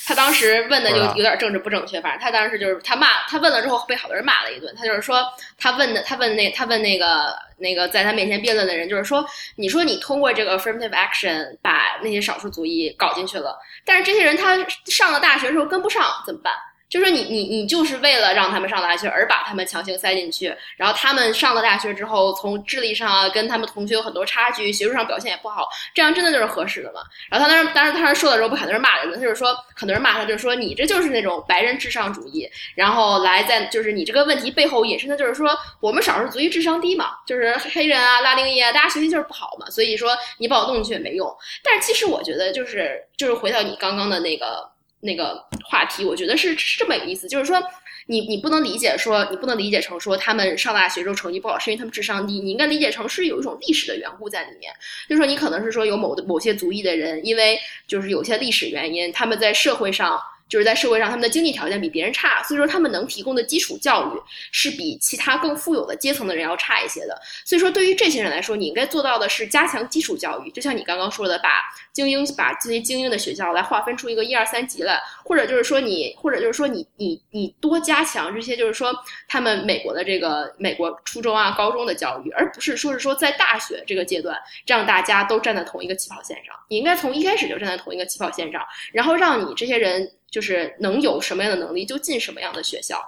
[0.08, 4.74] 他当时问的就有点政治不正确，反正他当时就是他骂他问了之后被好多人骂了一顿。
[4.78, 5.22] 他就是说
[5.58, 9.26] 他问的他问那他问那个那个在他面前辩论的人，就是说
[9.58, 16.54] 你说你通过这个 affirmative action 把那些少数族裔搞进去了，但是这些人他上了大学的时候跟不上怎么办？
[16.90, 27.02] 就说你你你就是为了让他们上大学而把他们强行塞进去，然后他们上了大学之后，从智力上啊跟他们同学有很多差距，学术上表现也不好，这样真的就是合适的吗？
[27.30, 35.50] 然后他当时当时当时说的时候，不很多人骂人的，他就是说很多人骂他，就是说你这就是那种白人至上主义，然后来在就是你这个问题背后引申的就是说
[35.82, 41.30] 我们少数族裔智商低嘛，就是黑人啊、拉丁裔啊，大家学习就是不好嘛，所以说你把我弄进去也没用。
[41.62, 44.77] 但是其实我觉得就是就是回到你刚刚的那个。
[45.02, 47.62] 那个话题，我觉得是是这么一个意思，就是说，
[48.08, 54.74] 你你不能理解说，你不能理解成说他们上大学之后成绩不好是因为他们智商低，你应该理解成是有一种历史的缘故在里面，
[55.10, 60.20] 就是说你可能是说有某的某些族裔的人，因为就是有些历史原因，他们在社会上。
[60.48, 64.22] 就是在社会上，他们的经济条件比别人差，所以说他们能提供的基础教育
[64.52, 67.20] 是比其他更富有的阶层的人要差一些的。
[67.46, 78.94] 所以说，对于这些人来说，你应该做到的是加强基础教育，就像你刚刚说的，把精英把这些精英的学校来划分出一个一二三级来，或者就是说你，或者就是说你你你多加强这些，就是说
[79.28, 86.56] 他们美国的这个美国初中啊、高中的教育，而不是说是说在大学这个阶段让大家都站在同一个起跑线上。
[86.70, 88.62] 你应该从一开始就站在同一个起跑线上，
[88.94, 90.12] 然后让你这些人。
[90.30, 93.00] 就是能有什么样的能力就进什么样的学校，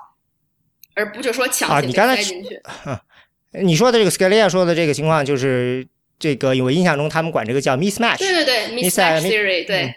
[0.96, 2.62] 而不就说强行塞进去。
[3.64, 5.88] 你说的这个 Scalia 说的这个情况，就是
[6.20, 8.20] 这个我印象中他们管这个叫 mismatch。
[8.20, 9.66] 对对对，mismatch theory。
[9.66, 9.96] 对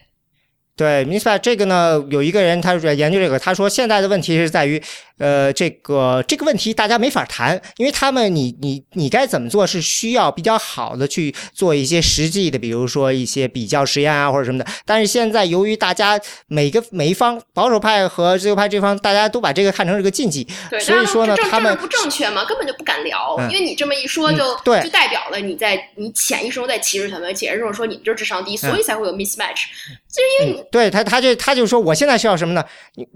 [0.82, 4.82] 对 m i s p a 这个呢，有一个人他在研究这个，他说现在的问题是在于。
[5.18, 14.66] 呃，这个这个问题大家没法谈，因为他们你你你该怎么做是需要比较好的去做一些实际的，比如说一些比较实验啊或者什么的。
[14.84, 20.44] 但是现在由于大家每个每一方保守派和自由派这方，大家都把这个看成是个禁忌，
[20.80, 29.66] 所以说呢，他们不正确嘛，根本就不敢聊，因为你这么一说就对就代表了你在你潜意识中在歧视他们，潜意识中说你们就是智商低，所以才会有 mismatch。
[30.12, 32.62] 就是因为对他他就他就说我现在需要什么呢？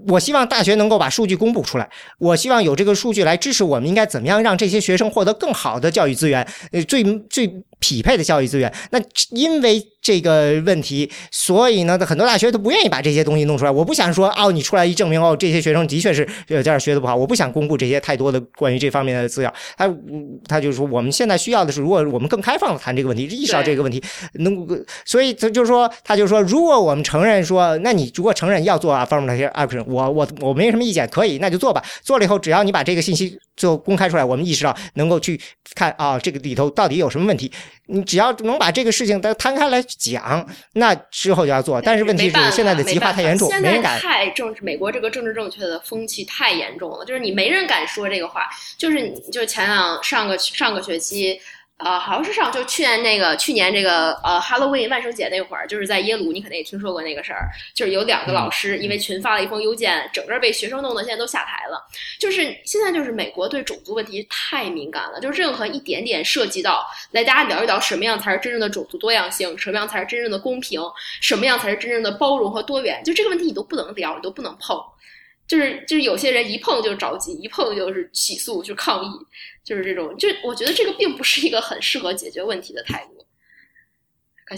[0.07, 1.87] 我希望大学能够把数据公布出来。
[2.17, 7.47] 我希望有这个数据来支持我们应该怎么样让这些学生获得更好的教育资源，呃，最最
[7.79, 8.73] 匹配的教育资源。
[8.91, 8.99] 那
[9.31, 9.85] 因为。
[9.99, 13.71] 这个问题，所以呢，很多大学都不愿意把这些东西弄出来。
[13.71, 17.13] 我不想说，哦，你出来一证明，哦，这些学生的确是在这儿学的不好。
[17.13, 19.53] 我不想公布这些太多的关于这方面的资料。
[19.75, 19.93] 他
[20.47, 24.01] 他就说，我们现在需要的是，如果我们更开放的谈这个问题，意识到这个问题，
[24.35, 24.65] 能，
[25.03, 31.83] 所以他就说，他就说，如果我们承认说，那你如果承认要做 affirmative action，我我我没什么意见，可以，那就做吧。
[32.01, 35.37] 做了以后，只要你把这个信息就公开出来，我们意识到能够去
[35.75, 37.51] 看啊，这个里头到底有什么问题。
[37.87, 41.81] 你只要能把这个事情都摊开来讲，那之后就要做。
[41.81, 43.99] 但是问题是现在的极化太严重，没人敢。
[43.99, 48.49] 太政治，美国这个政治正确的风气太严重了，就是你没人敢说这个话。
[48.77, 51.39] 就是就是前两上个上个学期。
[51.77, 61.85] 呃，好像是上就去年那个去年这个呃 Halloween 万圣节那会儿，就是在耶鲁，你肯定也听说过那个事儿，就是有两个老师因为群发了一封邮件，整个被学生弄得现在都下台了。
[62.17, 70.81] 就是现在就是美国对种族问题太敏感了，就是任何一点点涉及到来大家聊一聊什么样才是真正的种族多样性，什么样才是真正的公平，
[71.21, 74.83] 什么样才是真正的包容和多元，就这个问题你都不能聊，你都不能碰。
[75.47, 79.09] 就是就是有些人一碰就着急，一碰就是起诉就抗议。
[79.63, 83.25] 就是这种，就我觉得这个并不是一个很适合解决问题的态度。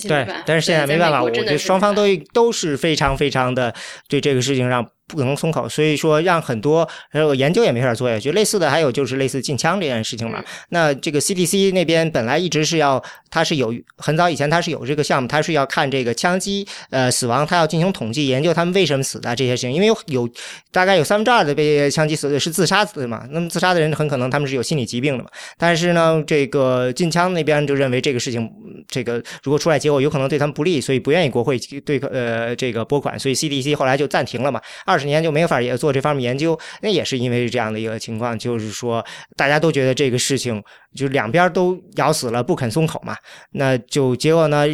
[0.07, 3.73] 对，但是现在没办法，我觉得双方都都是非常非常的
[4.07, 4.87] 对这个事情上。
[5.09, 8.31] 不可能松口，所以说让很多呃研究也没法做下去。
[8.31, 10.41] 类似的还有就是类似禁枪这件事情嘛。
[10.69, 19.73] 那这个 CDC 那边本来一直是要，它是有很早以前它是有这个项目，它是要看这个枪击呃死亡，它要进行统计研究他们为什么死的这些事情。
[19.73, 20.29] 因为有有
[20.71, 23.25] 大概有三分之二的被枪击死的是自杀死的嘛。
[23.31, 25.29] 那么自杀的人很可能他们是有心理疾病的嘛。
[25.57, 28.47] 但是呢，这个禁枪那边就认为这个事情，
[28.87, 34.61] 这个如果出来结果有可能对他们不利，所以不愿意国会对呃这个拨款，所以 CDC 后来就暂停了嘛。
[34.85, 39.03] 二十年就没法也做这方面研究，那也是因为这样的一个情况，就是说
[39.35, 40.61] 大家都觉得这个事情
[40.93, 43.15] 就两边都咬死了，不肯松口嘛，
[43.51, 44.65] 那就结果呢？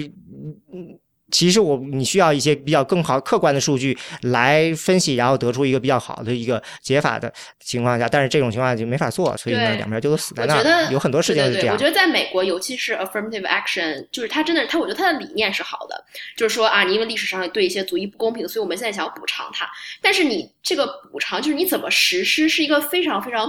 [1.35, 7.29] 其实我你需要一些比较更好客观的数据来分析，然后得出一个比较好的一个解法的
[7.59, 10.89] 情况下，但是这种情况就没法做，所以呢两边就都死在那儿。
[10.93, 11.75] 有很多事情是这样。
[11.75, 16.05] 我觉得在美国，尤其是 affirmative action，就是他真的，他我觉得他的理念是好的，
[16.37, 19.67] 就是说啊，你因为历史上对一些族裔不公平，所以我们现在想要补偿他。
[20.01, 23.45] 但是你这个补偿，就是你怎么实施，是一个非常非常。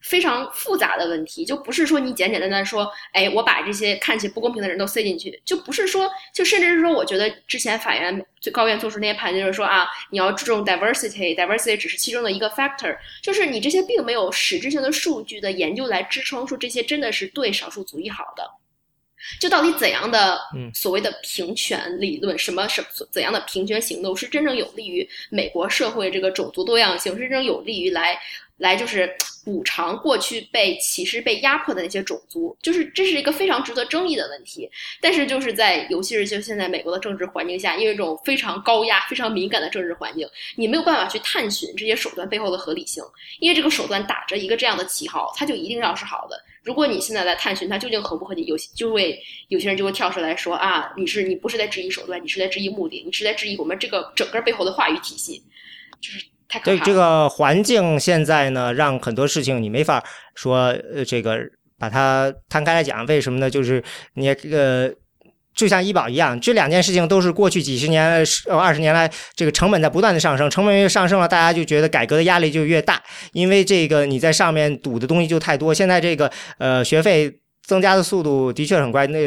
[0.00, 18.50] 非常复杂的问题，就不是说你简简单单说，哎，我把这些看起不公平的人都塞进去，就不是说，就甚至是说，我觉得之前法院最高院做出那些判决，就是说啊，你要注重 diversity，diversity 只是其中的一个 factor，就是你这些并没有实质性的数据的研究来支撑，说这些真的是对少数族裔好的。
[19.38, 20.40] 就到底怎样的
[20.72, 28.18] 所谓的平权理论，什么什怎样的平权行动是真正有利于美国社会这个种族多样性，是真正有利于来。
[28.60, 29.10] 来就是
[29.42, 34.68] 补偿过去被歧视、被压迫的那些种族，就是这是一个非常值得争议的问题。
[35.00, 43.02] 但是就是在尤其是就现在美国的政治环境下，因为这种非常高压、非常敏感的政治环境，你没有办法去探寻这些手段背后的合理性，
[43.38, 46.38] 因为这个手段打着一个这样的旗号，它就一定要是好的。
[46.62, 49.18] 如果你现在来探寻它究竟合不合理，有就会
[49.48, 55.42] 有些人就会跳出来说啊，你是你不是在质疑手段，你是在质疑目的，你是在质疑我们这个整个背后的话语体系，
[55.98, 56.26] 就是。
[56.64, 60.02] 对这个环境现在呢，让很多事情你没法
[60.34, 61.38] 说，呃，这个
[61.78, 63.04] 把它摊开来讲。
[63.06, 63.48] 为什么呢？
[63.48, 63.82] 就是
[64.14, 64.90] 你呃，
[65.54, 73.02] 就像医保一样，这两件事情都是过去几十年、呃二十年来，这个成本在不断的上升，成本越上升了，大家就觉得改革的压力就越大，
[73.32, 75.72] 因为这个你在上面赌的东西就太多。
[75.72, 77.32] 现在这个呃学费
[77.62, 79.18] 增加的速度的确很快，那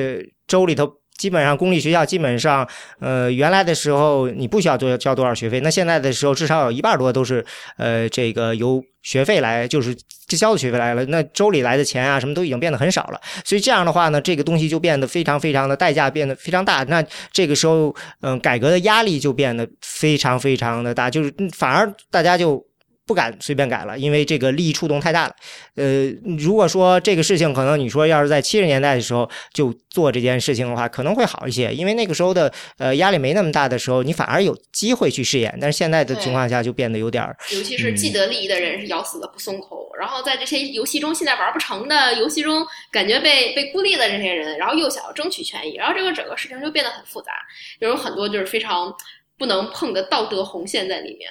[0.47, 1.02] 州里头。
[1.17, 2.67] 基本上公立学校基本上，
[2.99, 7.45] 呃，原来的时候你不需要多交多少学费，那现在的时候至少有一半多都是，
[7.77, 9.95] 呃，这个由学费来，就是
[10.27, 11.05] 交的学费来了。
[11.05, 13.21] 那州里来的钱啊，什么都已经变得很少了。
[13.45, 16.83] 所以这样的话呢，这个东西就变得非常非常的代价变得非常大。
[16.85, 22.65] 那这个时候，嗯，改革的压力就变得非常非常的大，就是反而大家就
[23.05, 25.35] 不敢随便改了，因为这个利益触动太大了。
[25.75, 35.57] 呃，如果说这个事情可能你说要是在七十年代的时候就做这件事情的话，可能会好一些，因为那个时候的呃压力没那么大的时候，你反而有机会去试验。
[35.59, 47.33] 但是现在的情况下就变得有点儿，尤其是既得利益的人是咬死了不松口，然后在这些游戏中现在玩不成的游戏中，感觉被被孤立的这些人，然后又想要争取权益，然后这个整个事情就变得很复杂，
[47.79, 48.93] 有很多就是非常
[49.37, 51.29] 不能碰的道德红线在里面。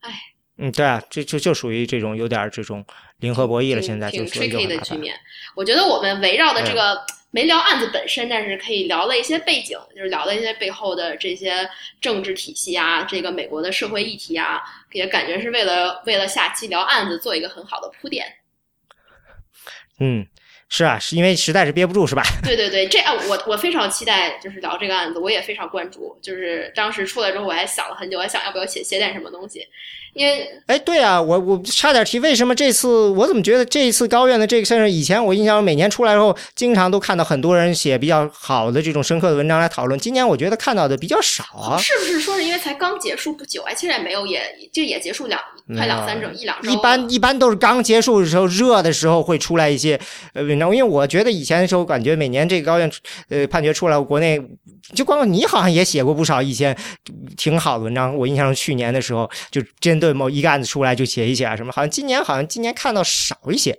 [0.00, 0.33] 唉。
[0.56, 2.84] 嗯，对啊，这就就属于这种有点这种
[3.18, 3.82] 零和博弈了。
[3.82, 5.14] 现在挺 tricky 的局面。
[5.56, 11.68] 我觉得我们围绕的这个没聊案子本身，但是可以聊了一些背景，就是聊了一些背后的这些
[12.00, 14.62] 政治体系啊，这个美国的社会议题啊，
[14.92, 18.24] 也感觉是为了为了下期聊案子做一个很好的铺垫。
[19.98, 20.26] 嗯。
[20.66, 22.22] 是啊，是因为实在是憋不住，是吧？
[22.42, 26.18] 对对对，这啊，我我非常期待，就是聊这个案子，我也非常关注。
[26.22, 29.64] 就是当时出来之后，我还想了很久，我还想要不要写写点什么东西。
[30.14, 41.76] 因为，哎，对啊，我我差点提，为什么这次我怎么觉得这一次高院的这个事儿，以前我印象每年出来之后，经常都看到很多人写比较好的这种深刻的文章来讨论，今年我觉得看到的比较少啊。
[41.78, 43.74] 是不是说是因为才刚结束不久啊？
[43.74, 44.40] 其实也没有，也
[44.72, 45.40] 就也结束两
[45.76, 46.70] 快两三周一两周。
[46.70, 49.98] 一般一般都是刚结束的时候，热的时候会出来一些
[50.32, 52.90] 呃文章，因为我觉得以前的时候感觉每年这个高院
[53.30, 54.40] 呃判决出来，国内
[54.94, 56.76] 就光你好像也写过不少一些
[57.36, 63.78] 挺好的文章，我印象中去年的时候就针对某一个案子出来就写一写啊什么，好像今年好像今年看到少一些，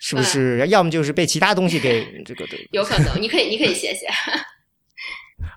[0.00, 0.66] 是不是？
[0.68, 4.06] 要么就是被其他东西给 这个有可能，你可以你可以写写。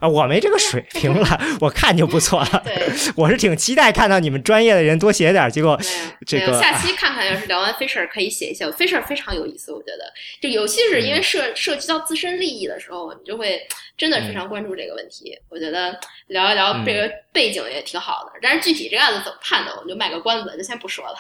[0.02, 2.62] 啊，我没这个水平了，我看就不错了。
[2.66, 2.76] 对，
[3.16, 5.80] 我是挺期待看到你们专业的人多写点，结果
[6.26, 10.12] 这个下期看看，要是聊完 Fisher 可以写一写，Fisher 非常有意思，我觉得，
[10.42, 13.62] 就尤其是因为涉涉及到自身利益的时候，你就会
[13.96, 15.38] 真的非常关注这个问题。
[15.50, 15.96] 我觉得
[16.28, 21.16] 聊一聊这个背景也挺好的，但是具体这个案子怎么判的，我们就卖个关子，就先不说了。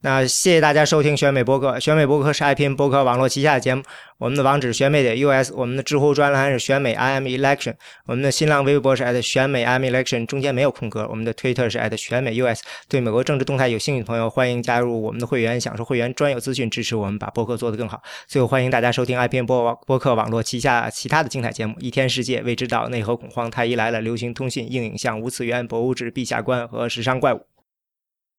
[0.00, 3.82] 那谢谢大家收听选美播客，选美播客是爱拼播客网络旗下的节目。
[4.18, 7.74] 我们的网址选美点 US，我们的知乎专栏是选美 IM Election，
[8.06, 11.04] 我们的新浪微博是 at 选美 IM Election，中间没有空格。
[11.10, 12.60] 我们的 Twitter 是 at 选美 US。
[12.88, 18.00] 对美国政治动态有兴趣的朋友，欢迎加入我们的会员，享受会员专有资讯，支持我们把播客做得更好。
[18.28, 27.40] 最后，欢迎大家收听爱拼播播客网络旗下其他的精彩节目：一天世界、未知道、内核恐慌、太医来了、流行通信、硬影像、无次元、博物志、陛下观和时尚怪物。